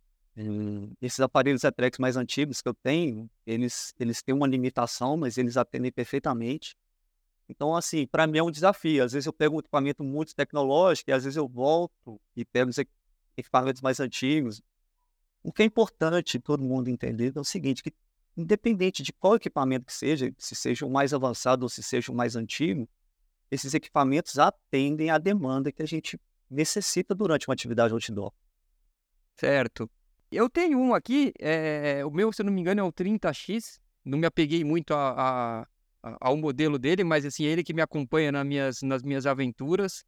esses 1.00 1.20
aparelhos 1.20 1.64
Etrex 1.64 1.98
mais 1.98 2.16
antigos 2.16 2.62
que 2.62 2.68
eu 2.68 2.74
tenho, 2.74 3.30
eles, 3.46 3.94
eles 3.98 4.22
têm 4.22 4.34
uma 4.34 4.46
limitação, 4.46 5.16
mas 5.16 5.36
eles 5.36 5.56
atendem 5.56 5.92
perfeitamente. 5.92 6.74
Então, 7.52 7.76
assim, 7.76 8.06
para 8.06 8.26
mim 8.26 8.38
é 8.38 8.42
um 8.42 8.50
desafio. 8.50 9.04
Às 9.04 9.12
vezes 9.12 9.26
eu 9.26 9.32
pego 9.32 9.56
um 9.56 9.58
equipamento 9.60 10.02
muito 10.02 10.34
tecnológico 10.34 11.10
e 11.10 11.12
às 11.12 11.22
vezes 11.22 11.36
eu 11.36 11.46
volto 11.46 12.20
e 12.34 12.44
pego 12.44 12.70
os 12.70 12.78
equipamentos 13.36 13.82
mais 13.82 14.00
antigos. 14.00 14.62
O 15.42 15.52
que 15.52 15.62
é 15.62 15.66
importante 15.66 16.38
todo 16.38 16.62
mundo 16.62 16.88
entender 16.88 17.32
é 17.36 17.40
o 17.40 17.44
seguinte, 17.44 17.82
que 17.82 17.92
independente 18.34 19.02
de 19.02 19.12
qual 19.12 19.36
equipamento 19.36 19.84
que 19.84 19.92
seja, 19.92 20.32
se 20.38 20.54
seja 20.54 20.86
o 20.86 20.90
mais 20.90 21.12
avançado 21.12 21.64
ou 21.64 21.68
se 21.68 21.82
seja 21.82 22.10
o 22.10 22.14
mais 22.14 22.36
antigo, 22.36 22.88
esses 23.50 23.74
equipamentos 23.74 24.38
atendem 24.38 25.10
à 25.10 25.18
demanda 25.18 25.70
que 25.70 25.82
a 25.82 25.86
gente 25.86 26.18
necessita 26.48 27.14
durante 27.14 27.46
uma 27.48 27.52
atividade 27.52 27.92
outdoor. 27.92 28.32
Certo. 29.36 29.90
Eu 30.30 30.48
tenho 30.48 30.78
um 30.78 30.94
aqui, 30.94 31.34
é, 31.38 32.02
o 32.06 32.10
meu, 32.10 32.32
se 32.32 32.40
eu 32.40 32.46
não 32.46 32.52
me 32.52 32.62
engano, 32.62 32.80
é 32.80 32.84
o 32.84 32.92
30X. 32.92 33.78
Não 34.02 34.16
me 34.16 34.26
apeguei 34.26 34.64
muito 34.64 34.94
a, 34.94 35.60
a, 35.60 35.66
ao 36.02 36.36
modelo 36.36 36.78
dele, 36.78 37.04
mas 37.04 37.24
assim, 37.24 37.44
ele 37.44 37.62
que 37.62 37.72
me 37.72 37.80
acompanha 37.80 38.32
nas 38.32 38.46
minhas, 38.46 38.82
nas 38.82 39.02
minhas 39.02 39.26
aventuras, 39.26 40.04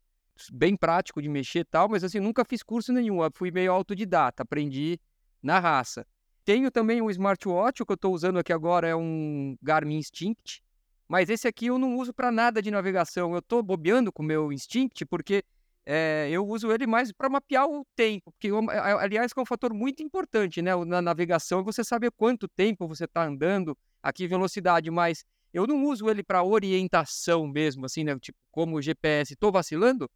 bem 0.53 0.77
prático 0.77 1.23
de 1.23 1.29
mexer 1.29 1.61
e 1.61 1.65
tal, 1.65 1.89
mas 1.89 2.03
assim, 2.03 2.19
nunca 2.19 2.45
fiz 2.45 2.63
curso 2.63 2.93
nenhum, 2.93 3.19
fui 3.33 3.51
meio 3.51 3.73
autodidata, 3.73 4.43
aprendi 4.43 4.99
na 5.43 5.59
raça. 5.59 6.07
Tenho 6.45 6.71
também 6.71 7.01
um 7.01 7.11
smartwatch, 7.11 7.83
o 7.83 7.87
que 7.87 7.93
eu 7.93 7.95
estou 7.95 8.13
usando 8.13 8.39
aqui 8.39 8.53
agora 8.53 8.89
é 8.89 8.97
um 8.97 9.57
Garmin 9.63 9.99
Instinct, 9.99 10.63
mas 11.09 11.31
esse 11.31 11.47
aqui 11.47 11.67
eu 11.67 11.79
não 11.79 11.97
uso 11.97 12.13
para 12.13 12.31
nada 12.31 12.61
de 12.61 12.71
navegação. 12.71 13.33
Eu 13.33 13.39
estou 13.39 13.63
bobeando 13.63 14.13
com 14.13 14.23
o 14.23 14.27
meu 14.27 14.53
Instinct 14.53 15.07
porque 15.07 15.45
é, 15.87 16.29
eu 16.31 16.47
uso 16.47 16.73
ele 16.73 16.87
mais 16.87 17.13
para 17.13 17.29
mapear 17.29 17.67
o 17.67 17.87
tempo, 17.95 18.33
porque 18.33 18.51
aliás 18.99 19.33
é 19.37 19.41
um 19.41 19.47
fator 19.47 19.73
muito 19.73 20.03
importante, 20.03 20.61
né? 20.63 20.75
Na 20.85 21.01
navegação 21.03 21.63
você 21.63 21.85
saber 21.85 22.11
quanto 22.11 22.49
tempo 22.49 22.89
você 22.89 23.05
está 23.05 23.25
andando, 23.25 23.77
aqui 24.03 24.27
velocidade, 24.27 24.91
mas 24.91 25.25
eu 25.55 25.69
não 25.69 25.85
uso 25.85 26.11
ele 26.11 26.25
para 26.25 26.43
orientação 26.43 27.47
mesmo, 27.47 27.87
assim, 27.87 28.03
né? 28.03 28.19
Tipo, 28.19 28.37
como 28.51 28.77
o 28.77 28.83
GPS. 28.83 29.35
Estou 29.35 29.53
vacilando? 29.53 30.11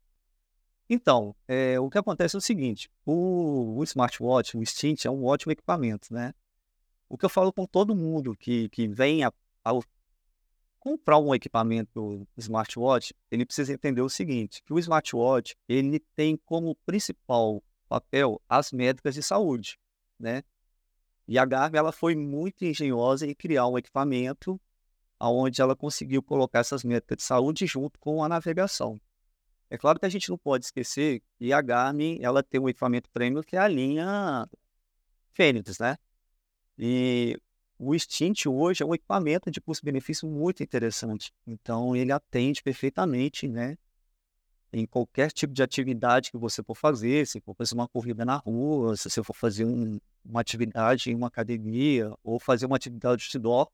Então, 0.91 1.37
é, 1.47 1.79
o 1.79 1.89
que 1.89 1.97
acontece 1.97 2.35
é 2.35 2.39
o 2.39 2.43
seguinte: 2.43 2.91
o, 3.07 3.77
o, 3.79 3.85
smartwatch, 3.85 4.57
o 4.57 4.63
Instinct, 4.63 5.07
é 5.07 5.11
um 5.11 5.25
ótimo 5.25 5.53
equipamento, 5.53 6.13
né? 6.13 6.35
O 7.09 7.17
que 7.17 7.25
eu 7.25 7.31
falo 7.31 7.53
com 7.53 7.67
todo 7.67 7.95
mundo 7.95 8.37
que, 8.37 8.69
que 8.71 8.89
vem 8.89 9.23
a, 9.23 9.33
ao 9.63 9.83
comprar 10.81 11.19
um 11.19 11.35
equipamento 11.35 12.27
smartwatch, 12.37 13.15
ele 13.31 13.47
precisa 13.47 13.73
entender 13.73 14.01
o 14.01 14.09
seguinte: 14.09 14.61
que 14.65 14.73
o 14.73 14.79
smartwatch 14.79 15.55
ele 15.69 16.01
tem 16.17 16.37
como 16.37 16.75
principal 16.85 17.63
papel 17.89 18.43
as 18.49 18.73
métricas 18.73 19.15
de 19.15 19.23
saúde, 19.23 19.79
né? 20.19 20.43
E 21.29 21.39
a 21.39 21.45
Garmin 21.45 21.79
ela 21.79 21.93
foi 21.93 22.17
muito 22.17 22.65
engenhosa 22.65 23.25
em 23.25 23.35
criar 23.35 23.69
um 23.69 23.79
equipamento 23.79 24.61
onde 25.21 25.61
ela 25.61 25.75
conseguiu 25.75 26.23
colocar 26.23 26.61
essas 26.61 26.85
métricas 26.85 27.19
de 27.19 27.23
saúde 27.25 27.67
junto 27.67 27.99
com 27.99 28.23
a 28.23 28.29
navegação. 28.29 29.01
É 29.71 29.77
claro 29.77 29.99
que 29.99 30.07
a 30.07 30.09
gente 30.09 30.31
não 30.31 30.39
pode 30.39 30.65
esquecer 30.65 31.23
que 31.39 31.53
a 31.53 31.61
Garmin 31.61 32.19
ela 32.23 32.43
tem 32.43 32.61
um 32.61 32.69
equipamento 32.69 33.11
premium 33.11 33.43
que 33.43 33.57
é 33.57 33.59
a 33.59 33.69
linha 33.69 34.49
Fênix, 35.33 35.79
né? 35.79 35.97
E 36.79 37.37
o 37.79 37.97
Stint 37.99 38.47
hoje 38.47 38.83
é 38.83 38.87
um 38.87 38.95
equipamento 38.95 39.51
de 39.51 39.61
custo-benefício 39.61 40.29
muito 40.29 40.63
interessante. 40.63 41.33
Então 41.47 41.95
ele 41.95 42.13
atende 42.13 42.63
perfeitamente, 42.63 43.47
né? 43.47 43.77
Em 44.73 44.87
qualquer 44.87 45.33
tipo 45.33 45.53
de 45.53 45.63
atividade 45.63 46.31
que 46.31 46.37
você 46.37 46.63
for 46.63 46.75
fazer, 46.75 47.27
se 47.27 47.41
for 47.41 47.55
fazer 47.55 47.75
uma 47.75 47.89
corrida 47.89 48.25
na 48.25 48.37
rua, 48.37 48.97
se 48.97 49.11
você 49.11 49.23
for 49.23 49.35
fazer 49.35 49.65
um, 49.65 49.99
uma 50.25 50.41
atividade 50.41 51.11
em 51.11 51.15
uma 51.15 51.29
academia 51.29 52.13
ou 52.23 52.39
fazer 52.39 52.67
uma 52.67 52.77
atividade 52.77 53.29
de 53.29 53.37
outdoor, 53.37 53.71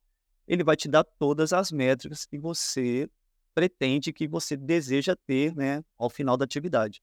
ele 0.46 0.64
vai 0.64 0.76
te 0.76 0.88
dar 0.88 1.04
todas 1.04 1.52
as 1.52 1.72
métricas 1.72 2.26
que 2.26 2.38
você 2.38 3.08
pretende, 3.54 4.12
que 4.12 4.26
você 4.26 4.56
deseja 4.56 5.16
ter 5.26 5.54
né, 5.54 5.82
ao 5.96 6.10
final 6.10 6.36
da 6.36 6.44
atividade. 6.44 7.02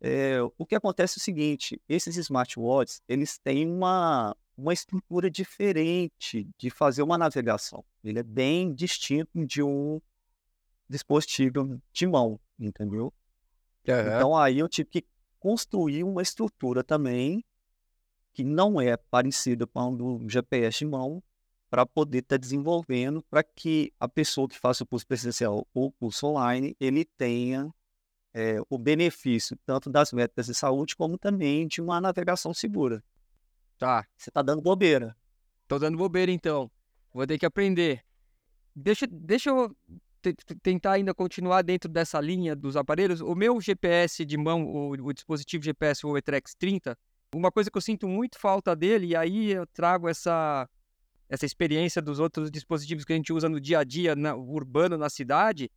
É, 0.00 0.38
o 0.56 0.64
que 0.64 0.74
acontece 0.74 1.18
é 1.18 1.20
o 1.20 1.22
seguinte, 1.22 1.80
esses 1.88 2.16
smartwatches, 2.16 3.02
eles 3.06 3.38
têm 3.38 3.68
uma, 3.68 4.34
uma 4.56 4.72
estrutura 4.72 5.30
diferente 5.30 6.48
de 6.56 6.70
fazer 6.70 7.02
uma 7.02 7.18
navegação. 7.18 7.84
Ele 8.02 8.18
é 8.18 8.22
bem 8.22 8.74
distinto 8.74 9.46
de 9.46 9.62
um 9.62 10.00
dispositivo 10.88 11.80
de 11.92 12.06
mão, 12.06 12.40
entendeu? 12.58 13.12
Uhum. 13.86 13.94
Então 13.94 14.36
aí 14.36 14.58
eu 14.58 14.68
tive 14.68 14.88
que 14.88 15.04
construir 15.38 16.02
uma 16.02 16.22
estrutura 16.22 16.82
também 16.82 17.44
que 18.32 18.42
não 18.42 18.80
é 18.80 18.96
parecida 18.96 19.66
com 19.66 19.94
o 19.94 20.28
GPS 20.28 20.78
de 20.78 20.86
mão, 20.86 21.22
para 21.70 21.86
poder 21.86 22.18
estar 22.18 22.34
tá 22.34 22.40
desenvolvendo, 22.40 23.22
para 23.30 23.44
que 23.44 23.92
a 23.98 24.08
pessoa 24.08 24.48
que 24.48 24.58
faça 24.58 24.82
o 24.82 24.86
curso 24.86 25.06
presencial 25.06 25.66
ou 25.72 25.86
o 25.86 25.92
curso 25.92 26.26
online, 26.26 26.76
ele 26.80 27.04
tenha 27.04 27.72
é, 28.34 28.56
o 28.68 28.76
benefício 28.76 29.56
tanto 29.64 29.88
das 29.88 30.12
métricas 30.12 30.46
de 30.46 30.54
saúde, 30.54 30.96
como 30.96 31.16
também 31.16 31.68
de 31.68 31.80
uma 31.80 32.00
navegação 32.00 32.52
segura. 32.52 33.02
Tá. 33.78 34.04
Você 34.16 34.30
está 34.30 34.42
dando 34.42 34.60
bobeira. 34.60 35.16
Tô 35.68 35.78
dando 35.78 35.96
bobeira, 35.96 36.32
então. 36.32 36.68
Vou 37.14 37.26
ter 37.26 37.38
que 37.38 37.46
aprender. 37.46 38.04
Deixa, 38.74 39.06
deixa 39.06 39.50
eu 39.50 39.74
tentar 40.62 40.92
ainda 40.92 41.14
continuar 41.14 41.62
dentro 41.62 41.88
dessa 41.88 42.20
linha 42.20 42.54
dos 42.56 42.76
aparelhos. 42.76 43.20
O 43.20 43.34
meu 43.34 43.60
GPS 43.60 44.24
de 44.24 44.36
mão, 44.36 44.64
o, 44.64 44.90
o 44.90 45.12
dispositivo 45.12 45.62
GPS, 45.62 46.04
o 46.04 46.16
Etrex 46.16 46.54
30, 46.54 46.98
uma 47.34 47.50
coisa 47.50 47.70
que 47.70 47.78
eu 47.78 47.82
sinto 47.82 48.08
muito 48.08 48.38
falta 48.38 48.74
dele, 48.74 49.08
e 49.08 49.16
aí 49.16 49.52
eu 49.52 49.66
trago 49.68 50.08
essa 50.08 50.68
essa 51.30 51.46
experiência 51.46 52.02
dos 52.02 52.18
outros 52.18 52.50
dispositivos 52.50 53.04
que 53.04 53.12
a 53.12 53.16
gente 53.16 53.32
usa 53.32 53.48
no 53.48 53.60
dia 53.60 53.78
a 53.78 53.84
dia 53.84 54.16
na, 54.16 54.34
urbano 54.34 54.98
na 54.98 55.08
cidade, 55.08 55.70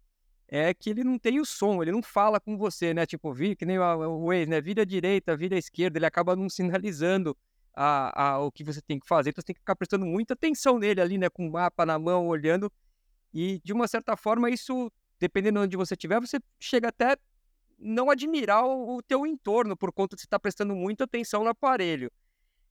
é 0.48 0.74
que 0.74 0.90
ele 0.90 1.04
não 1.04 1.20
tem 1.20 1.40
o 1.40 1.46
som, 1.46 1.82
ele 1.82 1.92
não 1.92 2.02
fala 2.02 2.40
com 2.40 2.58
você, 2.58 2.92
né? 2.92 3.06
Tipo, 3.06 3.32
vi, 3.32 3.56
que 3.56 3.64
nem 3.64 3.78
o, 3.78 4.26
Waze, 4.26 4.48
né? 4.48 4.60
Vira 4.60 4.84
direita, 4.84 5.38
vira 5.38 5.56
esquerda, 5.56 6.00
ele 6.00 6.08
acaba 6.08 6.36
não 6.36 6.50
sinalizando 6.50 7.38
a, 7.72 8.30
a, 8.30 8.40
o 8.40 8.52
que 8.52 8.64
você 8.64 8.82
tem 8.82 9.00
que 9.00 9.08
fazer, 9.08 9.30
então 9.30 9.42
você 9.42 9.46
tem 9.46 9.54
que 9.54 9.62
ficar 9.62 9.76
prestando 9.76 10.08
muita 10.08 10.34
atenção 10.34 10.80
nele 10.80 11.00
ali, 11.00 11.18
né? 11.20 11.30
Com 11.30 11.48
o 11.48 11.52
mapa 11.52 11.86
na 11.86 12.00
mão, 12.00 12.28
olhando, 12.28 12.72
e 13.32 13.62
de 13.64 13.72
uma 13.74 13.88
certa 13.88 14.18
forma 14.18 14.50
isso, 14.50 14.92
dependendo 15.20 15.60
de 15.60 15.66
onde 15.66 15.78
você 15.78 15.94
estiver, 15.94 16.20
você 16.20 16.40
chega 16.60 16.90
até 16.90 17.16
não 17.78 18.10
admirar 18.10 18.66
o, 18.66 18.98
o 18.98 19.04
teu 19.04 19.24
entorno, 19.28 19.78
por 19.78 19.92
conta 19.94 20.16
de 20.16 20.24
você 20.24 20.26
estar 20.26 20.40
tá 20.40 20.42
prestando 20.42 20.76
muita 20.76 21.04
atenção 21.04 21.44
no 21.44 21.50
aparelho 21.50 22.12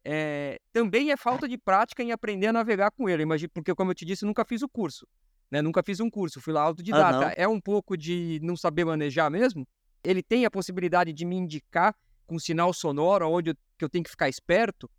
é, 0.04 0.60
também 0.72 1.10
é 1.10 1.16
falta 1.16 1.48
de 1.48 1.56
prática 1.56 2.02
em 2.02 2.12
aprender 2.12 2.48
a 2.48 2.52
navegar 2.52 2.90
com 2.90 3.08
ele. 3.08 3.22
Imagino, 3.22 3.50
porque, 3.52 3.74
como 3.74 3.90
eu 3.90 3.94
te 3.94 4.04
disse, 4.04 4.24
eu 4.24 4.26
nunca 4.26 4.44
fiz 4.44 4.62
o 4.62 4.68
curso. 4.68 5.06
Né? 5.50 5.62
Nunca 5.62 5.82
fiz 5.82 6.00
um 6.00 6.10
curso, 6.10 6.40
fui 6.40 6.52
lá 6.52 6.62
autodidata. 6.62 7.26
Uhum. 7.26 7.32
É 7.36 7.46
um 7.46 7.60
pouco 7.60 7.96
de 7.96 8.40
não 8.42 8.56
saber 8.56 8.84
manejar 8.84 9.30
mesmo? 9.30 9.66
Ele 10.02 10.22
tem 10.22 10.44
a 10.44 10.50
possibilidade 10.50 11.12
de 11.12 11.24
me 11.24 11.36
indicar 11.36 11.94
com 12.26 12.38
sinal 12.38 12.72
sonoro 12.72 13.28
onde 13.30 13.50
eu, 13.50 13.54
que 13.78 13.84
eu 13.84 13.88
tenho 13.88 14.04
que 14.04 14.10
ficar 14.10 14.28
esperto? 14.28 14.90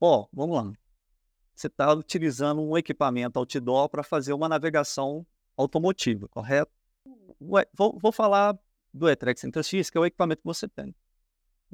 Ó, 0.00 0.22
oh, 0.22 0.28
vamos 0.32 0.56
lá. 0.56 0.72
Você 1.54 1.68
está 1.68 1.92
utilizando 1.92 2.60
um 2.62 2.76
equipamento 2.76 3.38
outdoor 3.38 3.88
para 3.88 4.02
fazer 4.02 4.32
uma 4.32 4.48
navegação 4.48 5.24
automotiva, 5.56 6.26
correto? 6.28 6.72
Ué, 7.40 7.66
vou, 7.72 7.96
vou 8.00 8.10
falar 8.10 8.58
do 8.92 9.08
Etrex 9.08 9.44
X, 9.64 9.90
que 9.90 9.98
é 9.98 10.00
o 10.00 10.06
equipamento 10.06 10.42
que 10.42 10.46
você 10.46 10.68
tem. 10.68 10.94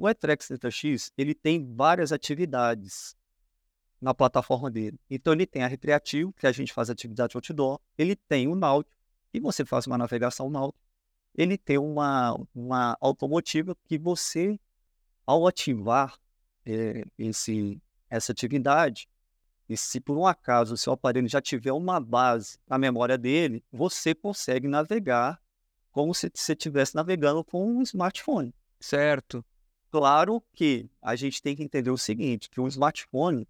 O 0.01 0.09
Etrex 0.09 0.49
X 0.71 1.11
ele 1.15 1.35
tem 1.35 1.63
várias 1.75 2.11
atividades 2.11 3.15
na 4.01 4.15
plataforma 4.15 4.71
dele. 4.71 4.99
Então 5.07 5.31
ele 5.31 5.45
tem 5.45 5.61
a 5.61 5.67
recreativo, 5.67 6.33
que 6.33 6.47
a 6.47 6.51
gente 6.51 6.73
faz 6.73 6.89
atividade 6.89 7.37
outdoor, 7.37 7.79
ele 7.95 8.15
tem 8.15 8.47
o 8.47 8.55
náutico, 8.55 8.97
e 9.31 9.39
você 9.39 9.63
faz 9.63 9.85
uma 9.85 9.99
navegação 9.99 10.49
náutica. 10.49 10.83
Ele 11.35 11.55
tem 11.55 11.77
uma, 11.77 12.35
uma 12.51 12.97
automotiva 12.99 13.77
que 13.87 13.95
você, 13.99 14.59
ao 15.23 15.45
ativar 15.45 16.17
é, 16.65 17.05
esse, 17.15 17.79
essa 18.09 18.31
atividade, 18.31 19.07
e 19.69 19.77
se 19.77 20.01
por 20.01 20.17
um 20.17 20.25
acaso 20.25 20.73
o 20.73 20.77
seu 20.77 20.93
aparelho 20.93 21.29
já 21.29 21.39
tiver 21.39 21.73
uma 21.73 21.99
base 21.99 22.57
na 22.67 22.79
memória 22.79 23.19
dele, 23.19 23.63
você 23.71 24.15
consegue 24.15 24.67
navegar 24.67 25.39
como 25.91 26.11
se 26.15 26.31
você 26.33 26.53
estivesse 26.53 26.95
navegando 26.95 27.43
com 27.43 27.63
um 27.63 27.83
smartphone. 27.83 28.51
Certo. 28.79 29.45
Claro 29.91 30.41
que 30.53 30.89
a 31.01 31.17
gente 31.17 31.41
tem 31.41 31.53
que 31.53 31.61
entender 31.61 31.91
o 31.91 31.97
seguinte, 31.97 32.49
que 32.49 32.61
o 32.61 32.67
smartphone, 32.67 33.45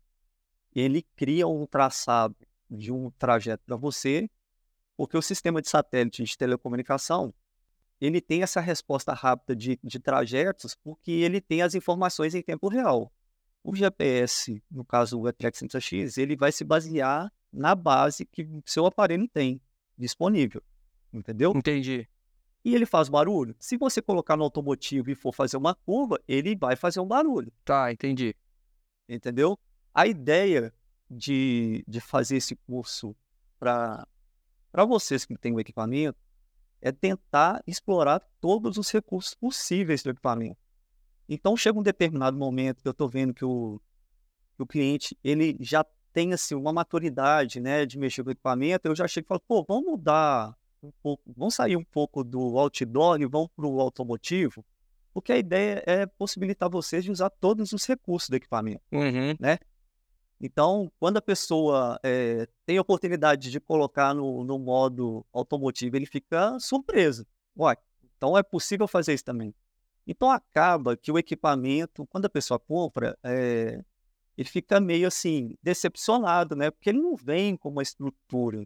ele 0.74 1.04
cria 1.16 1.48
um 1.48 1.68
traçado 1.68 2.36
de 2.68 2.92
um 2.92 3.12
trajeto 3.12 3.64
para 3.64 3.76
você, 3.76 4.28
porque 4.98 5.16
o 5.16 5.22
sistema 5.22 5.62
de 5.62 5.70
satélite 5.70 6.24
de 6.24 6.36
telecomunicação, 6.36 7.32
ele 8.00 8.20
tem 8.20 8.42
essa 8.42 8.60
resposta 8.60 9.14
rápida 9.14 9.56
de, 9.56 9.80
de 9.84 10.00
trajetos, 10.00 10.74
porque 10.74 11.12
ele 11.12 11.40
tem 11.40 11.62
as 11.62 11.76
informações 11.76 12.34
em 12.34 12.42
tempo 12.42 12.68
real. 12.68 13.14
O 13.64 13.76
GPS, 13.76 14.64
no 14.72 14.84
caso 14.84 15.20
o 15.20 15.28
Atrex 15.28 15.62
X, 15.80 16.18
ele 16.18 16.36
vai 16.36 16.52
se 16.52 16.64
basear 16.64 17.32
na 17.54 17.76
base 17.76 18.26
que 18.26 18.50
seu 18.66 18.88
aparelho 18.88 19.28
tem 19.28 19.62
disponível. 19.96 20.64
Entendeu? 21.14 21.54
Entendi 21.56 22.10
e 22.64 22.76
ele 22.76 22.86
faz 22.86 23.10
barulho. 23.10 23.56
Se 23.60 23.78
você 23.78 24.02
colocar 24.02 24.38
no 24.38 24.44
automotivo 24.44 25.10
e 25.10 25.16
for 25.16 25.34
fazer 25.34 25.58
uma 25.58 25.74
curva, 25.74 26.20
ele 26.28 26.56
vai 26.56 26.76
fazer 26.76 27.00
um 27.00 27.08
barulho. 27.08 27.52
Tá, 27.66 27.92
entendi. 27.92 28.36
Entendeu? 29.10 29.60
A 29.94 30.08
ideia 30.08 30.74
de, 31.10 31.84
de 31.88 32.00
fazer 32.00 32.38
esse 32.38 32.56
curso 32.56 33.16
para 33.60 34.06
vocês 34.88 35.26
que 35.26 35.36
têm 35.38 35.54
o 35.54 35.60
equipamento 35.60 36.18
é 36.82 36.92
tentar 36.92 37.62
explorar 37.68 38.22
todos 38.40 38.78
os 38.78 38.90
recursos 38.90 39.36
possíveis 39.36 40.02
do 40.02 40.10
equipamento. 40.10 40.58
Então 41.28 41.56
chega 41.56 41.78
um 41.78 41.84
determinado 41.84 42.38
momento 42.38 42.82
que 42.82 42.88
eu 42.88 42.92
estou 42.92 43.10
vendo 43.10 43.34
que 43.34 43.46
o, 43.46 43.80
que 44.56 44.64
o 44.64 44.66
cliente 44.66 45.18
ele 45.24 45.58
já 45.60 45.86
tem 46.12 46.34
assim, 46.34 46.56
uma 46.56 46.74
maturidade 46.74 47.60
né, 47.60 47.86
de 47.86 47.98
mexer 47.98 48.24
com 48.24 48.30
o 48.30 48.32
equipamento, 48.34 48.88
eu 48.88 48.96
já 48.96 49.08
chego 49.08 49.26
e 49.26 49.30
falo, 49.30 49.42
pô, 49.48 49.64
vamos 49.64 49.92
mudar 49.92 50.58
um 50.82 50.92
pouco, 51.02 51.24
vamos 51.36 51.56
sair 51.56 51.76
um 51.76 51.84
pouco 51.84 52.24
do 52.24 52.58
outdoor 52.58 53.22
e 53.22 53.26
vamos 53.26 53.50
para 53.56 53.68
o 53.68 53.80
automotivo, 53.80 54.66
porque 55.14 55.32
a 55.32 55.38
ideia 55.38 55.84
é 55.86 56.06
possibilitar 56.06 56.70
vocês 56.70 57.04
de 57.04 57.12
usar 57.12 57.30
todos 57.30 57.72
os 57.74 57.86
recursos 57.86 58.30
do 58.30 58.36
equipamento, 58.36 58.82
uhum. 58.92 59.36
né? 59.40 59.60
Então, 60.40 60.92
quando 61.00 61.18
a 61.18 61.22
pessoa 61.22 62.00
é, 62.02 62.48
tem 62.66 62.78
a 62.78 62.82
oportunidade 62.82 63.52
de 63.52 63.60
colocar 63.60 64.14
no, 64.16 64.44
no 64.44 64.58
modo 64.58 65.24
automotivo, 65.32 65.96
ele 65.96 66.08
fica 66.08 66.58
surpreso. 66.60 67.28
Ué, 67.56 67.76
então 68.18 68.36
é 68.36 68.42
possível 68.42 68.88
fazer 68.88 69.14
isso 69.14 69.24
também. 69.24 69.54
Então 70.08 70.32
acaba 70.32 70.98
que 70.98 71.12
o 71.12 71.18
equipamento, 71.20 72.08
quando 72.08 72.26
a 72.26 72.30
pessoa 72.30 72.60
compra, 72.60 73.16
é, 73.24 73.84
ele 74.36 74.50
fica 74.50 74.80
meio 74.80 75.08
assim, 75.08 75.56
decepcionado, 75.62 76.56
né? 76.56 76.72
Porque 76.72 76.90
ele 76.90 77.00
não 77.00 77.16
vem 77.16 77.56
com 77.56 77.70
uma 77.70 77.84
estrutura. 77.84 78.66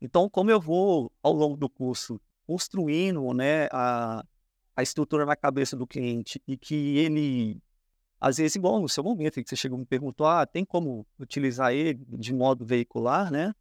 Então, 0.00 0.28
como 0.28 0.50
eu 0.50 0.60
vou, 0.60 1.12
ao 1.22 1.32
longo 1.32 1.56
do 1.56 1.68
curso, 1.68 2.20
construindo 2.46 3.32
né, 3.34 3.66
a, 3.72 4.24
a 4.76 4.82
estrutura 4.82 5.26
na 5.26 5.36
cabeça 5.36 5.76
do 5.76 5.86
cliente 5.86 6.40
e 6.46 6.56
que 6.56 6.96
ele 6.98 7.60
às 8.20 8.38
vezes, 8.38 8.56
igual 8.56 8.80
no 8.80 8.88
seu 8.88 9.04
momento, 9.04 9.42
que 9.42 9.48
você 9.48 9.54
chegou 9.54 9.78
e 9.78 9.80
me 9.80 9.86
perguntou, 9.86 10.26
ah, 10.26 10.44
tem 10.44 10.64
como 10.64 11.06
utilizar 11.18 11.72
ele 11.72 12.04
de 12.08 12.34
modo 12.34 12.64
veicular, 12.64 13.30
né? 13.30 13.54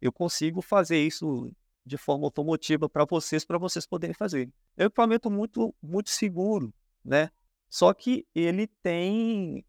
Eu 0.00 0.12
consigo 0.12 0.60
fazer 0.60 0.98
isso 0.98 1.52
de 1.86 1.96
forma 1.96 2.26
automotiva 2.26 2.88
para 2.88 3.04
vocês, 3.04 3.44
para 3.44 3.58
vocês 3.58 3.86
poderem 3.86 4.14
fazer. 4.14 4.50
É 4.76 4.84
um 4.84 4.86
equipamento 4.86 5.30
muito, 5.30 5.74
muito 5.80 6.10
seguro, 6.10 6.74
né? 7.04 7.30
Só 7.68 7.94
que 7.94 8.26
ele 8.34 8.66
tem... 8.82 9.64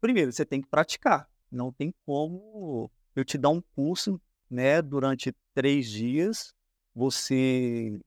Primeiro, 0.00 0.32
você 0.32 0.44
tem 0.44 0.60
que 0.60 0.68
praticar. 0.68 1.28
Não 1.50 1.72
tem 1.72 1.94
como 2.04 2.90
eu 3.14 3.24
te 3.24 3.38
dar 3.38 3.50
um 3.50 3.62
curso, 3.76 4.20
né, 4.54 4.80
durante 4.80 5.34
três 5.52 5.90
dias, 5.90 6.54
você 6.94 7.98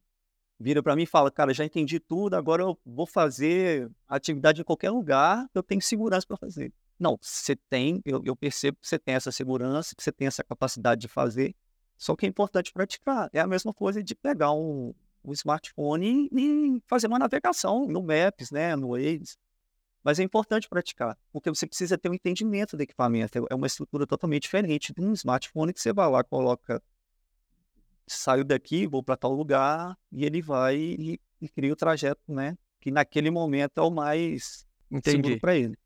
vira 0.59 0.81
para 0.81 0.95
mim 0.95 1.03
e 1.03 1.07
fala, 1.07 1.29
cara, 1.29 1.53
já 1.53 1.63
entendi 1.63 1.99
tudo, 1.99 2.35
agora 2.35 2.63
eu 2.63 2.79
vou 2.85 3.05
fazer 3.05 3.91
atividade 4.07 4.61
em 4.61 4.63
qualquer 4.63 4.89
lugar, 4.89 5.47
eu 5.53 5.61
tenho 5.61 5.81
segurança 5.81 6.25
para 6.25 6.37
fazer. 6.37 6.73
Não, 6.99 7.17
você 7.21 7.55
tem, 7.69 8.01
eu, 8.03 8.23
eu, 8.25 8.35
percebo 8.35 8.77
que 8.81 8.87
você 8.87 8.97
tem 8.97 9.13
essa 9.13 9.31
segurança, 9.31 9.93
que 9.95 10.01
você 10.01 10.11
tem 10.11 10.27
essa 10.27 10.43
capacidade 10.43 11.01
de 11.01 11.07
fazer, 11.07 11.53
só 11.95 12.15
que 12.15 12.25
é 12.25 12.29
importante 12.29 12.73
praticar. 12.73 13.29
É 13.33 13.39
a 13.39 13.45
mesma 13.45 13.73
coisa 13.73 14.01
de 14.01 14.15
pegar 14.15 14.51
um, 14.51 14.93
um 15.23 15.31
smartphone 15.33 16.29
e, 16.31 16.75
e, 16.77 16.83
fazer 16.87 17.07
uma 17.07 17.19
navegação 17.19 17.85
no 17.85 18.01
Maps, 18.01 18.49
né, 18.49 18.75
no 18.75 18.89
Waze. 18.89 19.37
Mas 20.03 20.19
é 20.19 20.23
importante 20.23 20.69
praticar, 20.69 21.17
porque 21.31 21.49
você 21.49 21.67
precisa 21.67 21.97
ter 21.97 22.09
um 22.09 22.13
entendimento 22.13 22.77
do 22.77 22.81
equipamento. 22.81 23.45
É 23.49 23.55
uma 23.55 23.67
estrutura 23.67 24.07
totalmente 24.07 24.43
diferente 24.43 24.93
de 24.93 25.01
um 25.01 25.13
smartphone 25.13 25.73
que 25.73 25.81
você 25.81 25.91
vai 25.91 26.09
lá, 26.09 26.23
coloca 26.23 26.81
saio 28.07 28.45
daqui, 28.45 28.87
vou 28.87 29.03
para 29.03 29.17
tal 29.17 29.33
lugar, 29.33 29.97
e 30.11 30.25
ele 30.25 30.41
vai 30.41 30.77
e, 30.77 31.19
e, 31.41 31.49
cria 31.49 31.73
o 31.73 31.75
trajeto, 31.75 32.21
né? 32.27 32.57
Que 32.79 32.89
naquele 32.89 33.29
momento 33.29 33.79
é 33.79 33.81
o 33.81 33.91
mais 33.91 34.65
Entendi. 34.89 35.17
seguro 35.17 35.39
para 35.39 35.55
ele. 35.55 35.77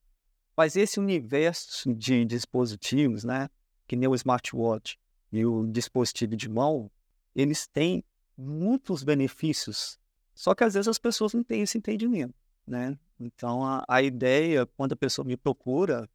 Mas 0.56 0.76
esse 0.76 1.00
universo 1.00 1.94
de 1.94 2.24
dispositivos, 2.26 3.24
né? 3.24 3.50
Que 3.88 3.96
nem 3.96 4.08
o 4.08 4.14
smartwatch 4.14 5.00
e 5.32 5.46
o 5.46 5.66
dispositivo 5.66 6.36
de 6.36 6.48
mão, 6.48 6.92
eles 7.36 7.66
têm 7.66 8.04
muitos 8.38 9.04
benefícios, 9.04 10.00
só 10.34 10.54
que 10.54 10.64
às 10.64 10.74
vezes 10.74 10.88
as 10.88 10.98
pessoas 10.98 11.34
não 11.34 11.44
têm 11.44 11.62
esse 11.62 11.78
entendimento, 11.78 12.34
né? 12.66 12.98
Então 13.22 13.64
a, 13.64 13.86
a 13.88 14.02
ideia, 14.02 14.66
quando 14.66 14.94
a 14.94 14.96
pessoa 14.96 15.24
me 15.24 15.38
procura, 15.38 16.10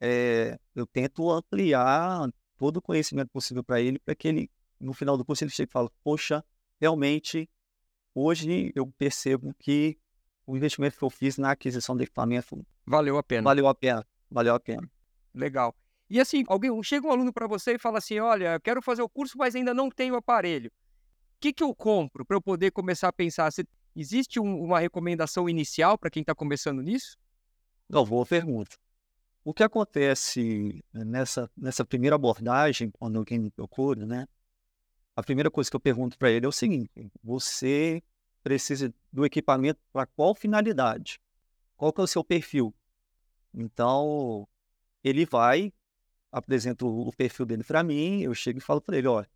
é, 0.00 0.58
eu 0.74 0.86
tento 0.86 1.30
ampliar 1.30 2.30
todo 2.56 2.78
o 2.78 2.82
conhecimento 2.82 3.28
possível 3.30 3.62
para 3.62 3.80
ele, 3.80 3.98
para 3.98 4.14
que 4.14 4.26
ele 4.26 4.50
no 4.80 4.94
final 4.94 5.16
do 5.18 5.24
curso 5.24 5.44
ele 5.44 5.50
chega 5.50 5.68
e 5.68 5.72
fala: 5.72 5.90
Poxa, 6.02 6.42
realmente, 6.80 7.48
hoje 8.14 8.72
eu 8.74 8.86
percebo 8.98 9.54
que 9.58 9.98
o 10.46 10.56
investimento 10.56 10.96
que 10.96 11.04
eu 11.04 11.10
fiz 11.10 11.36
na 11.36 11.50
aquisição 11.50 11.94
de 11.94 12.04
equipamento 12.04 12.64
valeu 12.86 13.18
a 13.18 13.22
pena. 13.22 13.42
Valeu 13.42 13.68
a 13.68 13.74
pena, 13.74 14.06
valeu 14.30 14.54
a 14.54 14.60
pena. 14.60 14.90
Legal. 15.34 15.74
E 16.08 16.20
assim, 16.20 16.44
alguém 16.46 16.70
chega 16.82 17.06
um 17.06 17.10
aluno 17.10 17.32
para 17.32 17.46
você 17.46 17.74
e 17.74 17.78
fala 17.78 17.98
assim: 17.98 18.18
Olha, 18.18 18.54
eu 18.54 18.60
quero 18.60 18.80
fazer 18.80 19.02
o 19.02 19.08
curso, 19.08 19.36
mas 19.36 19.54
ainda 19.54 19.74
não 19.74 19.90
tenho 19.90 20.14
aparelho. 20.14 20.68
O 20.68 21.38
que, 21.38 21.52
que 21.52 21.62
eu 21.62 21.74
compro 21.74 22.24
para 22.24 22.36
eu 22.36 22.40
poder 22.40 22.70
começar 22.70 23.08
a 23.08 23.12
pensar? 23.12 23.52
Se 23.52 23.66
existe 23.96 24.38
um, 24.38 24.62
uma 24.62 24.78
recomendação 24.78 25.48
inicial 25.48 25.98
para 25.98 26.10
quem 26.10 26.20
está 26.20 26.34
começando 26.34 26.82
nisso? 26.82 27.16
Não, 27.88 28.04
boa 28.04 28.26
pergunta. 28.26 28.76
O 29.42 29.54
que 29.54 29.62
acontece 29.62 30.84
nessa, 30.92 31.50
nessa 31.56 31.84
primeira 31.84 32.16
abordagem, 32.16 32.90
quando 32.90 33.18
alguém 33.18 33.38
me 33.38 33.50
procura, 33.50 34.04
né? 34.04 34.26
a 35.16 35.22
primeira 35.22 35.50
coisa 35.50 35.70
que 35.70 35.74
eu 35.74 35.80
pergunto 35.80 36.18
para 36.18 36.30
ele 36.30 36.44
é 36.44 36.48
o 36.48 36.52
seguinte: 36.52 37.10
você 37.24 38.02
precisa 38.42 38.92
do 39.10 39.24
equipamento 39.24 39.80
para 39.90 40.06
qual 40.06 40.34
finalidade? 40.34 41.18
Qual 41.76 41.92
que 41.92 42.00
é 42.00 42.04
o 42.04 42.06
seu 42.06 42.22
perfil? 42.22 42.74
Então, 43.52 44.46
ele 45.02 45.24
vai, 45.24 45.72
apresenta 46.30 46.84
o 46.84 47.10
perfil 47.12 47.46
dele 47.46 47.64
para 47.64 47.82
mim, 47.82 48.20
eu 48.20 48.34
chego 48.34 48.58
e 48.58 48.62
falo 48.62 48.80
para 48.80 48.98
ele, 48.98 49.08
olha, 49.08 49.28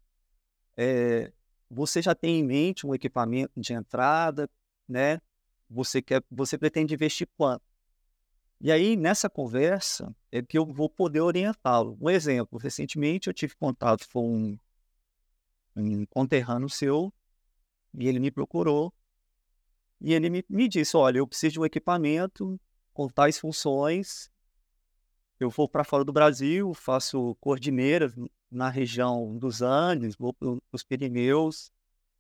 é, 0.77 1.33
você 1.71 2.03
já 2.03 2.15
tem 2.15 2.41
em 2.41 2.45
mente 2.45 2.87
um 2.87 2.95
equipamento 2.95 3.53
de 3.57 3.73
entrada, 3.73 4.51
né? 4.89 5.21
Você 5.69 6.03
quer, 6.03 6.23
você 6.29 6.59
pretende 6.59 6.95
investir 6.95 7.29
quanto? 7.37 7.63
E 8.61 8.71
aí, 8.73 8.97
nessa 8.97 9.31
conversa, 9.31 10.15
é 10.31 10.43
que 10.43 10.59
eu 10.59 10.67
vou 10.67 10.91
poder 10.91 11.21
orientá-lo. 11.21 11.97
Um 12.01 12.11
exemplo, 12.11 12.59
recentemente 12.59 13.29
eu 13.29 13.33
tive 13.33 13.55
contato 13.55 14.07
com 14.13 14.29
um, 14.37 14.59
um 15.77 16.05
conterrâneo 16.07 16.69
seu, 16.69 17.13
e 17.95 18.07
ele 18.07 18.19
me 18.19 18.31
procurou, 18.31 18.93
e 20.01 20.13
ele 20.13 20.29
me, 20.29 20.45
me 20.49 20.69
disse, 20.69 20.97
olha, 20.97 21.19
eu 21.19 21.27
preciso 21.27 21.55
de 21.55 21.61
um 21.61 21.65
equipamento 21.65 22.61
com 22.93 23.09
tais 23.09 23.39
funções, 23.39 24.31
eu 25.41 25.49
vou 25.49 25.67
para 25.67 25.83
fora 25.83 26.05
do 26.05 26.13
Brasil, 26.13 26.75
faço 26.75 27.35
cordineiras 27.41 28.15
na 28.51 28.69
região 28.69 29.37
dos 29.39 29.63
Andes, 29.63 30.15
vou 30.15 30.35
para 30.35 30.59
os 30.71 30.85
Pirineus, 30.85 31.73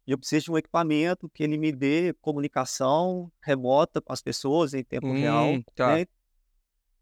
e 0.07 0.13
eu 0.13 0.19
preciso 0.19 0.47
de 0.47 0.51
um 0.53 0.59
equipamento 0.59 1.29
que 1.29 1.43
ele 1.43 1.59
me 1.59 1.71
dê 1.71 2.15
comunicação 2.21 3.31
remota 3.43 4.01
com 4.01 4.13
as 4.13 4.23
pessoas 4.23 4.73
em 4.73 4.83
tempo 4.83 5.07
hum, 5.07 5.21
real. 5.21 5.63
Tá. 5.75 5.97
Né? 5.97 6.07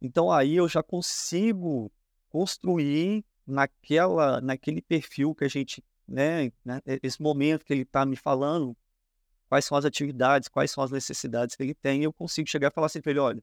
Então 0.03 0.33
aí 0.33 0.57
eu 0.57 0.69
já 0.69 0.83
consigo 0.83 1.91
construir 2.29 3.25
naquela, 3.47 4.41
naquele 4.41 4.83
perfil 4.83 5.35
que 5.35 5.45
a 5.45 5.49
gente 5.49 5.83
né, 6.07 6.51
né, 6.65 6.81
esse 7.03 7.21
momento 7.21 7.65
que 7.65 7.73
ele 7.73 7.83
está 7.83 8.05
me 8.07 8.17
falando, 8.17 8.75
quais 9.49 9.65
são 9.65 9.77
as 9.77 9.85
atividades, 9.85 10.49
quais 10.49 10.71
são 10.71 10.83
as 10.83 10.91
necessidades 10.91 11.55
que 11.55 11.63
ele 11.63 11.75
tem, 11.75 12.03
eu 12.03 12.13
consigo 12.13 12.49
chegar 12.49 12.69
e 12.69 12.75
falar 12.75 12.87
assim 12.87 13.01
para 13.01 13.11
ele, 13.11 13.21
olha, 13.21 13.43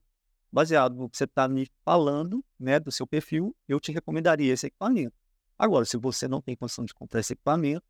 baseado 0.56 0.95
no 0.95 1.10
que 1.10 1.18
você 1.18 1.26
está 1.26 1.49
me 1.49 1.70
falando, 1.84 2.41
né, 2.58 2.80
do 2.80 2.89
seu 2.89 3.06
perfil, 3.06 3.53
eu 3.68 3.78
te 3.78 3.91
recomendaria 3.91 4.53
esse 4.53 4.68
equipamento. 4.68 5.14
Agora, 5.60 5.84
se 5.84 5.97
você 5.97 6.30
não 6.30 6.41
tem 6.41 6.56
condição 6.56 6.86
de 6.86 6.93
comprar 6.93 7.20
esse 7.20 7.34
equipamento, 7.34 7.86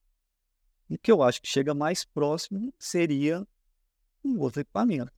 o 0.90 0.98
que 0.98 1.12
eu 1.12 1.22
acho 1.22 1.40
que 1.40 1.48
chega 1.48 1.76
mais 1.76 2.04
próximo 2.04 2.74
seria 2.80 3.48
um 4.24 4.40
outro 4.40 4.62
equipamento. 4.62 5.12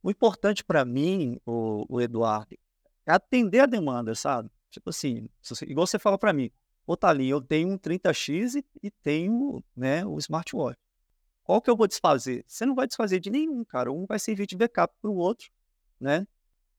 O 0.00 0.08
importante 0.08 0.62
para 0.62 0.84
mim, 0.84 1.40
o, 1.44 1.84
o, 1.88 2.00
Eduardo, 2.00 2.56
é 3.04 3.12
atender 3.12 3.58
a 3.58 3.66
demanda, 3.66 4.14
sabe? 4.14 4.48
Tipo 4.70 4.90
assim, 4.90 5.28
igual 5.62 5.84
você 5.84 5.98
fala 5.98 6.16
para 6.16 6.32
mim, 6.32 6.48
Ô, 6.86 6.96
Thalinha, 6.96 7.32
eu 7.32 7.40
tenho 7.42 7.70
um 7.70 7.76
30X 7.76 8.54
e, 8.54 8.64
e 8.86 8.90
tenho 8.90 9.62
né, 9.76 10.06
o 10.06 10.16
smartwatch. 10.18 10.78
Qual 11.42 11.60
que 11.60 11.68
eu 11.68 11.76
vou 11.76 11.88
desfazer? 11.88 12.44
Você 12.46 12.64
não 12.64 12.74
vai 12.76 12.86
desfazer 12.86 13.18
de 13.18 13.30
nenhum, 13.30 13.64
cara. 13.64 13.92
Um 13.92 14.06
vai 14.06 14.18
servir 14.18 14.46
de 14.46 14.56
backup 14.56 14.94
para 15.02 15.10
o 15.10 15.16
outro, 15.16 15.50
né? 16.00 16.26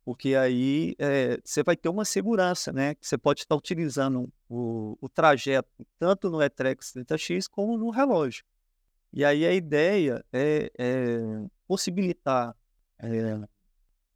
Porque 0.09 0.33
aí 0.33 0.95
é, 0.97 1.39
você 1.45 1.61
vai 1.61 1.77
ter 1.77 1.87
uma 1.87 2.03
segurança, 2.03 2.73
né? 2.73 2.95
Que 2.95 3.07
você 3.07 3.15
pode 3.15 3.41
estar 3.41 3.55
utilizando 3.55 4.27
o, 4.49 4.97
o 4.99 5.07
trajeto 5.07 5.69
tanto 5.99 6.31
no 6.31 6.41
Etrex 6.41 6.91
30X 6.93 7.47
como 7.47 7.77
no 7.77 7.91
relógio. 7.91 8.43
E 9.13 9.23
aí 9.23 9.45
a 9.45 9.53
ideia 9.53 10.25
é, 10.33 10.71
é 10.79 11.45
possibilitar 11.67 12.57
é, 12.97 13.47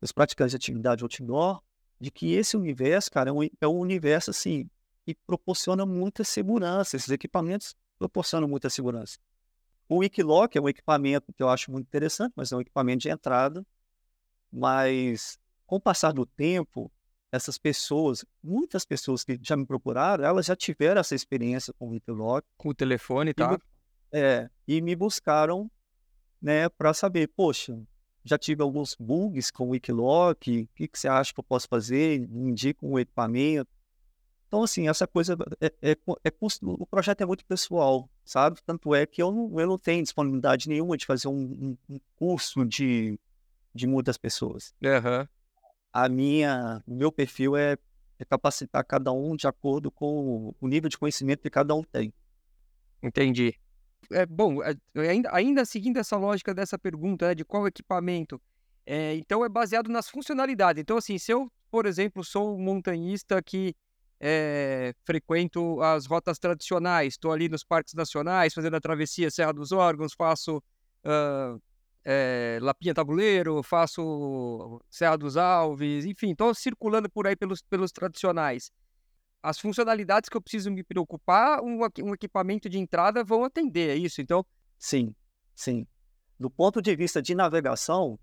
os 0.01 0.11
praticantes 0.11 0.53
de 0.53 0.55
atividade 0.55 1.03
outdoor 1.03 1.61
de 2.01 2.09
que 2.09 2.33
esse 2.33 2.57
universo, 2.57 3.11
cara, 3.11 3.29
é 3.29 3.33
um, 3.33 3.43
é 3.43 3.67
um 3.67 3.77
universo 3.77 4.31
assim 4.31 4.67
e 5.05 5.13
proporciona 5.13 5.85
muita 5.85 6.23
segurança. 6.23 6.95
Esses 6.95 7.09
equipamentos 7.09 7.75
proporcionam 7.99 8.47
muita 8.47 8.67
segurança. 8.67 9.19
O 9.87 9.97
Wikiloc 9.97 10.55
é 10.55 10.59
um 10.59 10.67
equipamento 10.67 11.31
que 11.31 11.43
eu 11.43 11.49
acho 11.49 11.71
muito 11.71 11.85
interessante, 11.85 12.33
mas 12.35 12.51
é 12.51 12.55
um 12.55 12.61
equipamento 12.61 13.03
de 13.03 13.09
entrada. 13.09 13.63
Mas 14.51 15.37
com 15.73 15.77
o 15.77 15.81
passar 15.81 16.11
do 16.13 16.23
tempo, 16.23 16.91
essas 17.31 17.57
pessoas, 17.57 18.23
muitas 18.43 18.85
pessoas 18.85 19.23
que 19.23 19.39
já 19.41 19.57
me 19.57 19.65
procuraram, 19.65 20.23
elas 20.23 20.45
já 20.45 20.55
tiveram 20.55 21.01
essa 21.01 21.15
experiência 21.15 21.73
com 21.73 21.87
o 21.87 21.89
Wikiloc. 21.89 22.45
Com 22.55 22.69
o 22.69 22.75
telefone, 22.75 23.33
tá? 23.33 23.57
E, 24.13 24.17
é, 24.19 24.49
e 24.67 24.79
me 24.81 24.95
buscaram 24.95 25.71
né, 26.39 26.69
para 26.69 26.93
saber, 26.93 27.27
poxa, 27.29 27.75
já 28.23 28.37
tive 28.37 28.61
alguns 28.61 28.95
bugs 28.99 29.49
com 29.49 29.65
o 29.65 29.69
Wikiloc, 29.69 30.37
o 30.37 30.67
que, 30.75 30.87
que 30.87 30.99
você 30.99 31.07
acha 31.07 31.33
que 31.33 31.39
eu 31.39 31.43
posso 31.43 31.67
fazer? 31.67 32.19
Me 32.29 32.51
indica 32.51 32.85
um 32.85 32.99
equipamento. 32.99 33.71
Então, 34.47 34.61
assim, 34.61 34.87
essa 34.87 35.07
coisa 35.07 35.35
é, 35.59 35.65
é, 35.81 35.91
é, 35.91 35.97
é, 36.23 36.31
o 36.61 36.85
projeto 36.85 37.21
é 37.21 37.25
muito 37.25 37.43
pessoal, 37.47 38.07
sabe? 38.23 38.61
Tanto 38.63 38.93
é 38.93 39.07
que 39.07 39.23
eu 39.23 39.31
não, 39.31 39.59
eu 39.59 39.65
não 39.65 39.79
tenho 39.79 40.03
disponibilidade 40.03 40.69
nenhuma 40.69 40.95
de 40.95 41.07
fazer 41.07 41.29
um, 41.29 41.75
um, 41.89 41.99
curso 42.15 42.63
de, 42.63 43.19
de 43.73 43.87
muitas 43.87 44.19
pessoas. 44.19 44.75
Uhum. 44.79 45.27
A 45.93 46.09
minha, 46.09 46.81
o 46.87 46.95
meu 46.95 47.11
perfil 47.11 47.55
é 47.55 47.77
é 48.23 48.25
capacitar 48.25 48.83
cada 48.85 49.11
um 49.11 49.35
de 49.35 49.47
acordo 49.47 49.91
com 49.91 50.53
o 50.59 50.67
nível 50.67 50.89
de 50.89 50.97
conhecimento 50.97 51.41
que 51.41 51.49
cada 51.49 51.75
um 51.75 51.83
tem. 51.83 52.13
Entendi. 53.01 53.59
É, 54.11 54.25
bom, 54.25 54.63
é, 54.63 54.75
ainda, 54.95 55.29
ainda 55.33 55.65
seguindo 55.65 55.97
essa 55.97 56.17
lógica 56.17 56.53
dessa 56.53 56.77
pergunta, 56.77 57.27
né, 57.27 57.35
de 57.35 57.45
qual 57.45 57.67
equipamento, 57.67 58.41
é, 58.85 59.15
então 59.15 59.45
é 59.45 59.49
baseado 59.49 59.89
nas 59.89 60.09
funcionalidades. 60.09 60.81
Então, 60.81 60.97
assim, 60.97 61.17
se 61.17 61.31
eu, 61.31 61.51
por 61.69 61.85
exemplo, 61.85 62.23
sou 62.23 62.55
um 62.55 62.61
montanhista 62.61 63.41
que 63.41 63.75
é, 64.19 64.93
frequento 65.03 65.81
as 65.81 66.05
rotas 66.05 66.37
tradicionais, 66.37 67.13
estou 67.13 67.31
ali 67.31 67.49
nos 67.49 67.63
parques 67.63 67.93
nacionais, 67.93 68.53
fazendo 68.53 68.75
a 68.75 68.81
travessia 68.81 69.31
Serra 69.31 69.53
dos 69.53 69.71
Órgãos, 69.71 70.13
faço 70.13 70.57
uh, 70.57 71.61
é, 72.05 72.59
Lapinha 72.61 72.93
Tabuleiro, 72.93 73.63
faço 73.63 74.81
Serra 74.89 75.17
dos 75.17 75.37
Alves, 75.37 76.05
enfim, 76.05 76.31
estou 76.31 76.53
circulando 76.53 77.09
por 77.09 77.27
aí 77.27 77.35
pelos, 77.35 77.61
pelos 77.61 77.91
tradicionais. 77.91 78.71
As 79.41 79.59
funcionalidades 79.59 80.29
que 80.29 80.37
eu 80.37 80.41
preciso 80.41 80.71
me 80.71 80.83
preocupar, 80.83 81.61
um, 81.61 81.79
um 82.03 82.13
equipamento 82.13 82.69
de 82.69 82.77
entrada 82.77 83.23
vão 83.23 83.43
atender, 83.43 83.89
é 83.89 83.95
isso? 83.95 84.21
Então. 84.21 84.45
Sim, 84.77 85.13
sim. 85.53 85.85
Do 86.39 86.49
ponto 86.49 86.81
de 86.81 86.95
vista 86.95 87.21
de 87.21 87.35
navegação, 87.35 88.19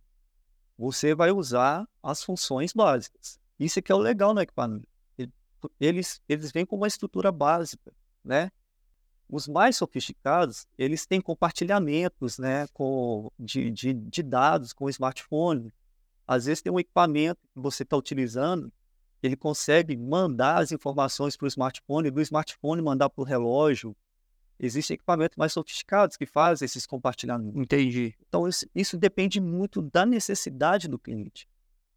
você 0.76 1.14
vai 1.14 1.30
usar 1.30 1.86
as 2.02 2.22
funções 2.24 2.72
básicas. 2.72 3.38
Isso 3.58 3.78
é 3.78 3.82
que 3.82 3.92
é 3.92 3.94
o 3.94 3.98
legal 3.98 4.32
no 4.32 4.40
equipamento. 4.40 4.88
Eles, 5.78 6.22
eles 6.26 6.50
vêm 6.50 6.64
com 6.64 6.76
uma 6.76 6.86
estrutura 6.86 7.30
básica, 7.30 7.92
né? 8.24 8.50
Os 9.30 9.46
mais 9.46 9.76
sofisticados, 9.76 10.66
eles 10.76 11.06
têm 11.06 11.20
compartilhamentos 11.20 12.36
né, 12.38 12.66
com, 12.72 13.30
de, 13.38 13.70
de, 13.70 13.94
de 13.94 14.22
dados 14.24 14.72
com 14.72 14.86
o 14.86 14.90
smartphone. 14.90 15.72
Às 16.26 16.46
vezes 16.46 16.62
tem 16.62 16.72
um 16.72 16.80
equipamento 16.80 17.40
que 17.54 17.60
você 17.60 17.84
está 17.84 17.96
utilizando, 17.96 18.72
ele 19.22 19.36
consegue 19.36 19.96
mandar 19.96 20.58
as 20.58 20.72
informações 20.72 21.36
para 21.36 21.44
o 21.44 21.48
smartphone, 21.48 22.10
do 22.10 22.20
smartphone 22.20 22.82
mandar 22.82 23.08
para 23.08 23.22
o 23.22 23.24
relógio. 23.24 23.94
Existem 24.58 24.94
equipamentos 24.94 25.36
mais 25.36 25.52
sofisticados 25.52 26.16
que 26.16 26.26
fazem 26.26 26.66
esses 26.66 26.86
compartilhamentos. 26.86 27.60
Entendi. 27.60 28.14
Então, 28.28 28.48
isso, 28.48 28.66
isso 28.74 28.98
depende 28.98 29.40
muito 29.40 29.80
da 29.80 30.04
necessidade 30.04 30.88
do 30.88 30.98
cliente. 30.98 31.48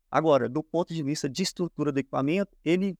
Agora, 0.10 0.48
do 0.48 0.62
ponto 0.62 0.94
de 0.94 1.02
vista 1.02 1.28
de 1.28 1.42
estrutura 1.42 1.92
do 1.92 2.00
equipamento, 2.00 2.56
ele 2.64 2.96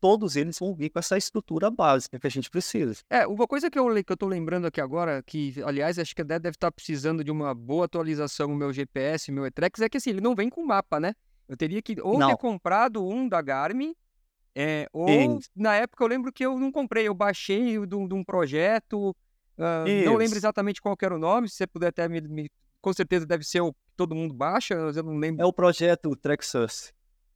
todos 0.00 0.36
eles 0.36 0.58
vão 0.58 0.74
vir 0.74 0.90
com 0.90 0.98
essa 0.98 1.16
estrutura 1.16 1.70
básica 1.70 2.18
que 2.18 2.26
a 2.26 2.30
gente 2.30 2.50
precisa. 2.50 3.02
É, 3.10 3.26
uma 3.26 3.46
coisa 3.46 3.70
que 3.70 3.78
eu, 3.78 4.16
tô 4.16 4.26
lembrando 4.26 4.66
aqui 4.66 4.80
agora, 4.80 5.22
que, 5.22 5.54
aliás, 5.64 5.98
acho 5.98 6.14
que 6.14 6.24
deve 6.24 6.50
estar 6.50 6.70
precisando 6.70 7.22
de 7.24 7.30
uma 7.30 7.54
boa 7.54 7.84
atualização 7.84 8.48
no 8.48 8.56
meu 8.56 8.72
GPS, 8.72 9.30
meu 9.32 9.46
Etrex, 9.46 9.80
é 9.80 9.88
que 9.88 9.96
assim, 9.96 10.10
ele 10.10 10.20
não 10.20 10.34
vem 10.34 10.48
com 10.48 10.64
mapa, 10.64 11.00
né? 11.00 11.14
Eu 11.48 11.56
teria 11.56 11.80
que 11.80 11.96
ou 12.00 12.18
não. 12.18 12.28
ter 12.28 12.36
comprado 12.36 13.06
um 13.06 13.28
da 13.28 13.40
Garmin, 13.40 13.94
é, 14.54 14.88
ou 14.92 15.06
na 15.54 15.76
época 15.76 16.02
eu 16.02 16.08
lembro 16.08 16.32
que 16.32 16.44
eu 16.44 16.58
não 16.58 16.72
comprei, 16.72 17.06
eu 17.06 17.14
baixei 17.14 17.86
de 17.86 17.94
um, 17.94 18.08
de 18.08 18.14
um 18.14 18.24
projeto, 18.24 19.10
uh, 19.56 20.04
não 20.04 20.16
lembro 20.16 20.36
exatamente 20.36 20.82
qual 20.82 20.96
era 21.00 21.14
o 21.14 21.18
nome, 21.18 21.48
se 21.48 21.56
você 21.56 21.66
puder 21.66 21.88
até 21.88 22.08
me, 22.08 22.20
me, 22.20 22.50
Com 22.80 22.92
certeza 22.92 23.24
deve 23.24 23.44
ser 23.44 23.60
o 23.60 23.72
que 23.72 23.78
todo 23.96 24.14
mundo 24.14 24.34
baixa, 24.34 24.74
eu 24.74 25.02
não 25.02 25.16
lembro. 25.16 25.42
É 25.42 25.46
o 25.46 25.52
projeto 25.52 26.14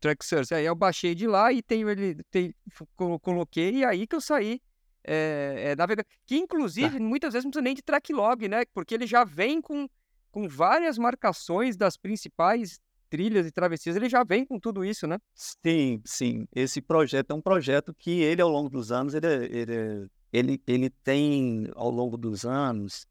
TrackSource. 0.03 0.49
TrackSource. 0.49 0.55
Aí 0.55 0.67
eu 0.67 0.75
baixei 0.75 1.15
de 1.15 1.27
lá 1.27 1.53
e 1.53 1.63
tenho 1.63 1.89
ele, 1.89 2.17
tem, 2.31 2.55
coloquei 2.97 3.77
e 3.77 3.85
aí 3.85 4.07
que 4.07 4.17
eu 4.17 4.21
saí 4.21 4.61
é, 5.05 5.71
é, 5.71 5.77
navegar. 5.77 6.05
Que 6.27 6.37
inclusive 6.37 6.99
tá. 6.99 7.05
muitas 7.05 7.33
vezes 7.33 7.45
não 7.45 7.51
precisa 7.51 7.65
nem 7.65 7.75
de 7.75 7.83
track 7.83 8.13
log, 8.13 8.49
né? 8.49 8.65
Porque 8.75 8.95
ele 8.95 9.07
já 9.07 9.25
vem 9.25 9.61
com, 9.61 9.89
com 10.31 10.49
várias 10.49 10.99
marcações 10.99 11.77
das 11.77 11.97
principais 11.97 12.81
trilhas 13.13 13.47
e 13.47 13.53
travessias, 13.53 13.95
ele 13.95 14.09
já 14.09 14.25
vem 14.25 14.43
com 14.43 14.59
tudo 14.59 14.83
isso, 14.83 15.07
né? 15.07 15.19
Sim, 15.35 16.01
sim. 16.03 16.49
Esse 16.51 16.81
projeto 16.81 17.33
é 17.33 17.35
um 17.35 17.43
projeto 17.43 17.95
que 17.95 18.23
ele, 18.23 18.41
ao 18.41 18.49
longo 18.49 18.71
dos 18.71 18.91
anos, 18.91 19.13
ele, 19.13 19.27
ele, 19.27 20.11
ele, 20.33 20.63
ele 20.67 20.89
tem, 20.89 21.71
ao 21.75 21.91
longo 21.91 22.17
dos 22.17 22.47
anos, 22.47 23.07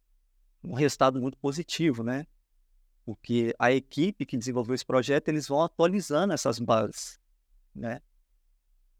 um 0.64 0.74
resultado 0.74 1.22
muito 1.22 1.38
positivo, 1.38 2.02
né? 2.04 2.26
Porque 3.12 3.54
a 3.60 3.74
equipe 3.74 4.26
que 4.26 4.38
desenvolveu 4.38 4.74
esse 4.74 4.86
projeto, 4.86 5.28
eles 5.28 5.46
vão 5.46 5.62
atualizando 5.62 6.34
essas 6.34 6.60
bases, 6.60 7.20
né? 7.76 8.02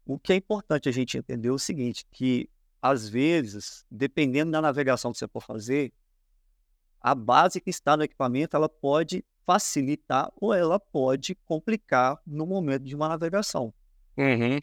O 0.04 0.18
que 0.18 0.34
é 0.34 0.36
importante 0.36 0.86
a 0.86 0.92
gente 0.92 1.16
entender 1.16 1.48
é 1.48 1.52
o 1.52 1.58
seguinte, 1.58 2.04
que 2.10 2.50
às 2.82 3.08
vezes, 3.08 3.86
dependendo 3.90 4.52
da 4.52 4.60
navegação 4.60 5.12
que 5.12 5.18
você 5.18 5.26
for 5.26 5.42
fazer, 5.42 5.94
a 7.00 7.14
base 7.14 7.58
que 7.58 7.70
está 7.70 7.96
no 7.96 8.02
equipamento, 8.02 8.54
ela 8.54 8.68
pode 8.68 9.24
facilitar 9.46 10.30
ou 10.36 10.52
ela 10.52 10.78
pode 10.78 11.34
complicar 11.46 12.20
no 12.26 12.44
momento 12.44 12.82
de 12.82 12.94
uma 12.94 13.08
navegação. 13.08 13.72
Uhum. 14.18 14.60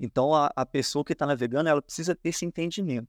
Então, 0.00 0.34
a, 0.34 0.50
a 0.56 0.66
pessoa 0.66 1.04
que 1.04 1.12
está 1.12 1.26
navegando, 1.26 1.68
ela 1.68 1.80
precisa 1.80 2.16
ter 2.16 2.30
esse 2.30 2.44
entendimento. 2.44 3.08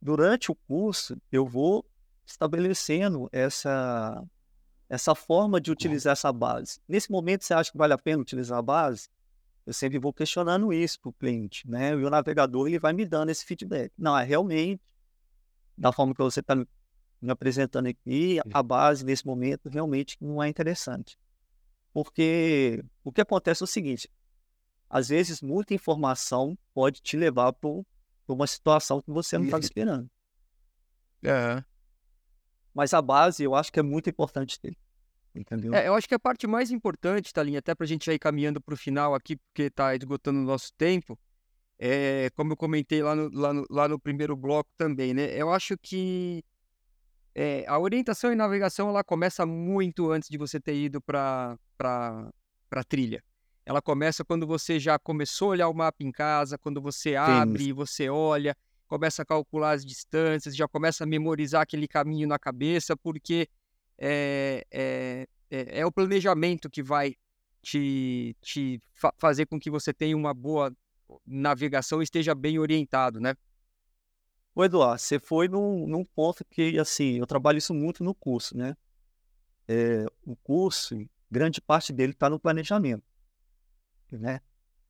Durante 0.00 0.50
o 0.50 0.54
curso, 0.54 1.20
eu 1.30 1.44
vou 1.44 1.84
estabelecendo 2.26 3.28
essa, 3.32 4.22
essa 4.88 5.14
forma 5.14 5.60
de 5.60 5.70
utilizar 5.70 6.12
essa 6.12 6.32
base. 6.32 6.80
Nesse 6.88 7.10
momento, 7.10 7.44
você 7.44 7.54
acha 7.54 7.70
que 7.70 7.78
vale 7.78 7.92
a 7.92 7.98
pena 7.98 8.20
utilizar 8.20 8.58
a 8.58 8.62
base? 8.62 9.08
Eu 9.64 9.72
sempre 9.72 9.98
vou 9.98 10.12
questionando 10.12 10.72
isso 10.72 11.00
para 11.00 11.08
o 11.08 11.12
cliente, 11.12 11.68
né? 11.68 11.92
E 11.92 12.04
o 12.04 12.10
navegador 12.10 12.66
ele 12.68 12.78
vai 12.78 12.92
me 12.92 13.04
dando 13.04 13.30
esse 13.30 13.44
feedback. 13.44 13.92
Não, 13.96 14.16
é 14.16 14.24
realmente, 14.24 14.82
da 15.76 15.92
forma 15.92 16.14
que 16.14 16.22
você 16.22 16.40
está 16.40 16.54
me, 16.54 16.66
apresentando 17.28 17.86
aqui, 17.86 18.38
a 18.52 18.62
base 18.62 19.04
nesse 19.04 19.26
momento 19.26 19.68
realmente 19.68 20.16
não 20.20 20.42
é 20.42 20.48
interessante. 20.48 21.18
Porque 21.92 22.84
o 23.02 23.10
que 23.10 23.20
acontece 23.20 23.62
é 23.62 23.64
o 23.64 23.66
seguinte: 23.66 24.08
às 24.88 25.08
vezes 25.08 25.40
muita 25.40 25.74
informação 25.74 26.56
pode 26.72 27.00
te 27.00 27.16
levar 27.16 27.52
para 27.52 27.70
uma 28.28 28.46
situação 28.46 29.02
que 29.02 29.10
você 29.10 29.36
não 29.38 29.46
estava 29.46 29.64
esperando. 29.64 30.08
É. 31.24 31.64
Mas 32.76 32.92
a 32.92 33.00
base 33.00 33.42
eu 33.42 33.54
acho 33.54 33.72
que 33.72 33.80
é 33.80 33.82
muito 33.82 34.10
importante 34.10 34.60
ter. 34.60 34.76
Entendeu? 35.34 35.74
É, 35.74 35.88
eu 35.88 35.94
acho 35.94 36.06
que 36.06 36.14
a 36.14 36.18
parte 36.18 36.46
mais 36.46 36.70
importante, 36.70 37.32
Talinha, 37.32 37.58
até 37.58 37.74
para 37.74 37.84
a 37.84 37.88
gente 37.88 38.04
já 38.04 38.12
ir 38.12 38.18
caminhando 38.18 38.60
para 38.60 38.74
o 38.74 38.76
final 38.76 39.14
aqui, 39.14 39.36
porque 39.36 39.62
está 39.62 39.96
esgotando 39.96 40.40
o 40.40 40.42
nosso 40.42 40.74
tempo, 40.74 41.18
é, 41.78 42.28
como 42.36 42.52
eu 42.52 42.56
comentei 42.56 43.02
lá 43.02 43.14
no, 43.14 43.30
lá, 43.32 43.52
no, 43.54 43.66
lá 43.70 43.88
no 43.88 43.98
primeiro 43.98 44.36
bloco 44.36 44.68
também, 44.76 45.14
né? 45.14 45.24
Eu 45.34 45.50
acho 45.50 45.74
que 45.78 46.44
é, 47.34 47.64
a 47.66 47.78
orientação 47.78 48.30
e 48.30 48.34
navegação 48.36 48.90
ela 48.90 49.02
começa 49.02 49.46
muito 49.46 50.10
antes 50.10 50.28
de 50.28 50.36
você 50.36 50.60
ter 50.60 50.76
ido 50.76 51.00
para 51.00 51.56
a 51.78 52.84
trilha. 52.84 53.24
Ela 53.64 53.80
começa 53.80 54.22
quando 54.22 54.46
você 54.46 54.78
já 54.78 54.98
começou 54.98 55.48
a 55.48 55.50
olhar 55.52 55.68
o 55.68 55.74
mapa 55.74 56.04
em 56.04 56.12
casa, 56.12 56.58
quando 56.58 56.82
você 56.82 57.16
abre, 57.16 57.64
Sim. 57.64 57.72
você 57.72 58.10
olha, 58.10 58.54
começa 58.86 59.22
a 59.22 59.26
calcular 59.26 59.72
as 59.72 59.84
distâncias, 59.84 60.56
já 60.56 60.66
começa 60.66 61.04
a 61.04 61.06
memorizar 61.06 61.62
aquele 61.62 61.88
caminho 61.88 62.26
na 62.26 62.38
cabeça, 62.38 62.96
porque 62.96 63.48
é, 63.98 64.64
é, 64.70 65.28
é, 65.50 65.80
é 65.80 65.86
o 65.86 65.92
planejamento 65.92 66.70
que 66.70 66.82
vai 66.82 67.14
te, 67.62 68.36
te 68.40 68.80
fa 68.94 69.12
fazer 69.16 69.46
com 69.46 69.58
que 69.58 69.70
você 69.70 69.92
tenha 69.92 70.16
uma 70.16 70.32
boa 70.32 70.72
navegação 71.26 72.00
e 72.00 72.04
esteja 72.04 72.34
bem 72.34 72.58
orientado, 72.58 73.20
né? 73.20 73.34
O 74.54 74.64
Eduardo, 74.64 75.00
você 75.00 75.18
foi 75.18 75.48
num, 75.48 75.86
num 75.86 76.04
ponto 76.04 76.44
que, 76.44 76.78
assim, 76.78 77.18
eu 77.18 77.26
trabalho 77.26 77.58
isso 77.58 77.74
muito 77.74 78.02
no 78.02 78.14
curso, 78.14 78.56
né? 78.56 78.74
É, 79.68 80.06
o 80.24 80.34
curso, 80.36 80.96
grande 81.30 81.60
parte 81.60 81.92
dele 81.92 82.12
está 82.12 82.30
no 82.30 82.40
planejamento, 82.40 83.04
né? 84.10 84.40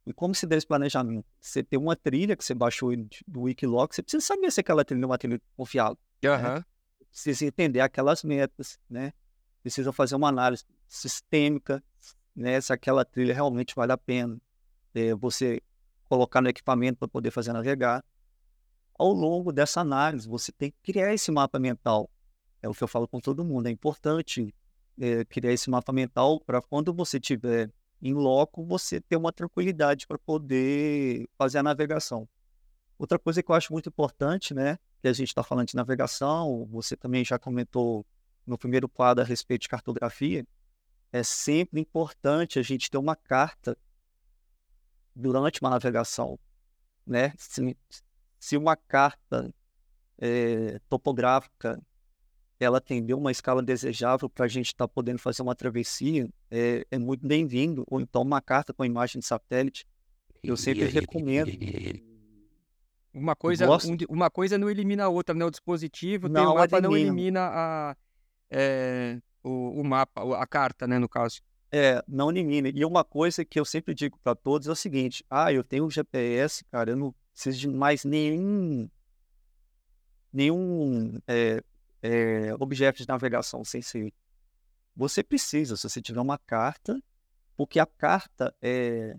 E 0.06 0.12
como 0.12 0.34
se 0.34 0.46
dá 0.46 0.56
esse 0.56 0.66
planejamento? 0.66 1.26
Você 1.40 1.64
tem 1.64 1.78
uma 1.78 1.96
trilha 1.96 2.36
que 2.36 2.44
você 2.44 2.54
baixou 2.54 2.92
do 3.26 3.42
Wikiloc, 3.42 3.92
você 3.92 4.02
precisa 4.02 4.24
saber 4.24 4.52
se 4.52 4.60
aquela 4.60 4.84
trilha 4.84 5.02
é 5.02 5.06
uma 5.06 5.18
trilha 5.18 5.40
confiável. 5.56 5.98
Uhum. 6.24 6.30
Né? 6.30 6.64
Precisa 7.10 7.44
entender 7.44 7.80
aquelas 7.80 8.22
metas, 8.22 8.78
né? 8.88 9.12
Precisa 9.62 9.92
fazer 9.92 10.14
uma 10.14 10.28
análise 10.28 10.64
sistêmica, 10.86 11.82
né? 12.36 12.60
Se 12.60 12.72
aquela 12.72 13.04
trilha 13.04 13.34
realmente 13.34 13.74
vale 13.74 13.90
a 13.90 13.98
pena 13.98 14.40
é, 14.94 15.12
você 15.14 15.60
colocar 16.08 16.40
no 16.40 16.48
equipamento 16.48 16.98
para 16.98 17.08
poder 17.08 17.32
fazer 17.32 17.52
navegar. 17.52 18.04
Ao 18.98 19.12
longo 19.12 19.52
dessa 19.52 19.80
análise, 19.80 20.28
você 20.28 20.52
tem 20.52 20.70
que 20.70 20.92
criar 20.92 21.12
esse 21.12 21.32
mapa 21.32 21.58
mental. 21.58 22.08
É 22.62 22.68
o 22.68 22.72
que 22.72 22.82
eu 22.82 22.88
falo 22.88 23.08
com 23.08 23.18
todo 23.18 23.44
mundo. 23.44 23.66
É 23.66 23.70
importante 23.70 24.54
é, 24.98 25.24
criar 25.24 25.52
esse 25.52 25.68
mapa 25.68 25.92
mental 25.92 26.40
para 26.40 26.62
quando 26.62 26.94
você 26.94 27.18
tiver 27.18 27.70
em 28.00 28.12
loco, 28.12 28.64
você 28.64 29.00
ter 29.00 29.16
uma 29.16 29.32
tranquilidade 29.32 30.06
para 30.06 30.18
poder 30.18 31.28
fazer 31.36 31.58
a 31.58 31.62
navegação. 31.62 32.28
Outra 32.98 33.18
coisa 33.18 33.42
que 33.42 33.50
eu 33.50 33.54
acho 33.54 33.72
muito 33.72 33.88
importante, 33.88 34.54
né, 34.54 34.78
que 35.00 35.08
a 35.08 35.12
gente 35.12 35.28
está 35.28 35.42
falando 35.42 35.68
de 35.68 35.76
navegação, 35.76 36.66
você 36.70 36.96
também 36.96 37.24
já 37.24 37.38
comentou 37.38 38.06
no 38.46 38.56
primeiro 38.56 38.88
quadro 38.88 39.22
a 39.22 39.26
respeito 39.26 39.62
de 39.62 39.68
cartografia, 39.68 40.46
é 41.12 41.22
sempre 41.22 41.80
importante 41.80 42.58
a 42.58 42.62
gente 42.62 42.90
ter 42.90 42.98
uma 42.98 43.16
carta 43.16 43.76
durante 45.14 45.60
uma 45.60 45.70
navegação, 45.70 46.38
né? 47.06 47.32
Se, 47.38 47.76
se 48.38 48.56
uma 48.56 48.76
carta 48.76 49.52
é, 50.18 50.78
topográfica 50.88 51.80
ela 52.58 52.78
atendeu 52.78 53.18
uma 53.18 53.30
escala 53.30 53.62
desejável 53.62 54.28
para 54.28 54.46
a 54.46 54.48
gente 54.48 54.66
estar 54.66 54.86
tá 54.86 54.88
podendo 54.88 55.18
fazer 55.18 55.42
uma 55.42 55.54
travessia, 55.54 56.28
é, 56.50 56.86
é 56.90 56.98
muito 56.98 57.26
bem-vindo. 57.26 57.84
Ou 57.88 58.00
então 58.00 58.22
uma 58.22 58.40
carta 58.40 58.72
com 58.72 58.84
imagem 58.84 59.20
de 59.20 59.26
satélite. 59.26 59.86
Eu 60.42 60.56
sempre 60.56 60.84
recomendo. 60.86 61.50
Uma 63.12 63.34
coisa, 63.34 63.66
um, 63.70 63.96
uma 64.08 64.30
coisa 64.30 64.58
não 64.58 64.68
elimina 64.68 65.04
a 65.04 65.08
outra, 65.08 65.34
né? 65.34 65.44
O 65.44 65.50
dispositivo 65.50 66.28
não, 66.28 66.44
tem 66.44 66.52
o 66.52 66.54
mapa 66.54 66.80
não 66.80 66.96
elimina 66.96 67.40
a, 67.40 67.96
é, 68.50 69.18
o, 69.42 69.80
o 69.80 69.84
mapa, 69.84 70.22
a 70.36 70.46
carta, 70.46 70.86
né, 70.86 70.98
no 70.98 71.08
caso. 71.08 71.40
É, 71.72 72.02
não 72.06 72.30
elimina. 72.30 72.68
E 72.68 72.84
uma 72.84 73.02
coisa 73.02 73.44
que 73.44 73.58
eu 73.58 73.64
sempre 73.64 73.94
digo 73.94 74.18
para 74.22 74.34
todos 74.34 74.68
é 74.68 74.70
o 74.70 74.76
seguinte: 74.76 75.24
ah, 75.30 75.52
eu 75.52 75.64
tenho 75.64 75.86
um 75.86 75.90
GPS, 75.90 76.64
cara, 76.66 76.90
eu 76.90 76.96
não 76.96 77.14
preciso 77.32 77.58
de 77.58 77.68
mais 77.68 78.04
nenhum 78.04 78.88
nenhum 80.32 81.18
é, 81.26 81.62
é, 82.06 82.54
objeto 82.54 82.98
de 82.98 83.08
navegação 83.08 83.64
sem 83.64 83.82
ser. 83.82 84.12
Você 84.94 85.22
precisa, 85.22 85.76
se 85.76 85.88
você 85.88 86.00
tiver 86.00 86.20
uma 86.20 86.38
carta, 86.38 87.00
porque 87.56 87.78
a 87.80 87.86
carta 87.86 88.54
é. 88.62 89.16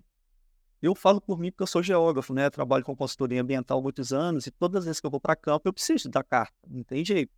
Eu 0.80 0.94
falo 0.94 1.20
por 1.20 1.40
mim 1.40 1.50
porque 1.50 1.64
eu 1.64 1.66
sou 1.66 1.82
geógrafo, 1.82 2.32
né? 2.32 2.48
Trabalho 2.50 2.84
com 2.84 2.94
consultoria 2.94 3.42
ambiental 3.42 3.80
há 3.80 3.82
muitos 3.82 4.12
anos 4.12 4.46
e 4.46 4.50
todas 4.50 4.80
as 4.80 4.84
vezes 4.84 5.00
que 5.00 5.06
eu 5.06 5.10
vou 5.10 5.20
para 5.20 5.34
campo 5.34 5.68
eu 5.68 5.72
preciso 5.72 6.08
da 6.08 6.22
carta, 6.22 6.54
não 6.68 6.84
tem 6.84 7.04
jeito. 7.04 7.32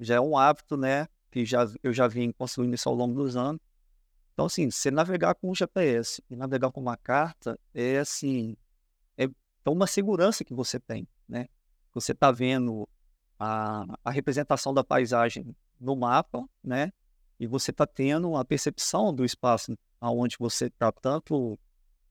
Já 0.00 0.16
é 0.16 0.20
um 0.20 0.36
hábito, 0.36 0.76
né? 0.76 1.06
Que 1.30 1.44
já, 1.44 1.64
eu 1.80 1.92
já 1.92 2.08
vim 2.08 2.32
construindo 2.32 2.74
isso 2.74 2.88
ao 2.88 2.94
longo 2.94 3.14
dos 3.14 3.36
anos. 3.36 3.60
Então, 4.32 4.46
assim, 4.46 4.68
você 4.68 4.90
navegar 4.90 5.34
com 5.36 5.50
o 5.50 5.54
GPS 5.54 6.22
e 6.28 6.34
navegar 6.34 6.72
com 6.72 6.80
uma 6.80 6.96
carta 6.96 7.58
é 7.72 7.98
assim, 7.98 8.56
é, 9.16 9.24
é 9.26 9.70
uma 9.70 9.86
segurança 9.86 10.44
que 10.44 10.52
você 10.52 10.80
tem, 10.80 11.06
né? 11.28 11.46
Você 11.94 12.10
está 12.10 12.32
vendo 12.32 12.88
a, 13.44 13.84
a 14.04 14.10
representação 14.12 14.72
da 14.72 14.84
paisagem 14.84 15.56
no 15.80 15.96
mapa, 15.96 16.48
né? 16.62 16.92
E 17.40 17.46
você 17.46 17.72
está 17.72 17.84
tendo 17.84 18.36
a 18.36 18.44
percepção 18.44 19.12
do 19.12 19.24
espaço 19.24 19.76
aonde 20.00 20.36
você 20.38 20.66
está, 20.66 20.92
tanto 20.92 21.58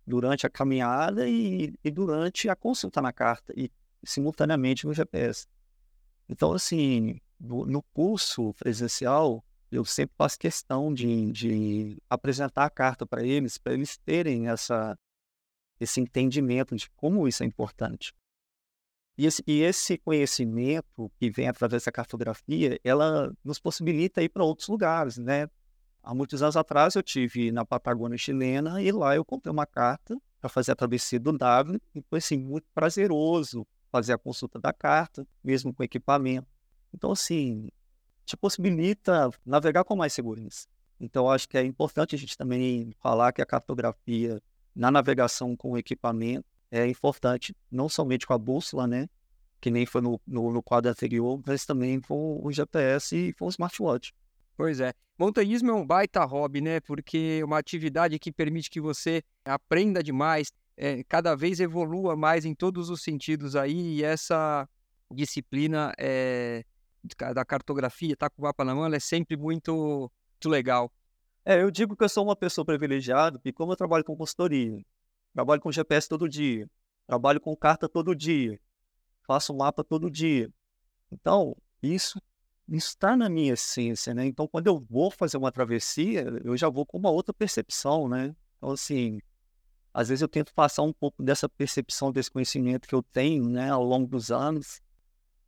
durante 0.05 0.45
a 0.45 0.49
caminhada 0.49 1.29
e, 1.29 1.73
e, 1.82 1.89
durante 1.89 2.49
a 2.49 2.55
consulta 2.55 3.01
na 3.01 3.13
carta, 3.13 3.53
e 3.55 3.71
simultaneamente 4.03 4.86
no 4.86 4.93
GPS. 4.93 5.47
Então, 6.27 6.51
assim, 6.51 7.17
no, 7.39 7.65
no 7.65 7.82
curso 7.93 8.53
presencial, 8.55 9.41
eu 9.71 9.86
sempre 9.86 10.13
faço 10.17 10.38
questão 10.38 10.93
de, 10.93 11.32
de 11.32 11.97
apresentar 12.09 12.65
a 12.65 12.69
carta 12.69 13.05
para 13.05 13.23
eles, 13.23 13.57
para 13.57 13.73
eles 13.73 13.97
terem 13.97 14.49
essa, 14.49 14.99
esse 15.79 16.01
entendimento 16.01 16.75
de 16.75 16.89
como 16.89 17.25
isso 17.25 17.41
é 17.41 17.45
importante. 17.45 18.13
E 19.18 19.26
esse, 19.26 19.43
e 19.45 19.62
esse 19.62 19.97
conhecimento 19.97 21.12
que 21.20 21.30
vem 21.30 21.47
através 21.47 21.84
da 21.84 21.91
cartografia, 21.91 22.80
ela 22.84 23.32
nos 23.43 23.59
possibilita 23.59 24.24
ir 24.24 24.30
para 24.30 24.43
outros 24.43 24.68
lugares, 24.68 25.18
né? 25.18 25.47
Há 26.03 26.16
muitos 26.16 26.41
anos 26.41 26.57
atrás 26.57 26.95
eu 26.95 27.03
tive 27.03 27.51
na 27.51 27.64
Patagônia 27.64 28.18
chilena 28.18 28.82
e 28.82 28.91
lá 28.91 29.16
eu 29.16 29.24
comprei 29.24 29.51
uma 29.51 29.68
carta 29.68 30.18
para 30.39 30.49
fazer 30.49 30.72
a 30.72 30.76
travessia 30.76 31.20
do 31.20 31.38
W 31.38 31.80
e 31.93 32.01
foi 32.09 32.18
assim 32.18 32.38
muito 32.38 32.66
prazeroso 32.74 33.68
fazer 33.91 34.14
a 34.14 34.18
consulta 34.18 34.57
da 34.57 34.74
carta, 34.74 35.28
mesmo 35.43 35.72
com 35.74 35.84
equipamento. 35.84 36.47
Então 36.91 37.12
assim, 37.12 37.70
te 38.26 38.36
possibilita 38.36 39.30
navegar 39.45 39.84
com 39.84 39.95
mais 39.95 40.14
segurança. 40.14 40.68
Então 40.99 41.30
acho 41.30 41.47
que 41.47 41.57
é 41.57 41.64
importante 41.64 42.16
a 42.16 42.18
gente 42.18 42.36
também 42.36 42.91
falar 42.99 43.32
que 43.32 43.41
a 43.41 43.45
cartografia 43.45 44.41
na 44.76 44.89
navegação 44.89 45.55
com 45.55 45.78
equipamento 45.78 46.47
é 46.72 46.88
importante, 46.88 47.55
não 47.69 47.89
somente 47.89 48.26
com 48.26 48.34
a 48.34 48.38
bússola, 48.38 48.88
né? 48.88 49.07
Que 49.59 49.69
nem 49.69 49.86
foi 49.86 50.01
no, 50.01 50.19
no, 50.26 50.51
no 50.51 50.63
quadro 50.63 50.89
anterior, 50.89 51.39
mas 51.45 51.65
também 51.65 51.99
com 51.99 52.39
o 52.43 52.51
GPS 52.51 53.15
e 53.15 53.34
com 53.34 53.45
o 53.45 53.49
smartwatch. 53.49 54.13
Pois 54.55 54.80
é. 54.80 54.93
Montanhismo 55.19 55.69
é 55.69 55.74
um 55.74 55.86
baita 55.86 56.24
hobby, 56.24 56.61
né? 56.61 56.80
Porque 56.80 57.39
é 57.41 57.45
uma 57.45 57.59
atividade 57.59 58.17
que 58.17 58.32
permite 58.32 58.69
que 58.69 58.80
você 58.80 59.22
aprenda 59.43 60.01
demais, 60.01 60.51
é, 60.78 61.03
cada 61.03 61.36
vez 61.36 61.59
evolua 61.59 62.15
mais 62.15 62.45
em 62.45 62.55
todos 62.55 62.89
os 62.89 63.03
sentidos 63.03 63.55
aí, 63.55 63.97
e 63.97 64.03
essa 64.03 64.67
disciplina 65.11 65.93
é, 65.97 66.63
da 67.34 67.43
cartografia, 67.43 68.15
tá 68.15 68.30
com 68.30 68.41
o 68.41 68.45
mapa 68.45 68.63
na 68.63 68.74
mão, 68.74 68.86
é 68.88 68.99
sempre 68.99 69.36
muito, 69.36 70.11
muito 70.34 70.49
legal. 70.49 70.91
É, 71.43 71.61
eu 71.61 71.72
digo 71.72 71.95
que 71.95 72.03
eu 72.03 72.09
sou 72.09 72.24
uma 72.24 72.36
pessoa 72.36 72.63
privilegiada, 72.63 73.38
porque 73.38 73.51
como 73.51 73.72
eu 73.74 73.76
trabalho 73.76 74.03
com 74.03 74.15
consultoria, 74.15 74.82
Trabalho 75.34 75.61
com 75.61 75.71
GPS 75.71 76.07
todo 76.07 76.27
dia. 76.27 76.69
Trabalho 77.07 77.39
com 77.39 77.55
carta 77.55 77.88
todo 77.88 78.15
dia. 78.15 78.59
Faço 79.25 79.53
mapa 79.53 79.84
todo 79.84 80.09
dia. 80.09 80.49
Então, 81.11 81.55
isso 81.82 82.21
está 82.67 83.15
na 83.15 83.29
minha 83.29 83.53
essência, 83.53 84.13
né? 84.13 84.25
Então, 84.25 84.47
quando 84.47 84.67
eu 84.67 84.79
vou 84.79 85.09
fazer 85.09 85.38
uma 85.38 85.51
travessia, 85.51 86.25
eu 86.43 86.55
já 86.55 86.69
vou 86.69 86.86
com 86.86 86.97
uma 86.97 87.09
outra 87.09 87.34
percepção, 87.34 88.07
né? 88.07 88.36
Então, 88.57 88.71
assim, 88.71 89.19
às 89.93 90.09
vezes 90.09 90.21
eu 90.21 90.27
tento 90.27 90.53
passar 90.53 90.84
um 90.84 90.93
pouco 90.93 91.23
dessa 91.23 91.49
percepção, 91.49 92.11
desse 92.11 92.32
conhecimento 92.32 92.88
que 92.88 92.95
eu 92.95 93.03
tenho, 93.03 93.49
né, 93.49 93.69
ao 93.69 93.84
longo 93.84 94.07
dos 94.07 94.32
anos. 94.32 94.82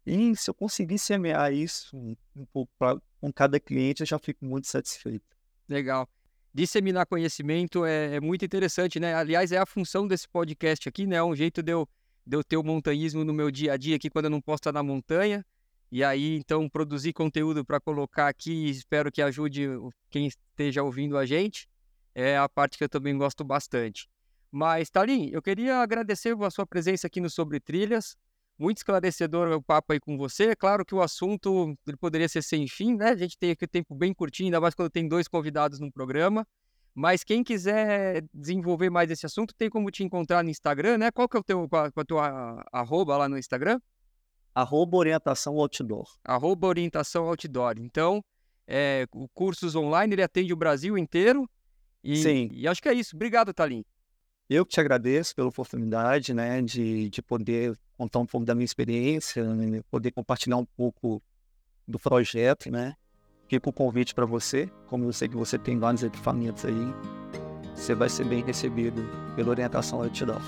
E 0.06 0.36
se 0.36 0.50
eu 0.50 0.54
conseguir 0.54 1.00
semear 1.00 1.54
isso 1.54 1.96
um 2.36 2.46
pouco 2.52 2.72
pra, 2.78 2.98
com 3.22 3.32
cada 3.32 3.60
cliente, 3.60 4.02
eu 4.02 4.08
já 4.08 4.20
fico 4.20 4.44
muito 4.46 4.68
satisfeito. 4.68 5.26
Legal 5.70 6.10
disseminar 6.54 7.06
conhecimento 7.08 7.86
é, 7.86 8.16
é, 8.16 8.20
muito 8.20 8.46
interessante, 8.46 9.00
né? 9.00 9.14
Aliás, 9.16 9.52
é 9.52 9.58
a 9.58 9.66
função 9.66 10.08
desse 10.08 10.28
podcast 10.30 10.88
aqui, 10.88 11.08
né? 11.08 11.16
É 11.16 11.24
um 11.24 11.36
jeito 11.36 11.64
de 11.64 11.72
eu, 11.72 11.90
de 12.26 12.38
eu 12.38 12.44
ter 12.44 12.58
o 12.58 12.64
montanhismo 12.64 13.24
no 13.24 13.34
meu 13.34 13.50
dia 13.50 13.74
a 13.74 13.78
dia 13.78 13.96
aqui 13.96 14.10
quando 14.10 14.26
eu 14.26 14.32
não 14.32 14.42
posso 14.42 14.60
estar 14.60 14.72
na 14.72 14.84
montanha. 14.84 15.44
E 15.92 16.04
aí, 16.04 16.36
então, 16.38 16.68
produzir 16.70 17.14
conteúdo 17.14 17.64
para 17.64 17.80
colocar 17.80 18.28
aqui, 18.28 18.70
espero 18.70 19.12
que 19.12 19.22
ajude 19.22 19.68
quem 20.10 20.28
esteja 20.28 20.84
ouvindo 20.84 21.18
a 21.18 21.26
gente. 21.26 21.68
É 22.16 22.38
a 22.38 22.48
parte 22.48 22.78
que 22.78 22.84
eu 22.84 22.90
também 22.90 23.18
gosto 23.18 23.44
bastante. 23.44 24.08
Mas, 24.52 24.90
Talim, 24.90 25.30
eu 25.32 25.42
queria 25.42 25.78
agradecer 25.78 26.36
a 26.40 26.50
sua 26.52 26.66
presença 26.66 27.08
aqui 27.08 27.20
no 27.20 27.30
Sobre 27.30 27.60
Trilhas. 27.60 28.16
Muito 28.58 28.78
esclarecedor 28.78 29.52
o 29.52 29.62
papo 29.62 29.94
aí 29.94 30.00
com 30.00 30.18
você. 30.18 30.50
É 30.50 30.56
claro 30.56 30.86
que 30.86 30.94
o 30.94 31.02
assunto 31.02 31.76
ele 31.88 31.98
poderia 31.98 32.30
ser 32.30 32.44
sem 32.44 32.68
fim, 32.68 32.96
né? 32.96 33.10
A 33.10 33.16
gente 33.16 33.38
tem 33.38 33.52
aqui 33.52 33.66
o 33.66 33.68
tempo 33.68 33.96
bem 33.96 34.14
curtinho, 34.14 34.48
ainda 34.48 34.62
mais 34.62 34.76
quando 34.76 34.90
tem 34.90 35.08
dois 35.08 35.28
convidados 35.28 35.80
no 35.80 35.92
programa. 35.92 36.46
Mas 36.96 37.24
quem 37.24 37.44
quiser 37.44 38.24
desenvolver 38.32 38.90
mais 38.92 39.10
esse 39.10 39.26
assunto, 39.26 39.54
tem 39.56 39.70
como 39.70 39.90
te 39.90 40.04
encontrar 40.04 40.44
no 40.44 40.50
Instagram, 40.50 41.00
né? 41.00 41.12
Qual 41.12 41.28
que 41.28 41.36
é 41.36 41.40
o 41.40 41.44
teu, 41.44 41.68
qual, 41.68 41.90
a 41.96 42.06
tua 42.06 42.64
arroba 42.72 43.18
lá 43.18 43.28
no 43.28 43.38
Instagram? 43.38 43.80
Arroba 44.54 44.98
orientação 44.98 45.58
outdoor. 45.58 46.08
Arroba 46.24 46.68
orientação 46.68 47.28
outdoor. 47.28 47.74
Então, 47.80 48.24
é, 48.68 49.08
o 49.12 49.28
cursos 49.30 49.76
online, 49.76 50.14
ele 50.14 50.22
atende 50.22 50.54
o 50.54 50.56
Brasil 50.56 50.96
inteiro. 50.96 51.50
E, 52.04 52.18
Sim. 52.18 52.50
E 52.52 52.68
acho 52.68 52.82
que 52.82 52.90
é 52.90 52.94
isso. 52.94 53.16
Obrigado, 53.16 53.52
Talim. 53.52 53.84
Eu 54.54 54.68
que 54.68 54.74
te 54.74 54.80
agradeço 54.80 55.36
pela 55.36 55.48
oportunidade, 55.48 56.32
né, 56.32 56.62
de, 56.62 57.10
de 57.10 57.24
poder 57.24 57.76
contar 57.98 58.20
um 58.20 58.26
pouco 58.26 58.46
da 58.46 58.54
minha 58.54 58.66
experiência, 58.66 59.44
né, 59.44 59.82
poder 59.90 60.12
compartilhar 60.12 60.58
um 60.58 60.66
pouco 60.78 61.20
do 61.88 61.98
projeto, 61.98 62.70
né. 62.70 62.94
Fica 63.48 63.68
o 63.68 63.74
convite 63.74 64.14
para 64.14 64.28
você, 64.28 64.70
como 64.86 65.06
eu 65.06 65.14
sei 65.14 65.28
que 65.28 65.36
você 65.36 65.58
tem 65.58 65.80
vários 65.80 66.04
equipamentos 66.04 66.66
aí, 66.66 66.94
você 67.74 67.96
vai 67.96 68.08
ser 68.10 68.26
bem 68.26 68.44
recebido 68.44 69.04
pela 69.36 69.50
orientação 69.50 70.02
que 70.02 70.06
eu 70.06 70.12
te 70.12 70.26
dou. 70.26 70.42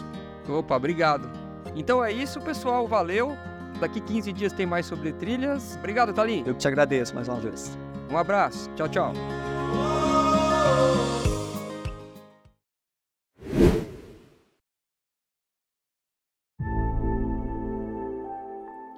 Opa, 0.48 0.76
obrigado. 0.76 1.28
Então 1.76 2.06
é 2.06 2.12
isso, 2.12 2.40
pessoal, 2.42 2.88
valeu. 2.88 3.32
Daqui 3.80 4.00
15 4.00 4.32
dias 4.32 4.54
tem 4.54 4.68
mais 4.68 4.86
sobre 4.86 5.14
trilhas. 5.14 5.78
Obrigado, 5.78 6.14
Thalim. 6.14 6.44
Eu 6.46 6.54
que 6.54 6.60
te 6.60 6.68
agradeço 6.68 7.16
mais 7.16 7.28
uma 7.28 7.40
vez. 7.40 7.76
Um 8.12 8.18
abraço. 8.18 8.70
Tchau, 8.76 8.88
tchau. 8.88 9.14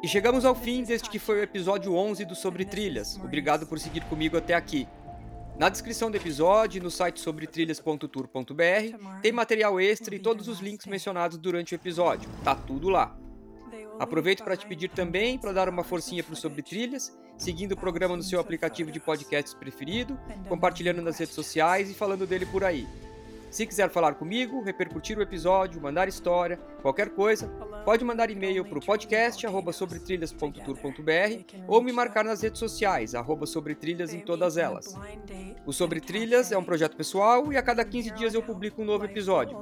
E 0.07 0.09
chegamos 0.09 0.45
ao 0.45 0.55
fim 0.55 0.83
deste 0.83 1.09
que 1.09 1.19
foi 1.19 1.37
o 1.37 1.43
episódio 1.43 1.93
11 1.93 2.23
do 2.23 2.33
Sobre 2.33 2.63
Trilhas. 2.63 3.19
Obrigado 3.21 3.67
por 3.67 3.77
seguir 3.77 4.05
comigo 4.05 4.37
até 4.37 4.53
aqui. 4.53 4.87
Na 5.59 5.67
descrição 5.67 6.09
do 6.09 6.15
episódio, 6.15 6.81
no 6.81 6.89
site 6.89 7.19
sobretrilhas.tour.br, 7.19 9.19
tem 9.21 9.33
material 9.33 9.81
extra 9.81 10.15
e 10.15 10.19
todos 10.19 10.47
os 10.47 10.61
links 10.61 10.85
mencionados 10.85 11.37
durante 11.37 11.73
o 11.73 11.75
episódio. 11.75 12.29
Tá 12.41 12.55
tudo 12.55 12.87
lá. 12.87 13.17
Aproveito 13.99 14.45
para 14.45 14.55
te 14.55 14.65
pedir 14.65 14.91
também 14.91 15.37
para 15.37 15.51
dar 15.51 15.67
uma 15.67 15.83
forcinha 15.83 16.23
para 16.23 16.31
o 16.31 16.37
Sobre 16.37 16.61
Trilhas, 16.61 17.11
seguindo 17.37 17.73
o 17.73 17.77
programa 17.77 18.15
no 18.15 18.23
seu 18.23 18.39
aplicativo 18.39 18.89
de 18.89 19.01
podcasts 19.01 19.53
preferido, 19.53 20.17
compartilhando 20.47 21.01
nas 21.01 21.17
redes 21.17 21.35
sociais 21.35 21.91
e 21.91 21.93
falando 21.93 22.25
dele 22.25 22.45
por 22.45 22.63
aí. 22.63 22.87
Se 23.57 23.65
quiser 23.65 23.89
falar 23.89 24.13
comigo, 24.13 24.61
repercutir 24.61 25.17
o 25.17 25.21
episódio, 25.23 25.81
mandar 25.81 26.07
história, 26.07 26.57
qualquer 26.83 27.09
coisa, 27.09 27.47
pode 27.83 28.05
mandar 28.05 28.29
e-mail 28.29 28.63
para 28.63 28.77
o 28.77 28.85
podcast 28.85 29.43
sobretrilhas.tour.br 29.73 31.63
ou 31.67 31.81
me 31.81 31.91
marcar 31.91 32.23
nas 32.23 32.43
redes 32.43 32.59
sociais, 32.59 33.15
arroba 33.15 33.47
sobretrilhas 33.47 34.13
em 34.13 34.19
todas 34.19 34.57
elas. 34.57 34.93
O 35.65 35.73
Sobre 35.73 35.99
Trilhas 35.99 36.51
é 36.51 36.57
um 36.59 36.63
projeto 36.63 36.95
pessoal 36.95 37.51
e 37.51 37.57
a 37.57 37.63
cada 37.63 37.83
15 37.83 38.11
dias 38.11 38.35
eu 38.35 38.43
publico 38.43 38.83
um 38.83 38.85
novo 38.85 39.05
episódio. 39.05 39.57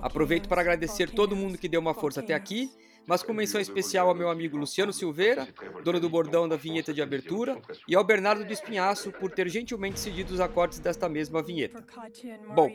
Aproveito 0.00 0.48
para 0.48 0.60
agradecer 0.60 1.10
todo 1.10 1.34
mundo 1.34 1.58
que 1.58 1.68
deu 1.68 1.80
uma 1.80 1.94
força 1.94 2.20
até 2.20 2.32
aqui 2.32 2.70
mas 3.06 3.22
com 3.22 3.32
menção 3.32 3.60
especial 3.60 4.08
ao 4.08 4.14
meu 4.14 4.28
amigo 4.28 4.56
Luciano 4.56 4.92
Silveira, 4.92 5.48
dono 5.84 6.00
do 6.00 6.08
bordão 6.10 6.48
da 6.48 6.56
vinheta 6.56 6.92
de 6.92 7.00
abertura, 7.00 7.60
e 7.86 7.94
ao 7.94 8.04
Bernardo 8.04 8.44
do 8.44 8.52
Espinhaço 8.52 9.12
por 9.12 9.30
ter 9.30 9.48
gentilmente 9.48 10.00
cedido 10.00 10.34
os 10.34 10.40
acordes 10.40 10.78
desta 10.78 11.08
mesma 11.08 11.42
vinheta. 11.42 11.84
Bom, 12.54 12.70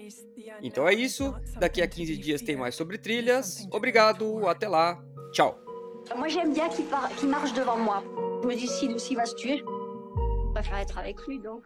então 0.62 0.88
é 0.88 0.94
isso. 0.94 1.34
Daqui 1.60 1.82
a 1.82 1.88
15 1.88 2.18
dias 2.18 2.42
tem 2.42 2.56
mais 2.56 2.76
sobre 2.76 2.98
trilhas. 2.98 3.68
Obrigado, 3.72 4.48
até 4.48 4.68
lá. 4.68 5.04
Tchau. 5.32 5.60
Moi, 6.16 6.30
j'aime 6.30 6.54
bien 6.54 6.68
qu'il 6.70 6.86
par... 6.86 7.10
qu'il 7.16 7.30
marche 7.30 7.54
devant 7.54 7.78
moi. 7.78 8.04
Je 8.42 8.48
me 8.48 8.56
dis, 8.56 8.68
si 8.68 8.88
Lucie 8.88 9.16
va 9.16 9.26
se 9.26 9.36
tuer, 9.36 9.58
je 9.60 10.52
préfère 10.54 10.78
être 10.80 10.98
avec 10.98 11.22
lui, 11.28 11.40
donc. 11.40 11.64